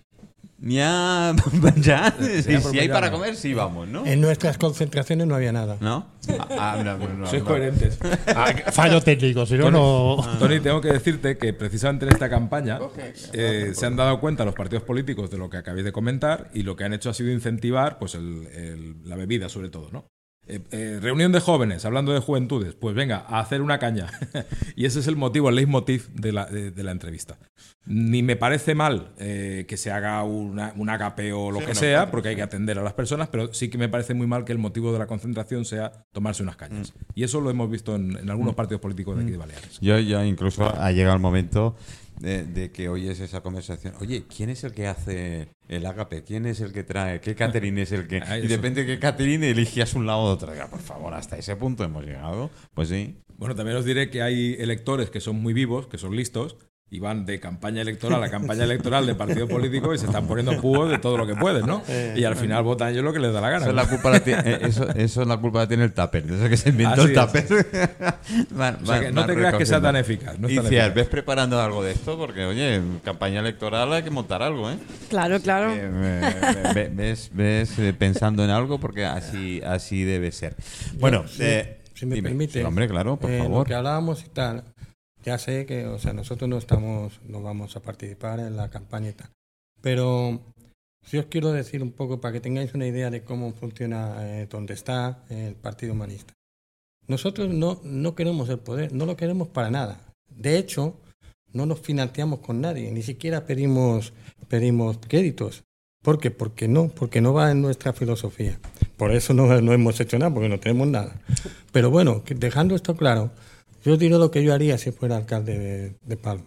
Ya, 0.58 1.34
ya, 1.76 2.14
si, 2.42 2.78
hay 2.78 2.88
para 2.88 3.10
comer, 3.10 3.36
sí 3.36 3.52
vamos, 3.52 3.86
¿no? 3.88 4.06
En 4.06 4.22
nuestras 4.22 4.56
concentraciones 4.56 5.26
no 5.26 5.34
había 5.34 5.52
nada. 5.52 5.76
¿No? 5.80 6.06
Ah, 6.58 6.80
no, 6.82 6.96
no, 6.96 7.08
no, 7.08 7.26
Sois 7.26 7.42
no. 7.42 7.48
coherentes. 7.48 7.98
Ah, 8.34 8.52
fallo 8.72 9.00
técnico, 9.02 9.44
si 9.44 9.54
no, 9.58 9.70
no. 9.70 10.16
Tony, 10.38 10.60
tengo 10.60 10.80
que 10.80 10.88
decirte 10.88 11.36
que 11.36 11.52
precisamente 11.52 12.06
en 12.06 12.12
esta 12.12 12.30
campaña 12.30 12.80
eh, 13.34 13.72
se 13.74 13.86
han 13.86 13.96
dado 13.96 14.18
cuenta 14.18 14.44
los 14.46 14.54
partidos 14.54 14.82
políticos 14.82 15.30
de 15.30 15.36
lo 15.38 15.50
que 15.50 15.58
acabéis 15.58 15.84
de 15.84 15.92
comentar 15.92 16.50
y 16.54 16.62
lo 16.62 16.74
que 16.74 16.84
han 16.84 16.94
hecho 16.94 17.10
ha 17.10 17.14
sido 17.14 17.30
incentivar 17.30 17.98
pues 17.98 18.14
el- 18.14 18.46
el- 18.54 18.96
la 19.04 19.16
bebida 19.16 19.50
sobre 19.50 19.68
todo, 19.68 19.90
¿no? 19.92 20.06
Eh, 20.48 20.60
eh, 20.70 20.98
reunión 21.02 21.32
de 21.32 21.40
jóvenes, 21.40 21.84
hablando 21.84 22.12
de 22.12 22.20
juventudes, 22.20 22.74
pues 22.74 22.94
venga, 22.94 23.24
a 23.28 23.40
hacer 23.40 23.62
una 23.62 23.78
caña. 23.80 24.06
y 24.76 24.84
ese 24.84 25.00
es 25.00 25.08
el 25.08 25.16
motivo, 25.16 25.48
el 25.48 25.56
leitmotiv 25.56 26.08
de 26.12 26.32
la, 26.32 26.46
de, 26.46 26.70
de 26.70 26.82
la 26.84 26.92
entrevista. 26.92 27.36
Ni 27.84 28.22
me 28.22 28.36
parece 28.36 28.74
mal 28.74 29.12
eh, 29.18 29.64
que 29.68 29.76
se 29.76 29.90
haga 29.90 30.22
una, 30.22 30.72
un 30.76 30.88
agape 30.88 31.32
o 31.32 31.50
lo 31.50 31.58
que 31.58 31.74
sea, 31.74 32.10
porque 32.10 32.28
hay 32.30 32.36
que 32.36 32.42
atender 32.42 32.78
a 32.78 32.82
las 32.82 32.92
personas, 32.92 33.28
pero 33.28 33.52
sí 33.54 33.68
que 33.68 33.78
me 33.78 33.88
parece 33.88 34.14
muy 34.14 34.26
mal 34.26 34.44
que 34.44 34.52
el 34.52 34.58
motivo 34.58 34.92
de 34.92 34.98
la 34.98 35.06
concentración 35.06 35.64
sea 35.64 35.92
tomarse 36.12 36.42
unas 36.42 36.56
cañas. 36.56 36.94
Y 37.14 37.24
eso 37.24 37.40
lo 37.40 37.50
hemos 37.50 37.68
visto 37.70 37.96
en, 37.96 38.16
en 38.16 38.30
algunos 38.30 38.54
partidos 38.54 38.80
políticos 38.80 39.16
de 39.16 39.22
aquí 39.22 39.32
de 39.32 39.38
Baleares. 39.38 39.80
Yo, 39.80 39.98
yo 39.98 40.24
incluso 40.24 40.64
ha 40.64 40.92
llegado 40.92 41.14
el 41.14 41.22
momento 41.22 41.76
de, 42.20 42.44
de 42.44 42.70
que 42.70 42.88
oyes 42.88 43.20
esa 43.20 43.40
conversación. 43.40 43.94
Oye, 44.00 44.24
¿quién 44.24 44.50
es 44.50 44.64
el 44.64 44.72
que 44.72 44.86
hace 44.86 45.48
el 45.68 45.86
ágape? 45.86 46.22
¿Quién 46.24 46.46
es 46.46 46.60
el 46.60 46.72
que 46.72 46.84
trae? 46.84 47.20
¿Qué 47.20 47.34
catering 47.34 47.78
es 47.78 47.92
el 47.92 48.06
que...? 48.06 48.20
Ah, 48.26 48.38
Y 48.38 48.46
depende 48.46 48.84
de 48.84 48.94
qué 48.94 48.98
catering 48.98 49.44
eligías 49.44 49.94
un 49.94 50.06
lado 50.06 50.20
o 50.20 50.30
otro. 50.32 50.52
Por 50.70 50.80
favor, 50.80 51.14
hasta 51.14 51.36
ese 51.36 51.56
punto 51.56 51.84
hemos 51.84 52.04
llegado. 52.04 52.50
Pues 52.74 52.88
sí. 52.88 53.16
Bueno, 53.36 53.54
también 53.54 53.76
os 53.76 53.84
diré 53.84 54.10
que 54.10 54.22
hay 54.22 54.54
electores 54.58 55.10
que 55.10 55.20
son 55.20 55.36
muy 55.36 55.52
vivos, 55.52 55.86
que 55.86 55.98
son 55.98 56.16
listos, 56.16 56.56
y 56.88 57.00
van 57.00 57.26
de 57.26 57.40
campaña 57.40 57.82
electoral 57.82 58.22
a 58.22 58.30
campaña 58.30 58.62
electoral 58.62 59.04
de 59.06 59.16
partido 59.16 59.48
político 59.48 59.92
y 59.92 59.98
se 59.98 60.06
están 60.06 60.28
poniendo 60.28 60.60
púas 60.60 60.88
de 60.88 60.98
todo 60.98 61.16
lo 61.18 61.26
que 61.26 61.34
pueden, 61.34 61.66
¿no? 61.66 61.82
Y 62.14 62.22
al 62.22 62.36
final 62.36 62.62
votan 62.62 62.90
ellos 62.92 63.02
lo 63.02 63.12
que 63.12 63.18
les 63.18 63.32
da 63.32 63.40
la 63.40 63.50
gana. 63.50 63.62
Eso 63.64 63.70
es 63.70 63.74
la 63.74 63.88
culpa 63.88 64.10
la 64.10 64.20
tiene, 64.20 64.42
eh, 64.52 64.58
eso, 64.62 64.88
eso 64.90 65.22
es 65.22 65.26
la 65.26 65.36
culpa 65.36 65.58
la 65.60 65.68
tiene 65.68 65.82
el 65.82 65.92
tupper. 65.92 66.22
de 66.24 66.36
Eso 66.36 66.48
que 66.48 66.56
se 66.56 66.68
inventó 66.68 67.02
Así 67.02 67.12
el 67.12 67.18
es. 67.18 67.26
tupper. 67.26 67.66
Van- 68.50 68.78
O 68.82 68.86
sea, 68.86 68.98
que 69.00 69.04
van- 69.06 69.14
no 69.16 69.26
te 69.26 69.34
creas 69.34 69.54
que 69.54 69.66
sea 69.66 69.80
tan 69.80 69.96
eficaz. 69.96 70.38
No 70.38 70.46
es 70.46 70.52
y 70.54 70.56
tan 70.58 70.66
Ciar, 70.66 70.82
eficaz. 70.86 70.94
ves 70.94 71.08
preparando 71.08 71.60
algo 71.60 71.82
de 71.82 71.90
esto 71.90 72.16
porque, 72.16 72.44
oye, 72.44 72.76
en 72.76 73.00
campaña 73.04 73.40
electoral 73.40 73.92
hay 73.92 74.04
que 74.04 74.10
montar 74.10 74.42
algo, 74.44 74.70
¿eh? 74.70 74.78
Claro, 75.10 75.40
claro. 75.40 75.72
Eh, 75.74 75.90
ve- 75.90 76.72
ve- 76.72 76.90
ves, 76.94 77.30
ves 77.32 77.78
eh, 77.80 77.94
pensando 77.98 78.44
en 78.44 78.50
algo 78.50 78.78
porque 78.78 79.04
así, 79.04 79.60
así 79.66 80.04
debe 80.04 80.30
ser. 80.30 80.54
Bueno, 81.00 81.26
si- 81.26 81.42
eh, 81.42 81.78
si 81.94 82.06
me 82.06 82.14
dime. 82.14 82.28
permite, 82.28 82.60
Sí, 82.60 82.64
hombre, 82.64 82.86
claro, 82.86 83.16
por 83.16 83.28
Eh, 83.30 83.38
Lo 83.38 83.44
favor. 83.44 83.66
que 83.66 83.74
hablábamos 83.74 84.22
y 84.24 84.28
tal, 84.28 84.62
ya 85.26 85.38
sé 85.38 85.66
que, 85.66 85.86
o 85.86 85.98
sea, 85.98 86.12
nosotros 86.12 86.48
no 86.48 86.56
estamos, 86.56 87.20
no 87.26 87.42
vamos 87.42 87.74
a 87.74 87.80
participar 87.80 88.38
en 88.38 88.56
la 88.56 88.70
campaña 88.70 89.08
y 89.08 89.12
tal. 89.12 89.28
Pero 89.82 90.40
sí 91.04 91.18
os 91.18 91.26
quiero 91.26 91.50
decir 91.50 91.82
un 91.82 91.90
poco 91.90 92.20
para 92.20 92.32
que 92.32 92.40
tengáis 92.40 92.74
una 92.74 92.86
idea 92.86 93.10
de 93.10 93.24
cómo 93.24 93.52
funciona, 93.52 94.18
eh, 94.20 94.46
dónde 94.48 94.74
está 94.74 95.24
el 95.28 95.56
Partido 95.56 95.94
Humanista. 95.94 96.32
Nosotros 97.08 97.52
no, 97.52 97.80
no 97.82 98.14
queremos 98.14 98.48
el 98.48 98.60
poder, 98.60 98.92
no 98.92 99.04
lo 99.04 99.16
queremos 99.16 99.48
para 99.48 99.68
nada. 99.68 99.98
De 100.30 100.58
hecho, 100.58 100.94
no 101.52 101.66
nos 101.66 101.80
financiamos 101.80 102.38
con 102.38 102.60
nadie, 102.60 102.92
ni 102.92 103.02
siquiera 103.02 103.46
pedimos, 103.46 104.12
pedimos 104.48 104.98
créditos. 105.08 105.64
¿Por 106.04 106.20
qué? 106.20 106.30
Porque 106.30 106.68
no, 106.68 106.86
porque 106.86 107.20
no 107.20 107.34
va 107.34 107.50
en 107.50 107.62
nuestra 107.62 107.92
filosofía. 107.92 108.60
Por 108.96 109.10
eso 109.10 109.34
no, 109.34 109.60
no 109.60 109.72
hemos 109.72 109.98
hecho 109.98 110.20
nada, 110.20 110.32
porque 110.32 110.48
no 110.48 110.60
tenemos 110.60 110.86
nada. 110.86 111.20
Pero 111.72 111.90
bueno, 111.90 112.22
dejando 112.28 112.76
esto 112.76 112.96
claro, 112.96 113.32
yo 113.86 113.96
diré 113.96 114.18
lo 114.18 114.30
que 114.30 114.42
yo 114.42 114.52
haría 114.52 114.76
si 114.76 114.90
fuera 114.90 115.16
alcalde 115.16 115.58
de, 115.58 115.94
de 116.04 116.16
Palma. 116.16 116.44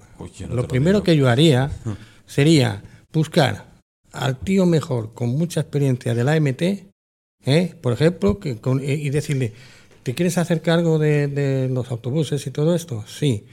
No 0.50 0.56
lo 0.56 0.68
primero 0.68 1.02
que 1.04 1.16
yo 1.18 1.28
haría 1.30 1.72
sería 2.28 2.84
buscar 3.12 3.66
al 4.12 4.38
tío 4.40 4.66
mejor 4.66 5.14
con 5.14 5.30
mucha 5.30 5.62
experiencia 5.62 6.14
de 6.14 6.24
la 6.24 6.34
AMT, 6.34 6.62
¿eh? 7.46 7.76
por 7.82 7.94
ejemplo, 7.94 8.40
que 8.40 8.58
con- 8.58 8.84
y 8.84 8.92
y 8.94 9.10
decirle, 9.10 9.54
¿te 10.04 10.14
quieres 10.16 10.38
hacer 10.38 10.62
cargo 10.62 11.00
de, 11.00 11.28
de 11.28 11.70
los 11.70 11.90
autobuses 11.92 12.46
y 12.46 12.52
todo 12.52 12.76
esto? 12.76 13.04
Sí. 13.08 13.46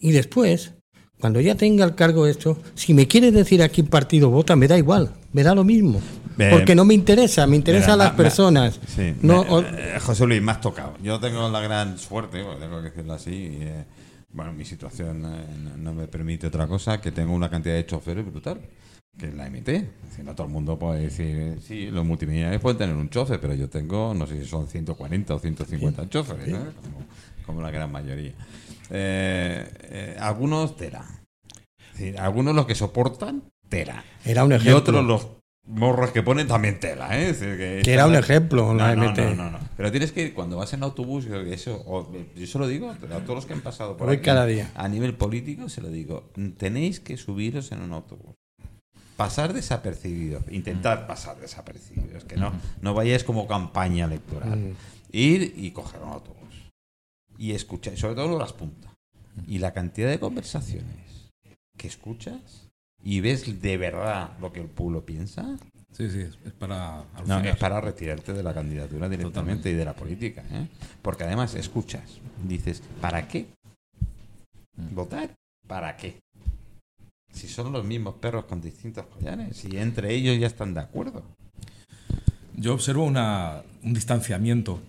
Y 0.00 0.12
después, 0.12 0.72
cuando 1.20 1.40
ya 1.40 1.54
tenga 1.56 1.84
el 1.84 1.94
cargo 1.94 2.26
hecho, 2.26 2.56
si 2.74 2.94
me 2.94 3.06
quiere 3.06 3.30
decir 3.32 3.62
a 3.62 3.68
qué 3.68 3.84
partido 3.84 4.30
vota, 4.30 4.56
me 4.56 4.68
da 4.68 4.78
igual, 4.78 5.12
me 5.32 5.42
da 5.42 5.54
lo 5.54 5.64
mismo. 5.64 6.00
Eh, 6.38 6.50
Porque 6.52 6.74
no 6.74 6.84
me 6.84 6.94
interesa, 6.94 7.46
me 7.46 7.56
interesan 7.56 7.98
las 7.98 8.12
ma- 8.12 8.16
personas. 8.16 8.78
Sí, 8.94 9.14
No, 9.22 9.42
me- 9.44 9.50
o- 9.50 9.60
eh, 9.62 9.98
José 10.00 10.24
Luis, 10.26 10.40
me 10.40 10.52
has 10.52 10.60
tocado. 10.60 10.94
Yo 11.02 11.18
tengo 11.18 11.48
la 11.48 11.60
gran 11.60 11.98
suerte, 11.98 12.44
tengo 12.60 12.78
que 12.78 12.90
decirlo 12.90 13.14
así. 13.14 13.30
y, 13.30 13.58
eh, 13.62 13.84
bueno, 14.30 14.52
mi 14.52 14.64
situación 14.64 15.24
eh, 15.24 15.74
no, 15.78 15.92
me 15.94 16.06
permite 16.06 16.46
otra 16.46 16.66
cosa 16.68 17.00
que 17.00 17.10
tengo 17.10 17.32
una 17.34 17.48
cantidad 17.50 17.74
de 17.74 17.86
choferes 17.86 18.24
brutal, 18.24 18.60
que 19.18 19.26
es 19.28 19.34
la 19.34 19.46
MT. 19.50 19.68
No 20.22 20.34
todo 20.34 20.46
el 20.46 20.52
mundo 20.52 20.78
puede 20.78 21.00
decir, 21.04 21.26
eh, 21.36 21.56
sí, 21.66 21.86
los 21.90 22.04
multimillonarios 22.04 22.60
pueden 22.62 22.78
tener 22.78 22.94
un 22.94 23.08
chofer, 23.10 23.40
pero 23.40 23.54
yo 23.54 23.68
tengo, 23.68 24.14
no 24.14 24.26
sé 24.26 24.38
si 24.40 24.48
son 24.48 24.68
140 24.68 25.34
o 25.34 25.38
150 25.40 26.08
choferes, 26.08 26.46
¿eh? 26.48 26.52
como, 26.82 27.04
como 27.46 27.62
la 27.62 27.70
gran 27.70 27.90
mayoría. 27.90 28.32
Eh, 28.90 29.68
eh, 29.82 30.16
algunos 30.20 30.76
decir, 30.78 32.18
algunos 32.18 32.54
los 32.54 32.66
que 32.66 32.74
soportan, 32.74 33.42
tela. 33.68 34.04
era 34.24 34.44
un 34.44 34.52
Y 34.52 34.54
ejemplo. 34.56 34.76
otros 34.78 35.04
los 35.04 35.26
morros 35.68 36.10
que 36.12 36.22
ponen 36.22 36.48
también 36.48 36.80
tela, 36.80 37.16
¿eh? 37.18 37.28
Es 37.30 37.40
decir, 37.40 37.56
que 37.58 37.82
Que 37.84 37.92
era 37.92 38.06
un 38.06 38.14
ejemplo, 38.16 38.74
la 38.74 38.94
no, 38.96 39.04
no, 39.04 39.10
MT. 39.10 39.18
no, 39.18 39.34
no, 39.34 39.50
no. 39.52 39.58
Pero 39.76 39.90
tienes 39.90 40.12
que 40.12 40.22
ir 40.22 40.34
cuando 40.34 40.56
vas 40.56 40.72
en 40.72 40.82
autobús, 40.82 41.24
yo, 41.26 41.36
eso, 41.40 41.82
o- 41.86 42.10
yo 42.34 42.46
se 42.46 42.58
lo 42.58 42.66
digo 42.66 42.90
a 42.90 42.94
todos 42.96 43.34
los 43.36 43.46
que 43.46 43.52
han 43.52 43.60
pasado 43.60 43.96
por 43.96 44.06
Voy 44.06 44.16
aquí, 44.16 44.24
cada 44.24 44.46
día. 44.46 44.70
A 44.74 44.88
nivel 44.88 45.14
político, 45.14 45.68
se 45.68 45.80
lo 45.82 45.88
digo. 45.90 46.30
Tenéis 46.56 47.00
que 47.00 47.16
subiros 47.16 47.70
en 47.72 47.82
un 47.82 47.92
autobús. 47.92 48.34
Pasar 49.16 49.52
desapercibidos. 49.52 50.44
Intentar 50.50 51.06
pasar 51.06 51.38
desapercibidos. 51.38 52.24
Que 52.24 52.36
no, 52.36 52.52
no 52.80 52.94
vayáis 52.94 53.24
como 53.24 53.46
campaña 53.48 54.04
electoral. 54.06 54.56
Mm. 54.58 54.74
Ir 55.12 55.54
y 55.56 55.70
coger 55.72 56.00
un 56.02 56.10
autobús. 56.10 56.38
Y 57.36 57.52
escuchar, 57.52 57.96
sobre 57.96 58.14
todo 58.14 58.38
las 58.38 58.52
puntas. 58.52 58.92
Y 59.46 59.58
la 59.58 59.72
cantidad 59.72 60.08
de 60.08 60.18
conversaciones 60.18 61.30
que 61.76 61.86
escuchas 61.88 62.67
y 63.02 63.20
ves 63.20 63.60
de 63.60 63.76
verdad 63.76 64.36
lo 64.40 64.52
que 64.52 64.60
el 64.60 64.66
pueblo 64.66 65.04
piensa. 65.04 65.56
Sí, 65.92 66.10
sí, 66.10 66.20
es, 66.20 66.52
para. 66.58 67.04
No, 67.26 67.40
es 67.40 67.56
para 67.56 67.80
retirarte 67.80 68.32
de 68.32 68.42
la 68.42 68.52
candidatura 68.52 69.08
directamente 69.08 69.30
Totalmente. 69.40 69.70
y 69.70 69.74
de 69.74 69.84
la 69.84 69.94
política. 69.94 70.44
¿eh? 70.50 70.66
Porque 71.02 71.24
además 71.24 71.54
escuchas, 71.54 72.02
dices, 72.46 72.82
¿para 73.00 73.26
qué? 73.26 73.46
¿Votar? 74.92 75.34
¿Para 75.66 75.96
qué? 75.96 76.20
Si 77.32 77.48
son 77.48 77.72
los 77.72 77.84
mismos 77.84 78.14
perros 78.16 78.44
con 78.44 78.60
distintos 78.60 79.06
collares 79.06 79.64
y 79.64 79.76
entre 79.78 80.14
ellos 80.14 80.38
ya 80.38 80.46
están 80.46 80.74
de 80.74 80.80
acuerdo. 80.80 81.22
Yo 82.54 82.74
observo 82.74 83.04
una, 83.04 83.62
un 83.82 83.94
distanciamiento 83.94 84.80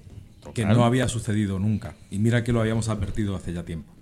que 0.53 0.65
no 0.65 0.83
había 0.85 1.07
sucedido 1.07 1.59
nunca. 1.59 1.95
Y 2.09 2.19
mira 2.19 2.43
que 2.43 2.51
lo 2.51 2.61
habíamos 2.61 2.89
advertido 2.89 3.35
hace 3.35 3.53
ya 3.53 3.63
tiempo. 3.63 3.93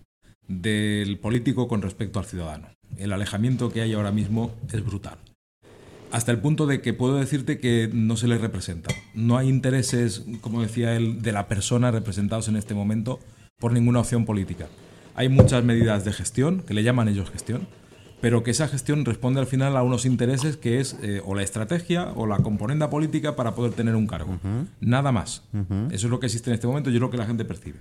Del 0.47 1.20
político 1.20 1.68
con 1.68 1.82
respecto 1.82 2.20
al 2.20 2.26
ciudadano. 2.26 2.70
El 2.98 3.14
alejamiento 3.14 3.72
que 3.72 3.82
hay 3.82 3.94
ahora 3.94 4.12
mismo 4.12 4.52
es 4.72 4.84
brutal. 4.84 5.18
Hasta 6.12 6.32
el 6.32 6.40
punto 6.40 6.68
de 6.68 6.82
que 6.82 6.94
puedo 6.94 7.18
decirte 7.18 7.60
que 7.60 7.90
no 7.92 8.16
se 8.16 8.28
le 8.28 8.38
representa. 8.38 8.94
No 9.14 9.38
hay 9.38 9.50
intereses, 9.50 10.26
como 10.42 10.62
decía 10.62 10.96
él, 10.96 11.22
de 11.22 11.34
la 11.34 11.48
persona 11.48 11.92
representados 11.92 12.48
en 12.48 12.56
este 12.56 12.74
momento 12.74 13.20
por 13.60 13.74
ninguna 13.74 14.00
opción 14.00 14.26
política. 14.26 14.68
Hay 15.16 15.30
muchas 15.30 15.64
medidas 15.64 16.06
de 16.06 16.14
gestión, 16.14 16.62
que 16.62 16.74
le 16.74 16.84
llaman 16.84 17.10
ellos 17.10 17.30
gestión, 17.30 17.68
pero 18.22 18.44
que 18.44 18.52
esa 18.52 18.68
gestión 18.68 19.06
responde 19.06 19.40
al 19.40 19.48
final 19.48 19.76
a 19.76 19.84
unos 19.84 20.06
intereses 20.06 20.58
que 20.58 20.80
es 20.80 20.98
eh, 21.02 21.22
o 21.26 21.36
la 21.36 21.44
estrategia 21.44 22.12
o 22.16 22.26
la 22.26 22.38
componenda 22.38 22.90
política 22.90 23.36
para 23.36 23.54
poder 23.54 23.74
tener 23.74 23.96
un 23.96 24.08
cargo. 24.08 24.40
Nada 24.80 25.12
más. 25.12 25.44
Eso 25.92 26.08
es 26.08 26.12
lo 26.12 26.20
que 26.20 26.28
existe 26.28 26.50
en 26.50 26.56
este 26.56 26.68
momento 26.68 26.90
y 26.90 26.96
es 26.96 27.02
lo 27.02 27.12
que 27.12 27.18
la 27.18 27.26
gente 27.26 27.46
percibe. 27.46 27.80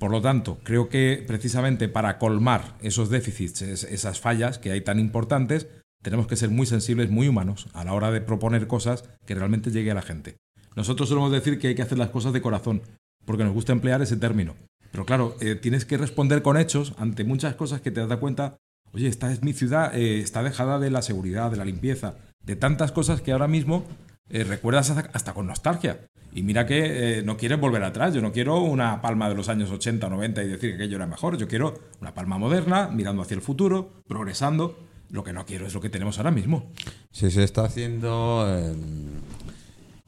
Por 0.00 0.10
lo 0.10 0.22
tanto, 0.22 0.58
creo 0.64 0.88
que 0.88 1.22
precisamente 1.26 1.86
para 1.88 2.16
colmar 2.18 2.74
esos 2.80 3.10
déficits, 3.10 3.60
es- 3.60 3.84
esas 3.84 4.18
fallas 4.18 4.58
que 4.58 4.72
hay 4.72 4.80
tan 4.80 4.98
importantes, 4.98 5.68
tenemos 6.02 6.26
que 6.26 6.36
ser 6.36 6.48
muy 6.48 6.64
sensibles, 6.64 7.10
muy 7.10 7.28
humanos 7.28 7.68
a 7.74 7.84
la 7.84 7.92
hora 7.92 8.10
de 8.10 8.22
proponer 8.22 8.66
cosas 8.66 9.04
que 9.26 9.34
realmente 9.34 9.70
llegue 9.70 9.90
a 9.90 9.94
la 9.94 10.00
gente. 10.00 10.36
Nosotros 10.74 11.10
solemos 11.10 11.30
decir 11.30 11.58
que 11.58 11.68
hay 11.68 11.74
que 11.74 11.82
hacer 11.82 11.98
las 11.98 12.08
cosas 12.08 12.32
de 12.32 12.40
corazón, 12.40 12.80
porque 13.26 13.44
nos 13.44 13.52
gusta 13.52 13.72
emplear 13.72 14.00
ese 14.00 14.16
término. 14.16 14.54
Pero 14.90 15.04
claro, 15.04 15.36
eh, 15.40 15.54
tienes 15.54 15.84
que 15.84 15.98
responder 15.98 16.40
con 16.40 16.56
hechos 16.56 16.94
ante 16.96 17.22
muchas 17.24 17.54
cosas 17.54 17.82
que 17.82 17.90
te 17.90 18.04
das 18.06 18.18
cuenta, 18.18 18.56
oye, 18.92 19.06
esta 19.06 19.30
es 19.30 19.42
mi 19.42 19.52
ciudad, 19.52 19.94
eh, 19.94 20.20
está 20.20 20.42
dejada 20.42 20.78
de 20.78 20.90
la 20.90 21.02
seguridad, 21.02 21.50
de 21.50 21.58
la 21.58 21.66
limpieza, 21.66 22.14
de 22.42 22.56
tantas 22.56 22.90
cosas 22.90 23.20
que 23.20 23.32
ahora 23.32 23.48
mismo 23.48 23.84
eh, 24.30 24.44
recuerdas 24.44 24.90
hasta, 24.90 25.34
con 25.34 25.46
nostalgia. 25.46 26.00
Y 26.32 26.42
mira 26.42 26.64
que 26.64 27.18
eh, 27.18 27.22
no 27.22 27.36
quieres 27.36 27.58
volver 27.58 27.82
atrás, 27.82 28.14
yo 28.14 28.22
no 28.22 28.32
quiero 28.32 28.60
una 28.60 29.02
palma 29.02 29.28
de 29.28 29.34
los 29.34 29.48
años 29.48 29.70
80 29.70 30.06
o 30.06 30.10
90 30.10 30.42
y 30.44 30.48
decir 30.48 30.70
que 30.70 30.76
aquello 30.76 30.96
era 30.96 31.06
mejor, 31.06 31.36
yo 31.36 31.48
quiero 31.48 31.74
una 32.00 32.14
palma 32.14 32.38
moderna, 32.38 32.88
mirando 32.88 33.22
hacia 33.22 33.34
el 33.34 33.42
futuro, 33.42 33.90
progresando. 34.06 34.78
Lo 35.10 35.24
que 35.24 35.32
no 35.32 35.44
quiero 35.44 35.66
es 35.66 35.74
lo 35.74 35.80
que 35.80 35.90
tenemos 35.90 36.18
ahora 36.18 36.30
mismo. 36.30 36.70
Se, 37.10 37.32
se 37.32 37.42
está 37.42 37.64
haciendo 37.64 38.46
eh, 38.48 38.72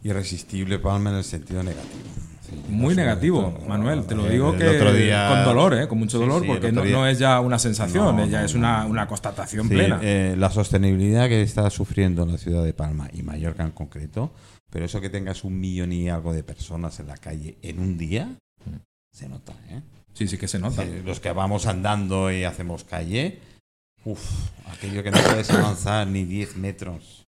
irresistible 0.04 0.78
Palma 0.78 1.10
en 1.10 1.16
el 1.16 1.24
sentido 1.24 1.64
negativo. 1.64 2.04
Muy 2.68 2.94
negativo, 2.94 3.58
Manuel, 3.68 4.04
te 4.04 4.14
lo 4.14 4.26
digo 4.28 4.56
que 4.56 4.64
día- 4.94 5.28
con 5.28 5.44
dolor, 5.44 5.74
¿eh? 5.74 5.88
con 5.88 5.98
mucho 5.98 6.18
dolor, 6.18 6.42
sí, 6.42 6.46
porque 6.48 6.72
no, 6.72 6.84
no 6.84 7.06
es 7.06 7.18
ya 7.18 7.40
una 7.40 7.58
sensación, 7.58 8.16
No, 8.16 8.26
ya 8.26 8.44
es 8.44 8.54
una, 8.54 8.86
una 8.86 9.06
constatación 9.06 9.68
Sí, 9.68 9.74
plena. 9.74 10.00
eh, 10.02 10.34
la 10.38 10.50
sostenibilidad 10.50 11.28
que 11.28 11.42
está 11.42 11.68
sufriendo 11.70 12.24
la 12.26 12.38
ciudad 12.38 12.64
de 12.64 12.72
Palma 12.72 13.08
y 13.12 13.22
Mallorca 13.22 13.62
en 13.64 13.72
concreto, 13.72 14.32
pero 14.70 14.84
eso 14.86 15.00
que 15.00 15.10
tengas 15.10 15.44
un 15.44 15.60
millón 15.60 15.92
y 15.92 16.08
algo 16.08 16.32
de 16.32 16.42
personas 16.42 16.98
en 17.00 17.08
la 17.08 17.16
calle 17.16 17.58
en 17.62 17.78
un 17.78 17.98
día, 17.98 18.30
se 19.12 19.28
nota, 19.28 19.52
¿eh? 19.70 19.80
Sí, 20.14 20.26
sí 20.28 20.36
que 20.38 20.48
se 20.48 20.58
nota. 20.58 20.84
Los 21.04 21.20
que 21.20 21.32
vamos 21.32 21.66
andando 21.66 22.30
y 22.32 22.44
hacemos 22.44 22.84
calle, 22.84 23.38
uff, 24.04 24.22
aquello 24.70 25.02
que 25.02 25.10
no 25.10 25.18
puedes 25.18 25.50
avanzar 25.50 26.06
ni 26.06 26.24
10 26.24 26.56
metros. 26.56 27.21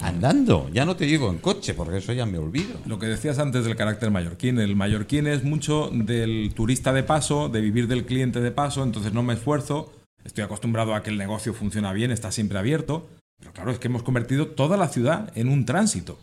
Andando, 0.00 0.70
ya 0.72 0.84
no 0.84 0.96
te 0.96 1.06
digo 1.06 1.28
en 1.30 1.38
coche, 1.38 1.74
porque 1.74 1.98
eso 1.98 2.12
ya 2.12 2.24
me 2.24 2.38
olvido. 2.38 2.78
Lo 2.86 2.98
que 2.98 3.06
decías 3.06 3.38
antes 3.38 3.64
del 3.64 3.74
carácter 3.74 4.10
mallorquín, 4.10 4.60
el 4.60 4.76
mallorquín 4.76 5.26
es 5.26 5.42
mucho 5.42 5.90
del 5.92 6.52
turista 6.54 6.92
de 6.92 7.02
paso, 7.02 7.48
de 7.48 7.60
vivir 7.60 7.88
del 7.88 8.06
cliente 8.06 8.40
de 8.40 8.52
paso, 8.52 8.84
entonces 8.84 9.12
no 9.12 9.24
me 9.24 9.34
esfuerzo, 9.34 9.92
estoy 10.24 10.44
acostumbrado 10.44 10.94
a 10.94 11.02
que 11.02 11.10
el 11.10 11.18
negocio 11.18 11.52
funciona 11.52 11.92
bien, 11.92 12.12
está 12.12 12.30
siempre 12.30 12.58
abierto, 12.58 13.08
pero 13.40 13.52
claro, 13.52 13.72
es 13.72 13.78
que 13.78 13.88
hemos 13.88 14.04
convertido 14.04 14.48
toda 14.48 14.76
la 14.76 14.88
ciudad 14.88 15.32
en 15.34 15.48
un 15.48 15.64
tránsito. 15.64 16.18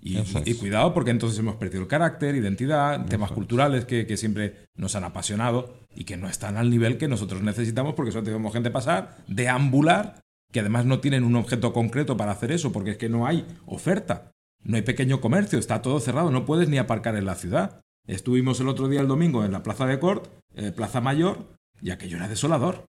Y, 0.00 0.18
Eso 0.18 0.40
es. 0.40 0.48
y 0.48 0.54
cuidado 0.54 0.92
porque 0.92 1.12
entonces 1.12 1.38
hemos 1.38 1.56
perdido 1.56 1.82
el 1.82 1.88
carácter, 1.88 2.34
identidad, 2.34 3.06
temas 3.06 3.32
culturales 3.32 3.86
que, 3.86 4.06
que 4.06 4.16
siempre 4.16 4.66
nos 4.76 4.96
han 4.96 5.04
apasionado 5.04 5.78
y 5.94 6.04
que 6.04 6.16
no 6.16 6.28
están 6.28 6.56
al 6.56 6.68
nivel 6.68 6.98
que 6.98 7.08
nosotros 7.08 7.42
necesitamos 7.42 7.94
porque 7.94 8.12
solo 8.12 8.24
tenemos 8.24 8.52
gente 8.52 8.70
pasar, 8.70 9.16
deambular, 9.28 10.20
que 10.54 10.60
además 10.60 10.86
no 10.86 11.00
tienen 11.00 11.24
un 11.24 11.34
objeto 11.34 11.72
concreto 11.72 12.16
para 12.16 12.30
hacer 12.30 12.52
eso 12.52 12.70
porque 12.70 12.92
es 12.92 12.96
que 12.96 13.08
no 13.08 13.26
hay 13.26 13.44
oferta, 13.66 14.30
no 14.62 14.76
hay 14.76 14.82
pequeño 14.82 15.20
comercio, 15.20 15.58
está 15.58 15.82
todo 15.82 15.98
cerrado, 15.98 16.30
no 16.30 16.46
puedes 16.46 16.68
ni 16.68 16.78
aparcar 16.78 17.16
en 17.16 17.26
la 17.26 17.34
ciudad. 17.34 17.80
Estuvimos 18.06 18.60
el 18.60 18.68
otro 18.68 18.86
día, 18.86 19.00
el 19.00 19.08
domingo, 19.08 19.44
en 19.44 19.50
la 19.50 19.64
Plaza 19.64 19.84
de 19.84 19.98
Cort, 19.98 20.28
eh, 20.54 20.70
Plaza 20.70 21.00
Mayor, 21.00 21.56
y 21.82 21.90
aquello 21.90 22.18
era 22.18 22.28
desolador. 22.28 22.84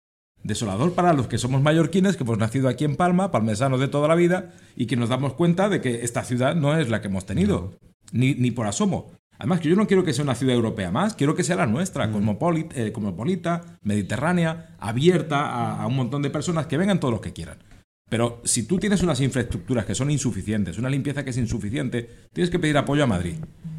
Desolador 0.41 0.95
para 0.95 1.14
los 1.14 1.28
que 1.28 1.38
somos 1.38 1.62
mallorquines, 1.62 2.18
que 2.18 2.24
hemos 2.24 2.39
nacido 2.39 2.68
aquí 2.68 2.84
en 2.84 2.95
Palma, 2.95 3.30
palmesanos 3.30 3.80
de 3.80 3.88
toda 3.88 4.07
la 4.07 4.16
vida, 4.16 4.55
y 4.76 4.88
que 4.88 4.95
nos 4.95 5.09
damos 5.09 5.36
cuenta 5.36 5.70
de 5.70 5.82
que 5.82 6.03
esta 6.03 6.24
ciudad 6.24 6.55
no 6.55 6.76
es 6.76 6.89
la 6.89 6.99
que 6.99 7.09
hemos 7.09 7.28
tenido, 7.28 7.76
ni, 8.12 8.34
ni 8.34 8.49
por 8.49 8.66
asomo. 8.66 9.12
Además, 9.42 9.60
que 9.60 9.70
yo 9.70 9.76
no 9.76 9.88
quiero 9.88 10.04
que 10.04 10.14
sea 10.14 10.24
una 10.24 10.36
ciudad 10.36 10.54
europea 10.54 10.92
más, 10.92 11.16
quiero 11.16 11.34
que 11.34 11.44
sea 11.44 11.56
la 11.56 11.66
nuestra, 11.66 12.06
eh, 12.06 12.92
cosmopolita, 12.92 13.80
mediterránea, 13.82 14.76
abierta 14.78 15.48
a, 15.48 15.82
a 15.82 15.88
un 15.88 15.96
montón 15.96 16.22
de 16.22 16.30
personas, 16.30 16.68
que 16.68 16.78
vengan 16.78 17.00
todos 17.00 17.12
los 17.12 17.22
que 17.22 17.34
quieran. 17.34 17.58
Pero 18.08 18.39
si 18.44 18.68
tú 18.68 18.78
tienes 18.78 19.02
unas 19.02 19.20
infraestructuras 19.20 19.88
que 19.88 19.96
son 19.96 20.12
insuficientes, 20.12 20.78
una 20.78 20.92
limpieza 20.92 21.24
que 21.24 21.32
es 21.32 21.38
insuficiente, 21.39 22.08
tienes 22.32 22.52
que 22.52 22.60
pedir 22.60 22.78
apoyo 22.78 23.04
a 23.04 23.08
Madrid. 23.08 23.38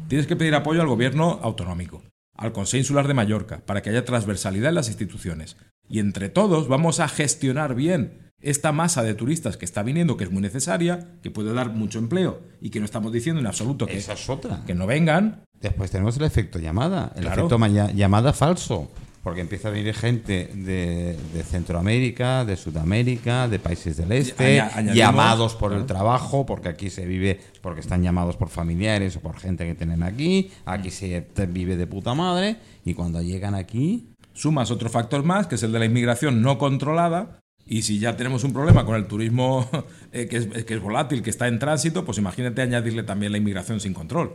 Tienes 0.09 0.27
que 0.27 0.35
pedir 0.35 0.53
apoyo 0.53 0.81
al 0.81 0.87
gobierno 0.87 1.39
autonómico, 1.41 2.03
al 2.35 2.51
Consejo 2.51 2.79
Insular 2.79 3.07
de 3.07 3.13
Mallorca, 3.13 3.61
para 3.65 3.81
que 3.81 3.89
haya 3.89 4.03
transversalidad 4.03 4.67
en 4.67 4.75
las 4.75 4.89
instituciones. 4.89 5.55
Y 5.87 5.99
entre 5.99 6.27
todos 6.27 6.67
vamos 6.67 6.99
a 6.99 7.07
gestionar 7.07 7.73
bien 7.73 8.32
esta 8.43 8.71
masa 8.71 9.01
de 9.03 9.13
turistas 9.15 9.57
que 9.57 9.65
está 9.65 9.81
viniendo, 9.83 10.17
que 10.17 10.25
es 10.25 10.31
muy 10.31 10.41
necesaria, 10.41 11.07
que 11.23 11.31
puede 11.31 11.53
dar 11.53 11.71
mucho 11.71 11.97
empleo 11.99 12.41
y 12.61 12.69
que 12.69 12.79
no 12.79 12.85
estamos 12.85 13.11
diciendo 13.11 13.39
en 13.41 13.47
absoluto 13.47 13.85
que, 13.87 13.97
Esa 13.97 14.13
es 14.13 14.29
otra. 14.29 14.63
que 14.67 14.75
no 14.75 14.85
vengan. 14.85 15.41
Después 15.61 15.89
tenemos 15.91 16.17
el 16.17 16.23
efecto 16.25 16.59
llamada, 16.59 17.11
el 17.15 17.21
Claro. 17.23 17.41
efecto 17.41 17.57
ma- 17.57 17.69
llamada 17.69 18.33
falso, 18.33 18.91
porque 19.23 19.39
empieza 19.39 19.69
a 19.69 19.71
venir 19.71 19.93
gente 19.95 20.49
de, 20.53 21.17
de 21.33 21.43
Centroamérica, 21.43 22.43
de 22.43 22.57
Sudamérica, 22.57 23.47
de 23.47 23.59
países 23.59 23.95
del 23.95 24.11
este, 24.11 24.59
aña- 24.59 24.93
llamados 24.93 25.55
por 25.55 25.71
el 25.71 25.85
trabajo, 25.85 26.45
porque 26.45 26.67
aquí 26.67 26.89
se 26.89 27.05
vive, 27.05 27.39
porque 27.61 27.79
están 27.79 28.03
llamados 28.03 28.35
por 28.35 28.49
familiares 28.49 29.15
o 29.15 29.21
por 29.21 29.37
gente 29.37 29.65
que 29.65 29.75
tienen 29.75 30.03
aquí, 30.03 30.51
aquí 30.65 30.91
se 30.91 31.25
vive 31.47 31.77
de 31.77 31.87
puta 31.87 32.13
madre, 32.13 32.57
y 32.83 32.93
cuando 32.93 33.21
llegan 33.21 33.55
aquí, 33.55 34.09
Sumas 34.35 34.71
otro 34.71 34.89
factor 34.89 35.23
más, 35.23 35.45
que 35.45 35.53
es 35.55 35.61
el 35.63 35.71
de 35.71 35.77
la 35.77 35.85
inmigración 35.85 36.41
no 36.41 36.57
controlada. 36.57 37.37
Y 37.65 37.83
si 37.83 37.99
ya 37.99 38.17
tenemos 38.17 38.43
un 38.43 38.53
problema 38.53 38.85
con 38.85 38.95
el 38.95 39.07
turismo 39.07 39.69
eh, 40.11 40.27
que, 40.27 40.37
es, 40.37 40.47
que 40.65 40.73
es 40.75 40.81
volátil, 40.81 41.21
que 41.21 41.29
está 41.29 41.47
en 41.47 41.59
tránsito, 41.59 42.03
pues 42.05 42.17
imagínate 42.17 42.61
añadirle 42.61 43.03
también 43.03 43.31
la 43.31 43.37
inmigración 43.37 43.79
sin 43.79 43.93
control. 43.93 44.33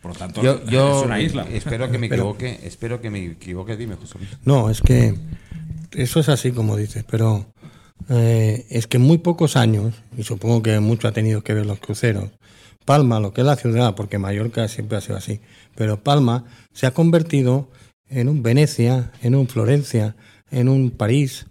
Por 0.00 0.12
lo 0.12 0.18
tanto, 0.18 0.42
yo, 0.42 0.64
yo 0.64 1.00
es 1.00 1.04
una 1.04 1.20
isla. 1.20 1.46
espero 1.50 1.90
que 1.90 1.98
me 1.98 2.08
Pero- 2.08 2.22
equivoque, 2.22 2.60
espero 2.62 3.00
que 3.02 3.10
me 3.10 3.24
equivoque, 3.26 3.76
dime 3.76 3.96
José 3.96 4.18
Luis. 4.18 4.30
No, 4.44 4.70
es 4.70 4.80
que 4.80 5.14
eso 5.92 6.20
es 6.20 6.28
así 6.30 6.52
como 6.52 6.76
dices, 6.76 7.04
pero 7.08 7.52
eh, 8.08 8.66
es 8.70 8.86
que 8.86 8.96
en 8.96 9.02
muy 9.02 9.18
pocos 9.18 9.56
años, 9.56 9.94
y 10.16 10.22
supongo 10.22 10.62
que 10.62 10.80
mucho 10.80 11.06
ha 11.06 11.12
tenido 11.12 11.42
que 11.42 11.52
ver 11.52 11.66
los 11.66 11.80
cruceros, 11.80 12.30
Palma, 12.86 13.20
lo 13.20 13.34
que 13.34 13.42
es 13.42 13.46
la 13.46 13.56
ciudad, 13.56 13.94
porque 13.94 14.18
Mallorca 14.18 14.66
siempre 14.68 14.96
ha 14.96 15.02
sido 15.02 15.18
así, 15.18 15.40
pero 15.74 16.02
Palma 16.02 16.44
se 16.72 16.86
ha 16.86 16.94
convertido 16.94 17.68
en 18.08 18.28
un 18.30 18.42
Venecia, 18.42 19.12
en 19.22 19.34
un 19.34 19.48
Florencia, 19.48 20.16
en 20.50 20.68
un 20.68 20.90
París, 20.90 21.46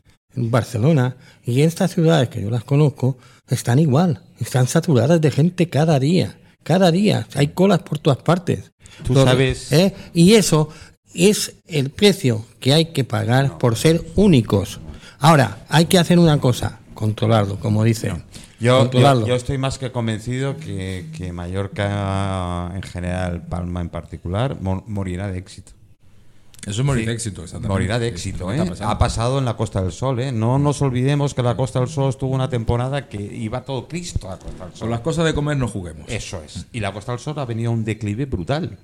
Barcelona, 0.50 1.16
y 1.46 1.62
estas 1.62 1.92
ciudades 1.94 2.30
que 2.30 2.42
yo 2.42 2.50
las 2.50 2.64
conozco 2.64 3.18
están 3.48 3.80
igual, 3.80 4.22
están 4.40 4.68
saturadas 4.68 5.20
de 5.22 5.32
gente 5.32 5.70
cada 5.70 6.00
día, 6.00 6.38
cada 6.64 6.92
día, 6.92 7.28
hay 7.36 7.48
colas 7.50 7.80
por 7.80 8.00
todas 8.00 8.20
partes. 8.20 8.72
Tú 9.04 9.14
sabes- 9.26 9.72
¿eh? 9.72 9.94
Y 10.14 10.34
eso 10.34 10.70
es 11.14 11.56
el 11.68 11.90
precio 11.90 12.46
que 12.60 12.74
hay 12.74 12.86
que 12.88 13.04
pagar 13.04 13.58
por 13.58 13.76
ser 13.76 14.04
únicos. 14.16 14.80
Ahora, 15.20 15.66
hay 15.70 15.86
que 15.86 15.98
hacer 15.98 16.20
una 16.20 16.40
cosa, 16.40 16.80
controlarlo, 16.94 17.60
como 17.60 17.84
dice. 17.84 18.12
Yo, 18.60 18.84
yo, 19.24 19.28
yo 19.28 19.36
estoy 19.36 19.58
más 19.58 19.78
que 19.78 19.92
convencido 19.92 20.58
que, 20.58 21.06
que 21.18 21.32
Mallorca 21.32 22.72
en 22.76 22.82
general, 22.84 23.42
Palma 23.48 23.82
en 23.82 23.90
particular, 23.90 24.60
mo- 24.62 24.84
morirá 24.88 25.28
de 25.32 25.38
éxito. 25.38 25.72
Eso 26.68 26.82
es 26.82 26.86
morir 26.86 27.04
Sí. 27.04 27.08
de 27.08 27.14
éxito, 27.14 27.42
exactamente. 27.44 27.70
Morirá 27.74 28.00
de 28.00 28.08
éxito, 28.10 28.52
¿eh? 28.52 28.62
Ha 28.82 28.98
pasado 28.98 29.40
en 29.40 29.46
la 29.46 29.56
Costa 29.56 29.82
del 29.82 29.92
Sol, 29.92 30.20
¿eh? 30.20 30.32
No 30.32 30.60
nos 30.60 30.82
olvidemos 30.82 31.34
que 31.34 31.42
la 31.42 31.56
Costa 31.56 31.80
del 31.80 31.88
Sol 31.90 32.10
estuvo 32.10 32.36
una 32.36 32.50
temporada 32.50 33.08
que 33.08 33.18
iba 33.22 33.62
todo 33.64 33.88
Cristo 33.88 34.28
a 34.28 34.32
la 34.32 34.38
Costa 34.40 34.64
del 34.66 34.70
Con 34.72 34.76
Sol. 34.78 34.90
las 34.90 35.00
cosas 35.00 35.26
de 35.26 35.34
comer 35.34 35.58
no 35.58 35.68
juguemos. 35.68 36.06
Eso 36.10 36.42
es. 36.44 36.66
Y 36.74 36.80
la 36.82 36.92
Costa 36.94 37.14
del 37.14 37.20
Sol 37.20 37.40
ha 37.40 37.46
venido 37.46 37.72
a 37.72 37.74
un 37.74 37.84
declive 37.86 38.26
brutal. 38.26 38.78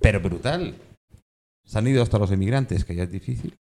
Pero 0.00 0.20
brutal. 0.20 0.74
Se 1.64 1.78
han 1.78 1.86
ido 1.86 2.02
hasta 2.02 2.18
los 2.18 2.30
emigrantes, 2.30 2.84
que 2.84 2.94
ya 2.94 3.04
es 3.04 3.10
difícil. 3.10 3.56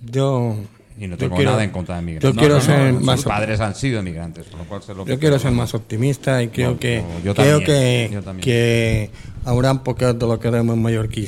Yo, 0.00 0.56
Y 0.98 1.06
no 1.06 1.16
tengo 1.18 1.36
quiero- 1.36 1.50
nada 1.52 1.64
en 1.64 1.70
contra 1.70 1.96
de 1.96 2.00
emigrantes. 2.02 2.32
yo 2.32 2.36
quiero 2.38 2.60
ser 2.62 2.94
sus 2.94 3.02
más- 3.02 3.22
padres 3.24 3.60
han 3.60 3.74
sido 3.74 4.00
emigrantes, 4.00 4.46
con 4.46 4.58
lo 4.60 4.64
cual 4.64 4.82
sé 4.82 4.94
lo 4.94 5.04
que 5.04 5.12
yo 5.12 5.18
quiero 5.18 5.38
ser 5.38 5.52
más 5.52 5.74
optimista 5.74 6.42
y 6.42 6.48
creo 6.48 6.78
que 6.78 7.04
yo 7.24 7.34
creo 7.34 7.58
también, 7.60 7.64
que, 7.66 8.10
yo 8.14 8.22
también. 8.22 8.42
que 8.44 9.10
habrá 9.44 9.70
un 9.72 9.80
poco 9.80 10.12
de 10.12 10.26
lo 10.26 10.40
que 10.40 10.50
vemos 10.50 10.74
en 10.76 10.82
Mallorquí 10.82 11.26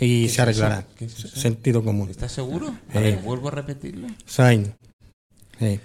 y 0.00 0.28
se 0.28 0.42
arreglará. 0.42 0.86
¿Qué 0.96 1.04
es? 1.04 1.12
Sentido 1.12 1.84
común. 1.84 2.10
¿Estás 2.10 2.32
seguro? 2.32 2.74
A 2.94 3.00
ver, 3.00 3.18
vuelvo 3.18 3.48
a 3.48 3.50
repetirlo. 3.50 4.08
Soin. 4.26 4.74
Sí. 5.58 5.80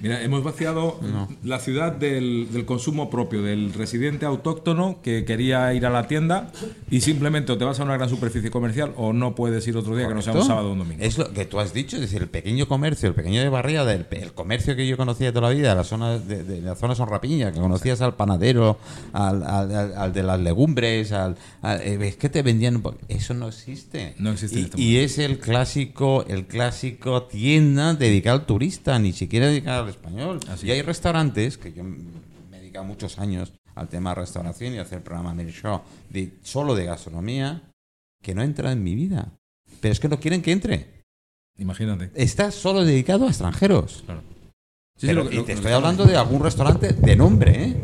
Mira, 0.00 0.22
hemos 0.22 0.42
vaciado 0.42 0.98
la 1.44 1.58
ciudad 1.58 1.92
del, 1.92 2.48
del 2.52 2.64
consumo 2.64 3.10
propio, 3.10 3.42
del 3.42 3.72
residente 3.74 4.24
autóctono 4.24 5.00
que 5.02 5.24
quería 5.26 5.72
ir 5.74 5.84
a 5.84 5.90
la 5.90 6.08
tienda 6.08 6.50
y 6.90 7.02
simplemente 7.02 7.52
o 7.52 7.58
te 7.58 7.64
vas 7.66 7.78
a 7.78 7.84
una 7.84 7.94
gran 7.96 8.08
superficie 8.08 8.50
comercial 8.50 8.92
o 8.96 9.12
no 9.12 9.34
puedes 9.34 9.66
ir 9.68 9.76
otro 9.76 9.94
día 9.96 10.08
que 10.08 10.14
no 10.14 10.22
sea 10.22 10.32
un 10.32 10.44
sábado 10.46 10.68
o 10.70 10.72
un 10.72 10.78
domingo. 10.78 11.02
Es 11.04 11.18
lo 11.18 11.30
que 11.32 11.44
tú 11.44 11.60
has 11.60 11.74
dicho, 11.74 11.96
es 11.96 12.02
decir, 12.02 12.22
el 12.22 12.28
pequeño 12.28 12.66
comercio, 12.68 13.08
el 13.08 13.14
pequeño 13.14 13.42
de 13.42 13.48
barriada, 13.50 13.92
el, 13.92 14.06
comercio 14.32 14.74
que 14.76 14.86
yo 14.86 14.96
conocía 14.96 15.30
toda 15.32 15.48
la 15.50 15.54
vida, 15.54 15.74
la 15.74 15.84
zona 15.84 16.18
de, 16.18 16.42
de 16.42 16.62
la 16.62 16.74
zona 16.74 16.94
sonrapiña, 16.94 17.52
que 17.52 17.60
conocías 17.60 18.00
al 18.00 18.14
panadero, 18.14 18.78
al, 19.12 19.42
al- 19.42 19.74
al- 19.74 19.94
al 19.94 20.12
de 20.12 20.22
las 20.22 20.40
legumbres, 20.40 21.12
al, 21.12 21.36
al- 21.60 21.80
eh, 21.82 21.98
es 22.08 22.16
que 22.16 22.28
te 22.30 22.42
vendían 22.42 22.82
eso 23.08 23.34
no 23.34 23.48
existe. 23.48 24.14
No 24.18 24.30
existe 24.32 24.58
en 24.58 24.62
Y, 24.64 24.66
este 24.66 24.80
y 24.82 24.96
es 24.98 25.18
el 25.18 25.38
clásico, 25.38 26.24
el 26.28 26.46
clásico 26.46 27.24
tienda 27.24 27.94
dedicada 27.94 28.36
al 28.38 28.46
turista, 28.46 28.98
ni 28.98 29.12
siquiera 29.12 29.49
dedicada 29.50 29.82
al 29.82 29.88
español. 29.88 30.40
Así 30.48 30.66
y 30.66 30.70
hay 30.70 30.82
restaurantes 30.82 31.58
que 31.58 31.72
yo 31.72 31.84
me 31.84 32.56
he 32.56 32.60
dedicado 32.60 32.84
muchos 32.84 33.18
años 33.18 33.52
al 33.74 33.88
tema 33.88 34.10
de 34.10 34.16
restauración 34.22 34.74
y 34.74 34.78
a 34.78 34.82
hacer 34.82 34.98
el 34.98 35.04
programa 35.04 35.34
Show 35.44 35.80
de, 36.10 36.32
solo 36.42 36.74
de 36.74 36.84
gastronomía 36.86 37.62
que 38.22 38.34
no 38.34 38.42
entra 38.42 38.72
en 38.72 38.82
mi 38.82 38.94
vida. 38.94 39.32
Pero 39.80 39.92
es 39.92 40.00
que 40.00 40.08
no 40.08 40.18
quieren 40.20 40.42
que 40.42 40.52
entre. 40.52 41.04
Imagínate. 41.58 42.10
Está 42.14 42.50
solo 42.50 42.84
dedicado 42.84 43.26
a 43.26 43.28
extranjeros. 43.28 44.02
Claro. 44.06 44.22
Sí, 44.96 45.02
sí, 45.02 45.06
Pero- 45.06 45.24
lo 45.24 45.30
que- 45.30 45.36
y 45.36 45.42
te 45.44 45.52
lo- 45.52 45.58
estoy 45.58 45.72
hablando 45.72 46.04
de 46.04 46.16
algún 46.16 46.42
restaurante 46.42 46.92
de 46.92 47.16
nombre, 47.16 47.64
¿eh? 47.64 47.76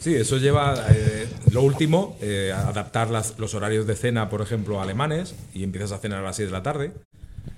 Sí, 0.00 0.14
eso 0.14 0.36
lleva 0.38 0.74
eh, 0.90 1.28
lo 1.52 1.62
último, 1.62 2.16
eh, 2.20 2.52
a 2.54 2.68
adaptar 2.68 3.08
las- 3.10 3.38
los 3.38 3.54
horarios 3.54 3.86
de 3.86 3.94
cena, 3.94 4.28
por 4.28 4.40
ejemplo, 4.42 4.80
alemanes, 4.82 5.34
y 5.54 5.62
empiezas 5.62 5.92
a 5.92 5.98
cenar 5.98 6.18
a 6.18 6.22
las 6.22 6.36
6 6.36 6.48
de 6.48 6.52
la 6.52 6.62
tarde. 6.62 6.92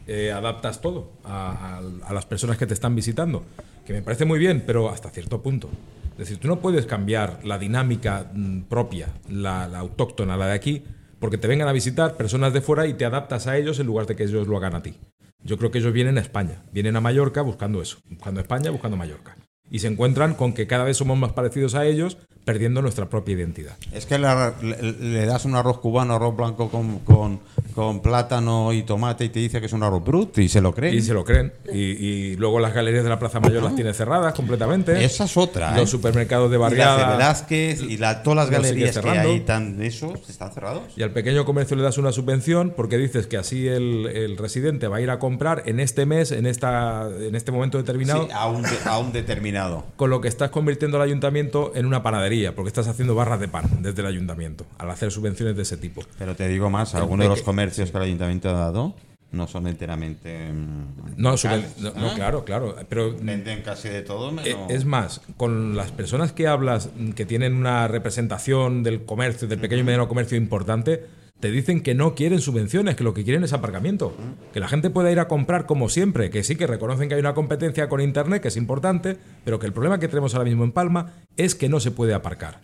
Eh, 0.07 0.30
adaptas 0.32 0.80
todo 0.80 1.12
a, 1.24 1.80
las 2.12 2.26
personas 2.26 2.59
que 2.59 2.66
te 2.66 2.74
están 2.74 2.95
visitando, 2.95 3.45
que 3.87 3.93
me 3.95 4.03
parece 4.03 4.24
muy 4.24 4.39
bien, 4.39 4.62
pero 4.66 4.91
hasta 4.91 5.11
cierto 5.11 5.43
punto. 5.43 5.70
Es 6.12 6.18
decir, 6.18 6.39
tú 6.39 6.47
no 6.49 6.61
puedes 6.61 6.87
cambiar 6.87 7.41
la 7.45 7.59
dinámica 7.59 8.30
mm, 8.32 8.62
propia, 8.62 9.09
la, 9.30 9.64
autóctona, 9.64 10.37
la 10.37 10.49
de 10.49 10.53
aquí, 10.53 10.85
porque 11.18 11.39
te 11.39 11.49
vengan 11.49 11.68
a 11.68 11.72
visitar 11.72 12.16
personas 12.16 12.53
de 12.53 12.61
fuera 12.61 12.87
y 12.87 12.95
te 12.95 13.05
adaptas 13.05 13.47
a 13.47 13.57
ellos 13.57 13.78
en 13.78 13.87
lugar 13.87 14.07
de 14.07 14.14
que 14.14 14.24
ellos 14.24 14.47
lo 14.47 14.57
hagan 14.59 14.74
a 14.74 14.82
ti. 14.82 14.95
Yo 15.43 15.59
creo 15.59 15.70
que 15.70 15.78
ellos 15.78 15.93
vienen 15.93 16.18
a 16.18 16.20
España, 16.20 16.62
vienen 16.72 16.97
a 16.97 17.01
Mallorca 17.01 17.43
buscando 17.43 17.80
eso, 17.82 17.99
buscando 18.09 18.41
España, 18.41 18.70
buscando 18.70 18.97
Mallorca. 18.97 19.37
Y 19.70 19.78
se 19.78 19.89
encuentran 19.89 20.35
con 20.35 20.53
que 20.53 20.66
cada 20.66 20.85
vez 20.85 20.99
somos 20.99 21.18
más 21.18 21.32
parecidos 21.32 21.74
a 21.74 21.87
ellos, 21.87 22.18
perdiendo 22.45 22.82
nuestra 22.82 23.09
propia 23.09 23.35
identidad. 23.35 23.74
Es 23.93 24.07
que 24.07 24.18
le, 24.18 25.26
das 25.26 25.45
un 25.47 25.55
arroz 25.57 25.78
cubano, 25.80 26.14
arroz 26.14 26.37
blanco 26.37 26.68
con- 26.68 27.41
con 27.75 28.01
plátano 28.01 28.72
y 28.72 28.83
tomate 28.83 29.25
y 29.25 29.29
te 29.31 29.41
dice 29.41 29.61
que 29.61 29.66
es 29.66 29.72
un 29.72 29.83
arroz 29.83 30.03
y 30.37 30.49
se 30.49 30.61
lo 30.61 30.75
creen. 30.75 30.95
Y 30.95 31.01
se 31.03 31.12
lo 31.14 31.25
creen. 31.25 31.53
Y, 31.72 31.79
y 31.79 32.37
luego 32.37 32.61
las 32.61 32.72
galerías 32.75 33.05
de 33.05 33.11
la 33.11 33.18
Plaza 33.18 33.41
Mayor 33.41 33.62
las 33.62 33.75
tiene 33.75 33.93
cerradas 33.95 34.35
completamente. 34.35 35.05
Esa 35.05 35.25
es 35.25 35.37
otra, 35.37 35.72
¿eh? 35.75 35.81
Los 35.81 35.91
supermercados 35.91 36.51
de 36.51 36.57
Y 36.57 36.61
las 36.61 36.70
de 36.70 36.77
barriada. 36.79 37.16
Velázquez 37.16 37.81
y 37.83 37.97
la- 37.97 38.22
todas 38.22 38.37
las 38.37 38.51
galerías 38.51 38.91
que 38.91 38.93
cerrando. 39.03 39.31
hay 39.31 39.41
tan 39.41 39.81
esos 39.83 40.29
están 40.29 40.53
cerrados. 40.53 40.83
Y 40.97 41.03
al 41.03 41.11
pequeño 41.11 41.45
comercio 41.45 41.77
le 41.77 41.83
das 41.83 41.99
una 41.99 42.12
subvención 42.12 42.72
porque 42.77 42.99
dices 42.99 43.27
que 43.27 43.37
así 43.37 43.66
el, 43.66 44.07
el 44.07 44.37
residente 44.37 44.89
va 44.89 44.97
a 44.99 45.01
ir 45.01 45.11
a 45.11 45.18
comprar 45.18 45.62
en 45.66 45.81
este 45.81 46.07
mes, 46.07 46.33
en, 46.33 46.47
esta, 46.47 47.09
en 47.09 47.35
este 47.35 47.51
momento 47.53 47.79
determinado, 47.79 48.25
Sí, 48.27 48.31
a 48.35 48.47
un, 48.49 48.62
de- 48.62 48.68
a 48.85 48.99
un 48.99 49.12
determinado. 49.12 49.85
con 49.97 50.11
lo 50.11 50.20
que 50.20 50.29
estás 50.29 50.51
convirtiendo 50.51 50.97
al 50.99 51.03
ayuntamiento 51.03 51.72
en 51.75 51.87
una 51.87 52.03
panadería, 52.03 52.55
porque 52.55 52.68
estás 52.68 52.89
haciendo 52.89 53.14
barras 53.14 53.41
de 53.41 53.49
pan 53.49 53.64
desde 53.81 54.01
el 54.03 54.07
ayuntamiento, 54.07 54.64
al 54.79 54.91
hacer 54.91 55.11
subvenciones 55.11 55.57
de 55.57 55.62
ese 55.62 55.77
tipo. 55.77 56.03
Pero 56.18 56.35
te 56.37 56.47
digo 56.49 56.70
más, 56.70 56.95
algunos 56.95 57.25
de 57.25 57.29
los 57.29 57.39
peque- 57.39 57.45
comercios 57.65 57.91
que 57.91 57.97
el 57.99 58.03
ayuntamiento 58.05 58.49
ha 58.51 58.53
dado 58.53 58.95
no 59.33 59.49
son 59.49 59.67
enteramente. 59.67 60.53
mm, 60.53 61.17
No, 61.17 61.33
locales, 61.33 61.77
suben- 61.77 61.95
no, 61.95 62.01
no, 62.09 62.15
claro, 62.15 62.45
claro. 62.45 62.77
Pero 62.89 63.17
Venden 63.21 63.62
casi 63.62 63.89
de 63.89 64.03
todo, 64.03 64.31
Eh, 64.31 64.33
menos. 64.33 64.71
Es 64.71 64.85
más, 64.85 65.21
con 65.37 65.77
las 65.77 65.91
personas 65.91 66.31
que 66.33 66.47
hablas 66.47 66.91
mm, 66.97 67.11
que 67.11 67.27
tienen 67.27 67.55
una 67.55 67.89
representación 67.89 68.83
del 68.85 69.05
comercio, 69.05 69.49
del 69.49 69.59
pequeño 69.59 69.81
y 69.81 69.85
mediano 69.85 70.07
comercio 70.09 70.37
importante, 70.39 71.05
te 71.41 71.51
dicen 71.51 71.83
que 71.83 71.95
no 71.97 72.15
quieren 72.15 72.41
subvenciones, 72.41 72.95
que 72.95 73.03
lo 73.03 73.12
que 73.12 73.25
quieren 73.25 73.43
es 73.43 73.53
aparcamiento. 73.53 74.15
Que 74.53 74.61
la 74.61 74.69
gente 74.69 74.89
pueda 74.89 75.11
ir 75.11 75.19
a 75.19 75.27
comprar 75.27 75.67
como 75.67 75.89
siempre, 75.89 76.31
que 76.31 76.45
sí 76.45 76.55
que 76.55 76.67
reconocen 76.69 77.09
que 77.09 77.15
hay 77.17 77.21
una 77.21 77.35
competencia 77.35 77.89
con 77.89 78.01
Internet, 78.01 78.41
que 78.41 78.49
es 78.49 78.57
importante, 78.57 79.17
pero 79.45 79.59
que 79.59 79.67
el 79.67 79.73
problema 79.73 79.99
que 79.99 80.07
tenemos 80.09 80.35
ahora 80.35 80.45
mismo 80.49 80.62
en 80.62 80.71
Palma 80.73 81.12
es 81.37 81.55
que 81.57 81.69
no 81.69 81.81
se 81.81 81.91
puede 81.91 82.15
aparcar. 82.15 82.61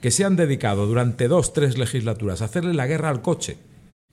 Que 0.00 0.10
se 0.10 0.24
han 0.24 0.36
dedicado 0.36 0.86
durante 0.86 1.28
dos, 1.28 1.52
tres 1.52 1.76
legislaturas 1.76 2.40
a 2.40 2.46
hacerle 2.46 2.72
la 2.72 2.86
guerra 2.86 3.10
al 3.10 3.20
coche 3.20 3.58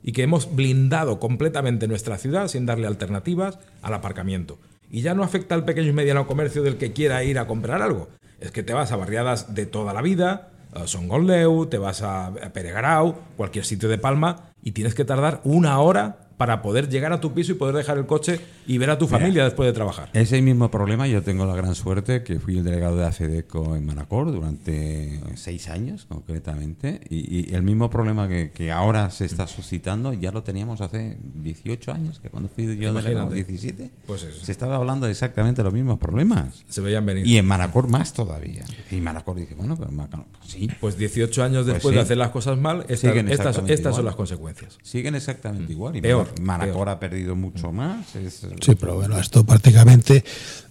y 0.04 0.12
que 0.12 0.24
hemos 0.24 0.56
blindado 0.56 1.20
completamente 1.20 1.88
nuestra 1.88 2.18
ciudad 2.18 2.48
sin 2.48 2.66
darle 2.66 2.88
alternativas 2.88 3.60
al 3.82 3.94
aparcamiento. 3.94 4.60
Y 4.90 5.02
ya 5.02 5.14
no 5.14 5.24
afecta 5.24 5.56
al 5.56 5.66
pequeño 5.66 5.90
y 5.90 5.94
mediano 5.94 6.28
comercio 6.28 6.64
del 6.64 6.78
que 6.78 6.92
quiera 6.92 7.24
ir 7.24 7.40
a 7.40 7.48
comprar 7.48 7.82
algo. 7.82 8.10
Es 8.40 8.52
que 8.52 8.64
te 8.64 8.74
vas 8.74 8.92
a 8.92 8.98
barriadas 8.98 9.54
de 9.54 9.66
toda 9.66 9.94
la 9.94 10.02
vida, 10.02 10.50
a 10.74 10.88
Songonleu, 10.88 11.68
te 11.68 11.78
vas 11.78 12.02
a 12.02 12.34
Peregrau, 12.54 13.16
cualquier 13.38 13.66
sitio 13.66 13.90
de 13.90 13.98
Palma, 13.98 14.52
y 14.64 14.72
tienes 14.72 14.96
que 14.96 15.06
tardar 15.06 15.42
una 15.44 15.80
hora 15.80 16.30
para 16.42 16.64
poder 16.64 16.90
llegar 16.90 17.14
a 17.14 17.22
tu 17.22 17.34
piso 17.36 17.52
y 17.52 17.56
poder 17.56 17.76
dejar 17.76 18.00
el 18.00 18.08
coche 18.08 18.40
y 18.66 18.80
ver 18.80 18.90
a 18.90 18.98
tu 18.98 19.08
familia 19.08 19.44
después 19.44 19.68
de 19.68 19.74
trabajar. 19.74 20.10
Ese 20.14 20.42
mismo 20.42 20.72
problema, 20.72 21.08
yo 21.08 21.22
tengo 21.22 21.46
la 21.46 21.54
gran 21.56 21.76
suerte 21.76 22.24
que 22.24 22.40
fui 22.40 22.58
el 22.58 22.64
delegado 22.64 22.98
de 22.98 23.06
ACEDECO 23.06 23.76
en 23.76 23.86
Manacor 23.86 24.32
durante 24.32 25.20
seis 25.36 25.70
años, 25.70 26.08
concretamente, 26.10 27.02
y, 27.12 27.52
y 27.52 27.54
el 27.54 27.62
mismo 27.62 27.92
problema 27.92 28.28
que, 28.28 28.50
que 28.50 28.72
ahora 28.72 29.12
se 29.12 29.26
está 29.26 29.46
suscitando 29.46 30.14
ya 30.14 30.32
lo 30.32 30.42
teníamos 30.42 30.82
hace 30.82 31.16
18 31.36 31.92
años, 31.92 32.20
que 32.20 32.30
cuando 32.32 32.50
fui 32.50 32.64
yo 32.76 32.92
delegado, 32.92 33.28
Imagínate. 33.28 33.36
17, 33.36 33.92
Pues 34.08 34.24
eso. 34.24 34.44
se 34.44 34.52
estaba 34.52 34.78
hablando 34.78 35.06
de 35.06 35.12
exactamente 35.12 35.62
los 35.62 35.74
mismos 35.74 36.00
problemas. 36.00 36.64
Se 36.70 36.82
veían 36.82 37.06
venir. 37.06 37.28
Y 37.28 37.38
en 37.38 37.46
Manacor 37.46 37.88
más 37.88 38.14
todavía. 38.14 38.64
Y 38.90 38.96
Manacor 38.96 39.36
dice, 39.36 39.54
bueno, 39.54 39.76
pero 39.78 39.92
Manacor, 39.92 40.26
pues 40.40 40.50
sí, 40.52 40.68
Pues 40.80 40.98
18 40.98 41.44
años 41.44 41.66
Pues 41.66 41.74
después 41.76 41.92
sí. 41.92 41.96
de 41.98 42.02
hacer 42.02 42.18
las 42.18 42.32
cosas 42.32 42.58
mal, 42.58 42.84
estas, 42.90 43.60
estas- 43.70 43.96
son 43.96 44.06
las 44.06 44.16
consecuencias. 44.16 44.80
siguen 44.82 45.14
exactamente 45.14 45.72
igual. 45.74 45.96
Y 45.96 46.00
Mm. 46.00 46.04
Peor, 46.04 46.31
Manacor 46.42 46.90
ha 46.90 47.00
perdido 47.00 47.36
mucho 47.36 47.72
más. 47.72 48.16
es- 48.16 48.46
Sí, 48.62 48.76
pero 48.76 48.96
bueno, 48.96 49.18
esto 49.20 49.44
prácticamente, 49.46 50.24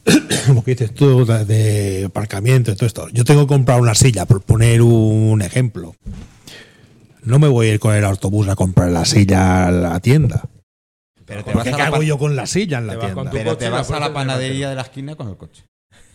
como 0.46 0.62
que 0.64 0.72
dices 0.72 0.94
tú, 0.94 1.24
de, 1.26 2.04
aparcamiento 2.06 2.70
y 2.72 2.74
todo 2.76 2.86
esto. 2.86 3.08
Yo 3.10 3.24
tengo 3.24 3.42
que 3.42 3.48
comprar 3.48 3.80
una 3.80 3.94
silla, 3.94 4.26
por 4.26 4.40
poner 4.42 4.82
un 4.82 5.42
ejemplo. 5.42 5.94
No 7.22 7.38
me 7.38 7.48
voy 7.48 7.68
a 7.68 7.74
ir 7.74 7.80
con 7.80 7.94
el 7.94 8.04
autobús 8.04 8.48
a 8.48 8.56
comprar 8.56 8.90
la 8.90 9.04
silla 9.04 9.66
a 9.66 9.70
la 9.70 10.00
tienda. 10.00 10.48
Pero 11.26 11.44
te 11.44 11.52
¿Por 11.52 11.64
vas 11.64 11.74
qué 11.76 11.82
a 11.82 11.90
pan- 11.90 12.02
yo 12.02 12.18
con 12.18 12.34
la 12.34 12.46
silla 12.46 12.78
en 12.78 12.86
la 12.86 12.98
tienda? 12.98 13.30
Pero 13.30 13.56
te 13.56 13.68
vas 13.68 13.90
a 13.90 14.00
la 14.00 14.12
panadería 14.12 14.70
de 14.70 14.74
la 14.74 14.82
esquina 14.82 15.14
con 15.16 15.28
el 15.28 15.36
coche. 15.36 15.64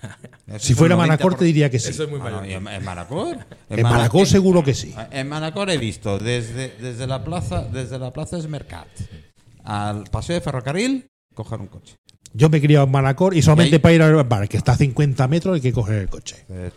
Eso 0.47 0.59
Si 0.59 0.73
es 0.73 0.77
fuera 0.77 0.95
Manacor 0.95 1.33
90%. 1.35 1.37
te 1.37 1.45
diría 1.45 1.69
que 1.69 1.79
sí. 1.79 1.89
Eso 1.91 2.03
es 2.03 2.09
muy 2.09 2.19
Ah, 2.21 2.29
no, 2.31 2.43
en, 2.43 2.67
en 2.67 2.83
Manacor. 2.83 3.37
En 3.69 3.81
Manacor 3.83 4.27
seguro 4.27 4.63
que 4.63 4.73
sí. 4.73 4.93
En 5.11 5.29
Manacor 5.29 5.69
he 5.69 5.77
visto 5.77 6.19
desde, 6.19 6.75
desde 6.79 7.07
la 7.07 7.23
plaza 7.23 7.61
desde 7.63 7.97
la 7.97 8.11
plaza 8.11 8.37
Esmercat 8.37 8.87
al 9.65 10.05
paseo 10.05 10.35
de 10.35 10.41
ferrocarril 10.41 11.07
coger 11.33 11.59
un 11.59 11.67
coche. 11.67 11.95
Yo 12.33 12.49
me 12.49 12.57
he 12.57 12.61
criado 12.61 12.85
en 12.85 12.91
Manacor 12.91 13.35
y 13.35 13.41
solamente 13.41 13.77
Y 13.77 13.79
para 13.79 13.93
ir 13.95 14.01
al 14.01 14.23
bar, 14.23 14.47
que 14.49 14.57
está 14.57 14.73
a 14.73 14.77
50 14.77 15.27
metros, 15.27 15.55
hay 15.55 15.61
que 15.61 15.73
coger 15.73 16.01
el 16.01 16.09
coche. 16.09 16.45
Eh, 16.49 16.71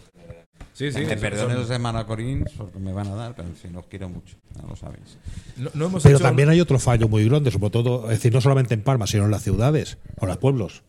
Sí, 0.73 0.93
sí. 0.93 1.01
me 1.05 1.17
perdonen 1.17 1.57
los 1.57 1.69
de 1.69 1.77
Manacorín 1.81 2.45
porque 2.57 2.79
me 2.79 2.93
van 2.93 3.09
a 3.09 3.15
dar, 3.17 3.35
pero 3.35 3.49
si 3.61 3.67
no 3.67 3.81
os 3.81 3.87
quiero 3.87 4.09
mucho, 4.09 4.37
ya 4.55 4.63
lo 4.63 4.77
sabéis. 4.77 5.19
no, 5.57 5.71
no 5.75 5.87
hemos 5.87 6.03
Pero 6.05 6.19
hecho- 6.19 6.25
también 6.25 6.49
hay 6.51 6.61
otro 6.61 6.79
fallo 6.79 7.09
muy 7.09 7.29
grande, 7.29 7.51
sobre 7.51 7.71
todo, 7.71 8.05
es 8.05 8.11
decir, 8.19 8.33
no 8.33 8.41
solamente 8.41 8.75
en 8.75 8.83
Palma, 8.83 9.09
sino 9.09 9.25
en 9.25 9.33
las 9.33 9.43
ciudades 9.43 9.99
o 10.21 10.27
los 10.27 10.37
pueblos. 10.37 10.85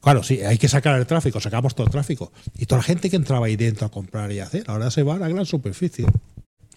Claro, 0.00 0.24
sí, 0.24 0.40
hay 0.42 0.58
que 0.58 0.68
sacar 0.68 0.98
el 0.98 1.06
tráfico, 1.06 1.40
sacamos 1.40 1.76
todo 1.76 1.86
el 1.86 1.92
tráfico. 1.92 2.32
Y 2.56 2.66
toda 2.66 2.78
la 2.80 2.82
gente 2.84 3.08
que 3.08 3.14
entraba 3.16 3.46
ahí 3.46 3.54
dentro 3.54 3.86
a 3.86 3.90
comprar 3.90 4.32
y 4.32 4.40
a 4.40 4.44
hacer, 4.44 4.64
ahora 4.66 4.90
se 4.90 5.04
va 5.04 5.14
a 5.14 5.18
la 5.18 5.28
gran 5.28 5.46
superficie. 5.46 6.04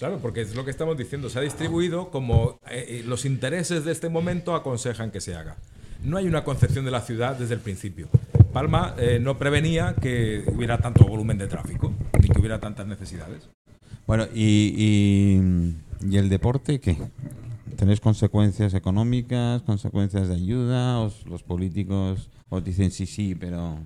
Claro, 0.02 0.18
porque 0.18 0.42
es 0.42 0.56
lo 0.56 0.66
que 0.66 0.72
estamos 0.72 0.98
diciendo. 0.98 1.30
Se 1.30 1.38
ha 1.38 1.44
distribuido 1.44 2.10
como 2.10 2.58
eh, 2.72 2.86
eh, 2.88 3.04
los 3.06 3.24
intereses 3.24 3.86
de 3.86 3.92
este 3.92 4.10
momento 4.10 4.56
aconsejan 4.56 5.12
que 5.12 5.22
se 5.22 5.36
haga. 5.36 5.58
No 6.04 6.18
hay 6.18 6.26
una 6.26 6.44
concepción 6.44 6.86
de 6.86 6.90
la 6.90 7.02
ciudad 7.02 7.38
desde 7.38 7.54
el 7.54 7.60
principio. 7.60 8.08
Palma 8.52 8.96
eh, 8.98 9.20
no 9.22 9.38
prevenía 9.38 9.94
que 9.94 10.44
hubiera 10.48 10.80
tanto 10.80 11.06
volumen 11.06 11.38
de 11.38 11.46
tráfico, 11.46 11.94
ni 12.20 12.30
que 12.30 12.40
hubiera 12.40 12.60
tantas 12.60 12.88
necesidades. 12.88 13.48
Bueno, 14.08 14.26
y, 14.34 14.74
y, 14.76 16.10
y 16.10 16.18
el 16.18 16.30
deporte 16.30 16.80
qué? 16.80 16.98
¿Tenéis 17.78 18.00
consecuencias 18.00 18.74
económicas, 18.74 19.62
consecuencias 19.62 20.30
de 20.30 20.34
ayuda? 20.34 21.00
¿Os, 21.00 21.28
los 21.28 21.44
políticos 21.44 22.32
os 22.50 22.64
dicen 22.64 22.90
sí, 22.90 23.06
sí, 23.06 23.36
pero... 23.36 23.78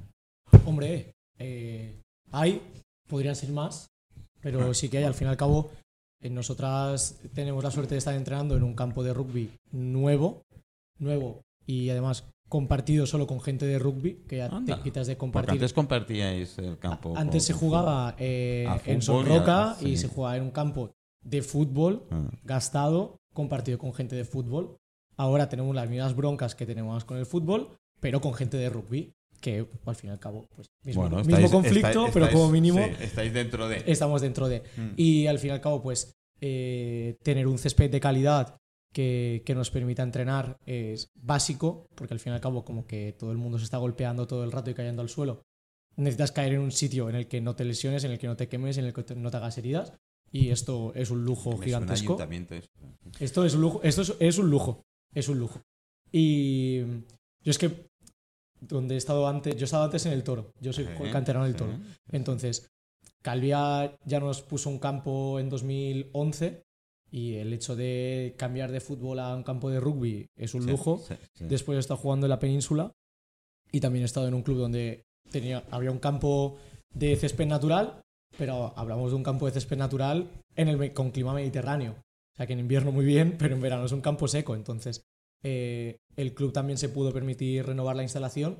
Hombre, 0.65 1.11
eh, 1.39 1.99
hay, 2.31 2.61
podrían 3.05 3.35
ser 3.35 3.49
más, 3.49 3.87
pero 4.39 4.73
sí 4.73 4.87
que 4.87 4.99
hay. 4.99 5.03
Al 5.03 5.13
fin 5.13 5.27
y 5.27 5.31
al 5.31 5.37
cabo, 5.37 5.71
nosotras 6.29 7.19
tenemos 7.33 7.63
la 7.63 7.71
suerte 7.71 7.95
de 7.95 7.99
estar 7.99 8.15
entrenando 8.15 8.55
en 8.57 8.63
un 8.63 8.73
campo 8.73 9.03
de 9.03 9.13
rugby 9.13 9.51
nuevo, 9.71 10.43
nuevo 10.97 11.41
y 11.65 11.89
además 11.89 12.25
compartido 12.47 13.05
solo 13.07 13.25
con 13.27 13.41
gente 13.41 13.65
de 13.65 13.79
rugby, 13.79 14.23
que 14.27 14.37
ya 14.37 14.45
Anda, 14.47 14.77
te 14.77 14.83
quitas 14.83 15.07
de 15.07 15.17
compartir. 15.17 15.51
antes 15.53 15.73
compartíais 15.73 16.57
el 16.59 16.77
campo. 16.77 17.13
Antes 17.17 17.43
se 17.43 17.53
jugaba 17.53 18.15
eh, 18.19 18.67
en 18.85 18.99
y 18.99 19.01
Sonroca 19.01 19.75
y 19.81 19.85
sí. 19.85 19.97
se 19.97 20.07
jugaba 20.07 20.37
en 20.37 20.43
un 20.43 20.51
campo 20.51 20.91
de 21.23 21.41
fútbol 21.41 22.03
Ah. 22.11 22.29
gastado, 22.43 23.17
compartido 23.33 23.77
con 23.79 23.93
gente 23.93 24.15
de 24.15 24.25
fútbol. 24.25 24.77
Ahora 25.17 25.49
tenemos 25.49 25.75
las 25.75 25.89
mismas 25.89 26.15
broncas 26.15 26.55
que 26.55 26.65
tenemos 26.65 27.03
con 27.03 27.17
el 27.17 27.25
fútbol, 27.25 27.69
pero 27.99 28.21
con 28.21 28.33
gente 28.35 28.57
de 28.57 28.69
rugby, 28.69 29.13
que 29.45 29.65
al 29.85 29.95
fin 29.95 30.09
y 30.09 30.13
al 30.13 30.19
cabo, 30.19 30.47
pues 30.55 30.67
mismo, 30.83 31.01
Bueno, 31.03 31.17
mismo 31.17 31.35
estáis- 31.37 31.51
conflicto, 31.51 31.87
estáis- 32.07 32.11
pero 32.13 32.31
como 32.31 32.49
mínimo 32.49 32.79
sí, 32.79 33.03
estáis 33.03 33.31
dentro 33.33 33.67
de... 33.67 33.83
estamos 33.85 34.21
dentro 34.21 34.47
de. 34.47 34.63
Mm. 34.75 34.89
Y 34.97 35.27
al 35.27 35.37
fin 35.39 35.49
y 35.49 35.53
al 35.53 35.61
cabo, 35.61 35.81
pues 35.81 36.11
eh, 36.41 37.17
tener 37.23 37.47
un 37.47 37.57
césped 37.57 37.89
de 37.91 37.99
calidad 37.99 38.57
que, 38.93 39.43
que 39.45 39.53
nos 39.55 39.69
permita 39.71 40.03
entrenar 40.03 40.57
es 40.65 41.09
básico, 41.15 41.87
porque 41.95 42.13
al 42.13 42.19
fin 42.19 42.31
y 42.31 42.35
al 42.35 42.41
cabo, 42.41 42.63
como 42.65 42.85
que 42.87 43.13
todo 43.17 43.31
el 43.31 43.37
mundo 43.37 43.57
se 43.57 43.65
está 43.65 43.77
golpeando 43.77 44.25
todo 44.25 44.43
el 44.43 44.51
rato 44.51 44.69
y 44.69 44.73
cayendo 44.73 45.01
al 45.01 45.09
suelo. 45.09 45.41
Necesitas 45.97 46.31
caer 46.31 46.53
en 46.53 46.59
un 46.61 46.71
sitio 46.71 47.09
en 47.09 47.15
el 47.15 47.27
que 47.27 47.39
no 47.41 47.55
te 47.55 47.63
lesiones, 47.65 48.03
en 48.03 48.11
el 48.11 48.17
que 48.19 48.27
no 48.27 48.35
te 48.35 48.47
quemes, 48.47 48.77
en 48.77 48.85
el 48.85 48.93
que 48.93 49.03
te- 49.03 49.15
no 49.15 49.29
te 49.31 49.37
hagas 49.37 49.57
heridas. 49.57 49.93
Y 50.31 50.49
esto 50.49 50.91
es 50.95 51.11
un 51.11 51.23
lujo 51.23 51.57
Me 51.57 51.65
gigantesco. 51.65 52.17
Esto 53.19 53.45
es 53.45 53.53
un 53.53 53.61
lujo, 53.61 53.79
esto 53.83 54.01
es, 54.01 54.13
es 54.19 54.37
un 54.37 54.49
lujo, 54.49 54.81
es 55.13 55.29
un 55.29 55.39
lujo. 55.39 55.61
Y 56.11 56.79
yo 57.43 57.51
es 57.51 57.57
que 57.57 57.87
donde 58.61 58.95
he 58.95 58.97
estado 58.97 59.27
antes, 59.27 59.55
yo 59.55 59.61
he 59.61 59.65
estado 59.65 59.83
antes 59.83 60.05
en 60.05 60.13
el 60.13 60.23
Toro, 60.23 60.51
yo 60.59 60.73
soy 60.73 60.85
Sí, 60.85 61.11
canterano 61.11 61.45
del 61.45 61.53
sí. 61.53 61.59
Toro. 61.59 61.73
Entonces, 62.11 62.69
Calvia 63.21 63.97
ya 64.05 64.19
nos 64.19 64.41
puso 64.41 64.69
un 64.69 64.79
campo 64.79 65.39
en 65.39 65.49
2011 65.49 66.63
y 67.11 67.35
el 67.35 67.53
hecho 67.53 67.75
de 67.75 68.35
cambiar 68.37 68.71
de 68.71 68.81
fútbol 68.81 69.19
a 69.19 69.35
un 69.35 69.43
campo 69.43 69.69
de 69.69 69.79
rugby 69.79 70.27
es 70.35 70.53
un 70.53 70.65
lujo. 70.65 71.03
Después 71.39 71.75
he 71.75 71.79
estado 71.79 71.99
jugando 71.99 72.25
en 72.27 72.29
la 72.29 72.39
península 72.39 72.91
y 73.71 73.79
también 73.79 74.03
he 74.03 74.05
estado 74.05 74.27
en 74.27 74.33
un 74.33 74.43
club 74.43 74.57
donde 74.57 75.05
tenía, 75.31 75.63
había 75.71 75.91
un 75.91 75.99
campo 75.99 76.57
de 76.93 77.15
césped 77.15 77.47
natural, 77.47 78.01
pero 78.37 78.73
hablamos 78.75 79.11
de 79.11 79.17
un 79.17 79.23
campo 79.23 79.45
de 79.45 79.53
césped 79.53 79.77
natural 79.77 80.29
en 80.55 80.67
el, 80.67 80.93
con 80.93 81.11
clima 81.11 81.33
mediterráneo. 81.33 81.93
O 82.33 82.35
sea 82.37 82.47
que 82.47 82.53
en 82.53 82.59
invierno 82.59 82.91
muy 82.91 83.05
bien, 83.05 83.35
pero 83.39 83.55
en 83.55 83.61
verano 83.61 83.85
es 83.85 83.91
un 83.91 84.01
campo 84.01 84.27
seco. 84.27 84.55
Entonces 84.55 85.03
eh, 85.41 85.97
el 86.15 86.33
club 86.33 86.53
también 86.53 86.77
se 86.77 86.89
pudo 86.89 87.11
permitir 87.13 87.65
renovar 87.65 87.95
la 87.95 88.03
instalación 88.03 88.57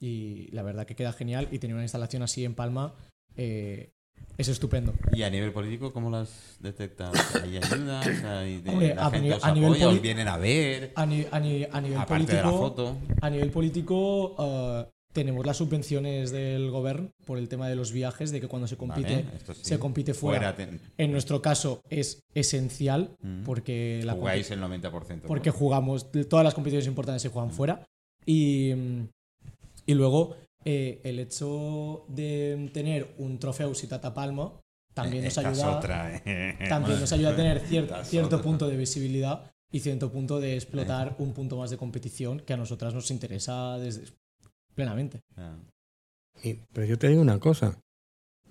y 0.00 0.48
la 0.52 0.62
verdad 0.62 0.86
que 0.86 0.96
queda 0.96 1.12
genial 1.12 1.48
y 1.50 1.58
tener 1.58 1.74
una 1.74 1.84
instalación 1.84 2.22
así 2.22 2.44
en 2.44 2.54
Palma 2.54 2.94
eh, 3.36 3.92
es 4.38 4.48
estupendo. 4.48 4.94
¿Y 5.12 5.22
a 5.22 5.30
nivel 5.30 5.52
político 5.52 5.92
cómo 5.92 6.10
las 6.10 6.56
detectas? 6.60 7.12
¿Hay 7.42 7.56
ayudas? 7.56 8.06
¿Hay 8.24 8.60
de, 8.60 8.70
Hombre, 8.70 8.94
la 8.94 9.06
a 9.06 9.10
gente 9.10 9.28
nivel- 9.28 9.36
os 9.38 9.44
a 9.44 10.00
vienen 10.00 10.28
a 10.28 10.36
ver? 10.38 10.92
A, 10.96 11.06
ni- 11.06 11.26
a 11.30 11.40
ni- 11.40 11.64
a 11.64 11.80
nivel 11.80 12.04
político, 12.04 12.36
de 12.36 12.42
la 12.42 12.50
foto. 12.50 12.96
A 13.20 13.30
nivel 13.30 13.50
político, 13.50 14.36
eh, 14.38 14.86
tenemos 15.14 15.46
las 15.46 15.56
subvenciones 15.56 16.30
del 16.32 16.70
gobierno 16.70 17.10
por 17.24 17.38
el 17.38 17.48
tema 17.48 17.68
de 17.68 17.76
los 17.76 17.92
viajes, 17.92 18.30
de 18.32 18.40
que 18.40 18.48
cuando 18.48 18.66
se 18.68 18.76
compite, 18.76 19.14
Vale, 19.22 19.36
esto 19.36 19.54
sí. 19.54 19.60
se 19.64 19.78
compite 19.78 20.12
fuera. 20.12 20.54
ten- 20.54 20.80
En 20.98 21.12
nuestro 21.12 21.40
caso 21.40 21.80
es 21.88 22.20
esencial 22.34 23.16
Mm. 23.22 23.44
porque, 23.44 24.02
la 24.04 24.14
Jugáis 24.14 24.50
el 24.50 24.60
90%. 24.60 25.26
porque 25.28 25.50
jugamos, 25.50 26.10
todas 26.28 26.44
las 26.44 26.52
competiciones 26.54 26.86
importantes 26.88 27.22
se 27.22 27.28
juegan 27.30 27.52
fuera. 27.52 27.86
Y, 28.26 28.72
mm, 28.74 29.08
y 29.86 29.94
luego 29.94 30.36
eh, 30.66 31.00
el 31.04 31.18
hecho 31.20 32.04
de 32.08 32.70
tener 32.72 33.14
un 33.18 33.38
trofeo 33.38 33.74
Citata 33.74 34.14
Palma 34.14 34.52
también 34.94 35.24
nos 35.24 35.36
Esta 35.36 35.50
es 35.52 35.58
ayuda 35.58 35.76
otra, 35.78 36.22
eh. 36.24 36.56
también 36.68 36.98
nos 37.00 37.12
ayuda 37.12 37.30
a 37.30 37.36
tener 37.36 37.60
cierto 37.68 37.94
otra. 38.36 38.42
punto 38.42 38.66
de 38.68 38.76
visibilidad 38.76 39.50
y 39.70 39.80
cierto 39.80 40.10
punto 40.10 40.40
de 40.40 40.54
explotar 40.54 41.16
un 41.18 41.32
punto 41.34 41.56
más 41.58 41.68
de 41.70 41.76
competición 41.76 42.40
que 42.40 42.52
a 42.54 42.56
nosotras 42.56 42.94
nos 42.94 43.10
interesa 43.10 43.76
desde 43.78 44.04
plenamente. 44.74 45.20
Ah. 45.36 45.56
Y- 46.42 46.54
pero 46.72 46.86
yo 46.86 46.98
te 46.98 47.08
digo 47.08 47.20
una 47.22 47.38
cosa. 47.38 47.78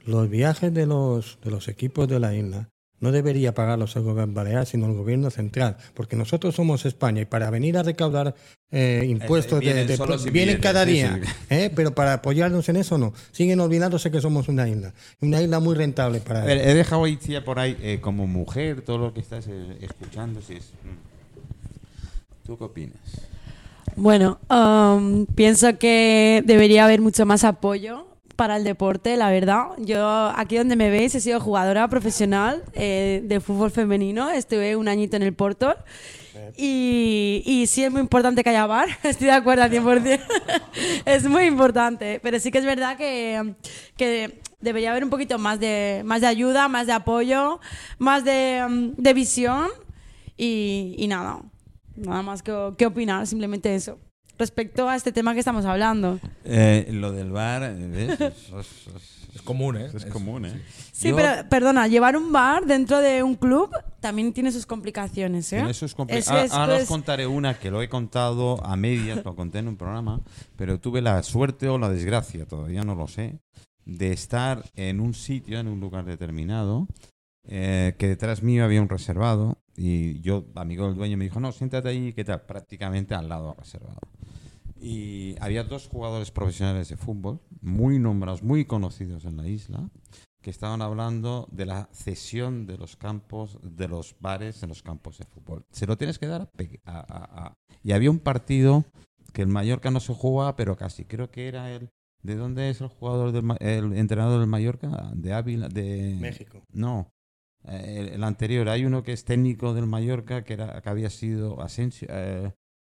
Los 0.05 0.29
viajes 0.29 0.73
de 0.73 0.85
los, 0.85 1.39
de 1.43 1.51
los 1.51 1.67
equipos 1.67 2.07
de 2.07 2.19
la 2.19 2.33
isla 2.35 2.69
no 2.99 3.11
debería 3.11 3.53
pagarlos 3.53 3.95
el 3.97 4.03
gobierno 4.03 4.33
balear, 4.33 4.65
sino 4.65 4.85
el 4.87 4.93
gobierno 4.95 5.29
central, 5.29 5.75
porque 5.93 6.15
nosotros 6.15 6.55
somos 6.55 6.85
España 6.85 7.21
y 7.21 7.25
para 7.25 7.49
venir 7.49 7.77
a 7.77 7.83
recaudar 7.83 8.33
eh, 8.71 9.03
impuestos 9.07 9.59
de- 9.59 9.65
vienen 9.65 9.87
de- 9.87 9.97
solo 9.97 10.17
si 10.17 10.29
vienen 10.29 10.59
cada 10.61 10.85
sí, 10.85 10.91
día, 10.93 11.19
sí. 11.21 11.29
¿eh? 11.49 11.71
pero 11.75 11.93
para 11.93 12.13
apoyarnos 12.13 12.67
en 12.69 12.77
eso 12.77 12.97
no. 12.97 13.13
Siguen 13.31 13.59
olvidándose 13.59 14.09
que 14.09 14.21
somos 14.21 14.47
una 14.47 14.67
isla, 14.69 14.93
una 15.21 15.41
isla 15.41 15.59
muy 15.59 15.75
rentable 15.75 16.21
para 16.21 16.49
he 16.51 16.73
dejado 16.73 17.03
a 17.03 17.09
Itzia 17.09 17.43
por 17.43 17.59
ahí 17.59 17.77
eh, 17.81 17.99
como 18.01 18.25
mujer, 18.25 18.81
todo 18.81 18.97
lo 18.97 19.13
que 19.13 19.19
estás 19.19 19.47
eh, 19.49 19.77
escuchando. 19.81 20.41
Si 20.41 20.53
es, 20.53 20.71
mm. 20.83 22.45
¿Tú 22.45 22.57
qué 22.57 22.63
opinas? 22.63 22.97
Bueno, 23.95 24.39
um, 24.49 25.25
pienso 25.27 25.77
que 25.77 26.41
debería 26.45 26.85
haber 26.85 27.01
mucho 27.01 27.25
más 27.25 27.43
apoyo 27.43 28.07
para 28.35 28.57
el 28.57 28.63
deporte, 28.63 29.15
la 29.17 29.29
verdad. 29.29 29.67
Yo 29.77 30.31
aquí 30.35 30.57
donde 30.57 30.75
me 30.75 30.89
veis 30.89 31.13
he 31.15 31.21
sido 31.21 31.39
jugadora 31.39 31.87
profesional 31.87 32.63
eh, 32.73 33.21
de 33.23 33.39
fútbol 33.39 33.71
femenino, 33.71 34.29
estuve 34.29 34.75
un 34.75 34.87
añito 34.87 35.15
en 35.15 35.23
el 35.23 35.33
Porto. 35.33 35.75
Y, 36.57 37.43
y 37.45 37.67
sí 37.67 37.83
es 37.83 37.91
muy 37.91 38.01
importante 38.01 38.43
que 38.43 38.49
haya 38.49 38.65
bar, 38.65 38.87
estoy 39.03 39.27
de 39.27 39.33
acuerdo 39.33 39.63
al 39.63 39.71
100%. 39.71 40.19
es 41.05 41.25
muy 41.25 41.45
importante, 41.45 42.19
pero 42.23 42.39
sí 42.39 42.51
que 42.51 42.57
es 42.57 42.65
verdad 42.65 42.97
que, 42.97 43.53
que 43.97 44.41
debería 44.59 44.91
haber 44.91 45.03
un 45.03 45.09
poquito 45.09 45.37
más 45.37 45.59
de, 45.59 46.01
más 46.05 46.21
de 46.21 46.27
ayuda, 46.27 46.67
más 46.67 46.87
de 46.87 46.93
apoyo, 46.93 47.59
más 47.99 48.23
de, 48.23 48.63
um, 48.65 48.93
de 48.95 49.13
visión. 49.13 49.69
Y, 50.35 50.95
y 50.97 51.07
nada, 51.07 51.41
nada 51.95 52.21
más 52.21 52.41
que, 52.43 52.71
que 52.77 52.85
opinar, 52.85 53.25
simplemente 53.27 53.73
eso. 53.75 53.97
Respecto 54.37 54.89
a 54.89 54.95
este 54.95 55.11
tema 55.11 55.33
que 55.33 55.39
estamos 55.39 55.63
hablando. 55.65 56.19
Eh, 56.43 56.87
lo 56.91 57.11
del 57.11 57.31
bar, 57.31 57.63
eh, 57.63 58.17
es, 58.19 58.49
es- 58.51 59.23
Es 59.35 59.41
común, 59.41 59.77
¿eh? 59.77 59.89
es 59.93 60.05
común, 60.05 60.45
¿eh? 60.45 60.61
Sí, 60.91 61.09
Yo- 61.09 61.15
pero 61.15 61.49
perdona, 61.49 61.87
llevar 61.87 62.15
un 62.17 62.31
bar 62.31 62.65
dentro 62.67 62.99
de 62.99 63.23
un 63.23 63.33
club 63.35 63.71
también 63.99 64.31
tiene 64.31 64.51
sus 64.51 64.65
complicaciones, 64.67 65.51
¿eh? 65.53 65.57
Tiene 65.57 65.73
sus 65.73 65.95
compli- 65.97 66.23
Ah, 66.27 66.43
es, 66.43 66.51
Ahora 66.51 66.73
os 66.73 66.79
pues, 66.81 66.87
contaré 66.87 67.25
una 67.25 67.55
que 67.59 67.71
lo 67.71 67.81
he 67.81 67.89
contado 67.89 68.63
a 68.63 68.75
medias, 68.75 69.23
lo 69.25 69.35
conté 69.35 69.57
en 69.59 69.67
un 69.69 69.75
programa, 69.77 70.21
pero 70.55 70.79
tuve 70.79 71.01
la 71.01 71.21
suerte 71.23 71.67
o 71.67 71.79
la 71.79 71.89
desgracia, 71.89 72.45
todavía 72.45 72.83
no 72.83 72.93
lo 72.93 73.07
sé, 73.07 73.39
de 73.85 74.11
estar 74.13 74.63
en 74.75 74.99
un 74.99 75.13
sitio, 75.15 75.59
en 75.59 75.67
un 75.67 75.79
lugar 75.79 76.05
determinado, 76.05 76.87
eh, 77.47 77.95
que 77.97 78.07
detrás 78.07 78.43
mío 78.43 78.63
había 78.63 78.81
un 78.81 78.89
reservado 78.89 79.57
y 79.75 80.19
yo, 80.21 80.45
amigo 80.55 80.85
del 80.87 80.95
dueño, 80.95 81.17
me 81.17 81.25
dijo, 81.25 81.39
no, 81.39 81.51
siéntate 81.51 81.89
ahí, 81.89 82.13
¿qué 82.13 82.23
tal? 82.23 82.41
Prácticamente 82.45 83.15
al 83.15 83.27
lado 83.29 83.47
del 83.49 83.57
reservado. 83.57 83.99
Y 84.79 85.35
había 85.39 85.63
dos 85.63 85.87
jugadores 85.87 86.31
profesionales 86.31 86.89
de 86.89 86.97
fútbol, 86.97 87.39
muy 87.61 87.99
nombrados, 87.99 88.43
muy 88.43 88.65
conocidos 88.65 89.23
en 89.25 89.37
la 89.37 89.47
isla, 89.47 89.89
que 90.41 90.49
estaban 90.49 90.81
hablando 90.81 91.47
de 91.51 91.65
la 91.65 91.87
cesión 91.93 92.65
de 92.67 92.77
los 92.77 92.97
campos, 92.97 93.57
de 93.63 93.87
los 93.87 94.15
bares 94.19 94.61
en 94.61 94.69
los 94.69 94.83
campos 94.83 95.17
de 95.17 95.25
fútbol. 95.25 95.65
Se 95.71 95.87
lo 95.87 95.97
tienes 95.97 96.19
que 96.19 96.27
dar 96.27 96.49
a, 96.85 96.99
a- 96.99 97.45
a- 97.45 97.53
Y 97.81 97.93
había 97.93 98.11
un 98.11 98.19
partido 98.19 98.83
que 99.31 99.41
el 99.41 99.47
Mallorca 99.47 99.89
no 99.89 100.01
se 100.01 100.13
jugaba, 100.13 100.55
pero 100.57 100.75
casi. 100.75 101.05
Creo 101.05 101.31
que 101.31 101.47
era 101.47 101.71
el... 101.73 101.89
¿De 102.21 102.35
dónde 102.35 102.69
es 102.69 102.79
el 102.81 102.87
jugador 102.87 103.31
del 103.31 103.43
el 103.59 103.97
entrenador 103.97 104.39
del 104.39 104.47
Mallorca? 104.49 105.11
De 105.13 105.33
Ávila, 105.33 105.67
de 105.69 106.17
México. 106.19 106.61
No. 106.71 107.09
Eh, 107.67 108.11
el, 108.13 108.23
anterior, 108.23 108.69
hay 108.69 108.85
uno 108.85 109.03
que 109.03 109.13
es 109.13 109.25
técnico 109.25 109.73
del 109.73 109.87
Mallorca 109.87 110.43
que, 110.43 110.53
era, 110.53 110.81
que 110.81 110.89
había 110.89 111.09
sido 111.09 111.61
Asensio. 111.61 112.07
eh, 112.11 112.51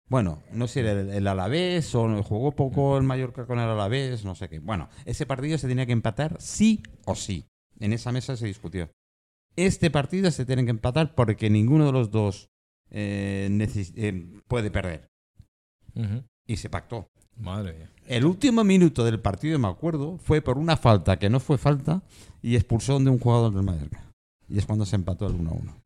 bueno, 0.08 0.44
no 0.52 0.68
sé, 0.68 0.82
el, 0.82 1.10
el 1.10 1.28
Alavés 1.28 1.96
o 1.96 2.22
jugó 2.24 2.52
poco 2.52 2.98
el 2.98 3.04
Mallorca 3.04 3.48
con 3.48 3.60
el 3.60 3.68
Alavés, 3.68 4.24
no 4.24 4.36
sé 4.36 4.50
qué. 4.50 4.60
Bueno, 4.60 4.90
ese 5.06 5.26
partido 5.26 5.58
se 5.58 5.68
tenía 5.68 5.86
que 5.86 5.94
empatar 5.94 6.38
sí 6.40 6.84
o 7.06 7.16
sí. 7.16 7.48
En 7.80 7.92
esa 7.92 8.12
mesa 8.12 8.38
se 8.38 8.46
discutió. 8.46 8.92
Este 9.56 9.90
partido 9.90 10.30
se 10.32 10.46
tiene 10.46 10.64
que 10.66 10.72
empatar 10.72 11.16
porque 11.16 11.50
ninguno 11.50 11.86
de 11.86 11.92
los 11.92 12.12
dos 12.12 12.50
eh, 12.92 13.50
puede 14.48 14.70
perder. 14.70 15.10
Y 16.46 16.58
se 16.58 16.70
pactó. 16.70 17.10
Madre 17.38 17.74
mía. 17.74 17.92
El 18.06 18.26
último 18.26 18.64
minuto 18.64 19.04
del 19.04 19.20
partido, 19.20 19.58
me 19.60 19.68
acuerdo, 19.68 20.18
fue 20.20 20.42
por 20.42 20.58
una 20.58 20.78
falta 20.78 21.18
que 21.18 21.30
no 21.30 21.40
fue 21.40 21.58
falta 21.58 22.04
y 22.42 22.56
expulsión 22.56 23.04
de 23.04 23.10
un 23.10 23.20
jugador 23.20 23.54
del 23.54 23.64
Mallorca. 23.64 24.05
Y 24.50 24.58
es 24.58 24.66
cuando 24.66 24.86
se 24.86 24.96
empató 24.96 25.28
el 25.28 25.34
1-1. 25.36 25.82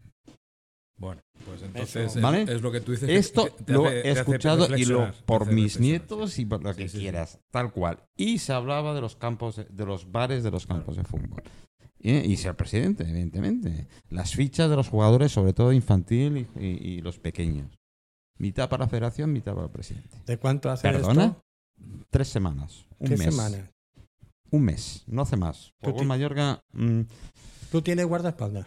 Bueno, 0.97 1.21
pues 1.45 1.61
entonces 1.63 2.15
es, 2.17 2.21
¿Vale? 2.21 2.41
es 2.43 2.61
lo 2.61 2.71
que 2.73 2.81
tú 2.81 2.91
dices. 2.91 3.07
Esto 3.09 3.55
que 3.65 3.71
lo 3.71 3.85
hace- 3.85 4.01
he 4.07 4.11
escuchado 4.11 4.75
y 4.77 4.83
lo, 4.83 5.13
por 5.25 5.45
mis 5.49 5.79
nietos 5.79 6.37
y 6.39 6.45
por 6.45 6.61
lo 6.61 6.73
Sí, 6.73 6.77
que 6.83 6.89
sí, 6.89 6.97
sí. 6.97 7.03
quieras, 7.03 7.39
tal 7.51 7.71
cual. 7.71 8.03
Y 8.17 8.39
se 8.39 8.51
hablaba 8.51 8.93
de 8.93 8.99
los 8.99 9.15
campos, 9.15 9.55
de- 9.69 9.85
los 9.85 10.11
bares 10.11 10.43
de 10.43 10.51
los 10.51 10.67
campos 10.67 10.97
de 10.97 11.05
fútbol. 11.05 11.41
Y, 12.01 12.11
y 12.11 12.35
ser 12.37 12.55
presidente, 12.55 13.03
evidentemente. 13.03 13.87
Las 14.09 14.33
fichas 14.35 14.69
de 14.69 14.75
los 14.75 14.89
jugadores, 14.89 15.31
sobre 15.31 15.53
todo 15.53 15.71
infantil 15.71 16.47
y, 16.57 16.65
y- 16.65 16.67
y 16.97 17.01
los 17.01 17.17
pequeños. 17.17 17.71
Mitad 18.37 18.67
para 18.69 18.83
la 18.83 18.89
federación, 18.89 19.31
mitad 19.31 19.53
para 19.53 19.67
el 19.67 19.71
presidente. 19.71 20.17
¿De 20.25 20.37
cuánto 20.37 20.69
hace 20.69 20.83
¿Perdona? 20.89 21.25
esto? 21.25 21.41
Tres 22.09 22.27
semanas. 22.27 22.85
Un 22.99 23.07
¿Qué 23.07 23.15
mes. 23.17 23.33
semanas? 23.35 23.69
Un 24.51 24.63
mes, 24.63 25.03
no 25.07 25.21
hace 25.21 25.37
más. 25.37 25.71
Jugó 25.81 26.03
Mallorca. 26.03 26.61
mm, 26.73 27.01
¿Tú 27.71 27.81
tienes 27.81 28.05
guardaespaldas? 28.05 28.65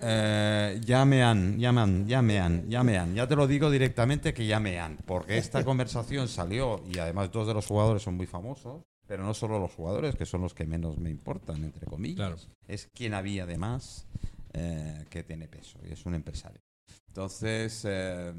eh, 0.00 0.80
ya 0.84 1.04
me 1.04 1.22
han, 1.22 1.58
ya 1.58 1.72
me 1.72 1.80
han, 1.80 2.06
ya 2.06 2.22
me 2.22 2.40
han, 2.40 2.68
ya 2.68 2.82
me 2.82 2.98
han. 2.98 3.14
Ya 3.14 3.28
te 3.28 3.36
lo 3.36 3.46
digo 3.46 3.70
directamente 3.70 4.34
que 4.34 4.46
ya 4.46 4.58
me 4.58 4.78
han. 4.80 4.96
Porque 5.06 5.38
esta 5.38 5.64
conversación 5.64 6.28
salió 6.28 6.82
y 6.92 6.98
además 6.98 7.30
dos 7.30 7.46
de 7.46 7.54
los 7.54 7.66
jugadores 7.66 8.02
son 8.02 8.16
muy 8.16 8.26
famosos. 8.26 8.82
Pero 9.06 9.24
no 9.24 9.34
solo 9.34 9.58
los 9.58 9.72
jugadores, 9.72 10.14
que 10.16 10.24
son 10.24 10.40
los 10.40 10.54
que 10.54 10.64
menos 10.64 10.96
me 10.96 11.10
importan, 11.10 11.62
entre 11.64 11.86
comillas. 11.86 12.16
Claro. 12.16 12.36
Es 12.66 12.88
quien 12.94 13.14
había 13.14 13.42
además 13.42 14.06
eh, 14.54 15.04
que 15.10 15.22
tiene 15.22 15.48
peso 15.48 15.78
y 15.86 15.92
es 15.92 16.06
un 16.06 16.14
empresario. 16.14 16.60
Entonces, 17.08 17.82
eh, 17.84 18.32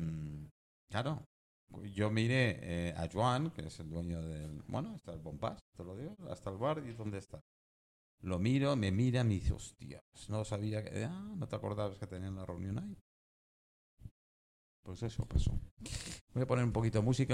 claro, 0.89 1.22
yo 1.94 2.10
miré 2.10 2.60
eh, 2.62 2.94
a 2.98 3.08
Joan, 3.12 3.52
que 3.52 3.68
es 3.68 3.80
el 3.80 3.89
dueño 3.89 4.22
del. 4.22 4.64
Bueno, 4.68 4.96
está 4.96 5.14
el 5.14 5.20
Bompas, 5.20 5.60
te 5.76 5.84
lo 5.84 5.96
digo, 5.96 6.16
hasta 6.30 6.50
el 6.50 6.58
bar 6.58 6.82
y 6.86 6.94
dónde 6.94 7.20
está. 7.20 7.39
Lo 8.24 8.39
miro, 8.39 8.76
me 8.78 8.89
mira, 8.89 9.24
me 9.26 9.34
dice, 9.34 9.53
hostias, 9.53 10.01
no 10.30 10.45
sabía 10.45 10.82
que. 10.84 11.03
Ah, 11.03 11.34
no 11.36 11.45
te 11.45 11.55
acordabas 11.57 11.99
que 11.99 12.07
tenían 12.07 12.36
la 12.36 12.45
reunión 12.45 12.80
ahí. 12.80 12.97
Pues 14.82 15.03
eso 15.03 15.26
pasó. 15.26 15.51
Voy 16.34 16.43
a 16.43 16.47
poner 16.47 16.63
un 16.63 16.71
poquito 16.71 16.99
de 16.99 17.05
música. 17.05 17.32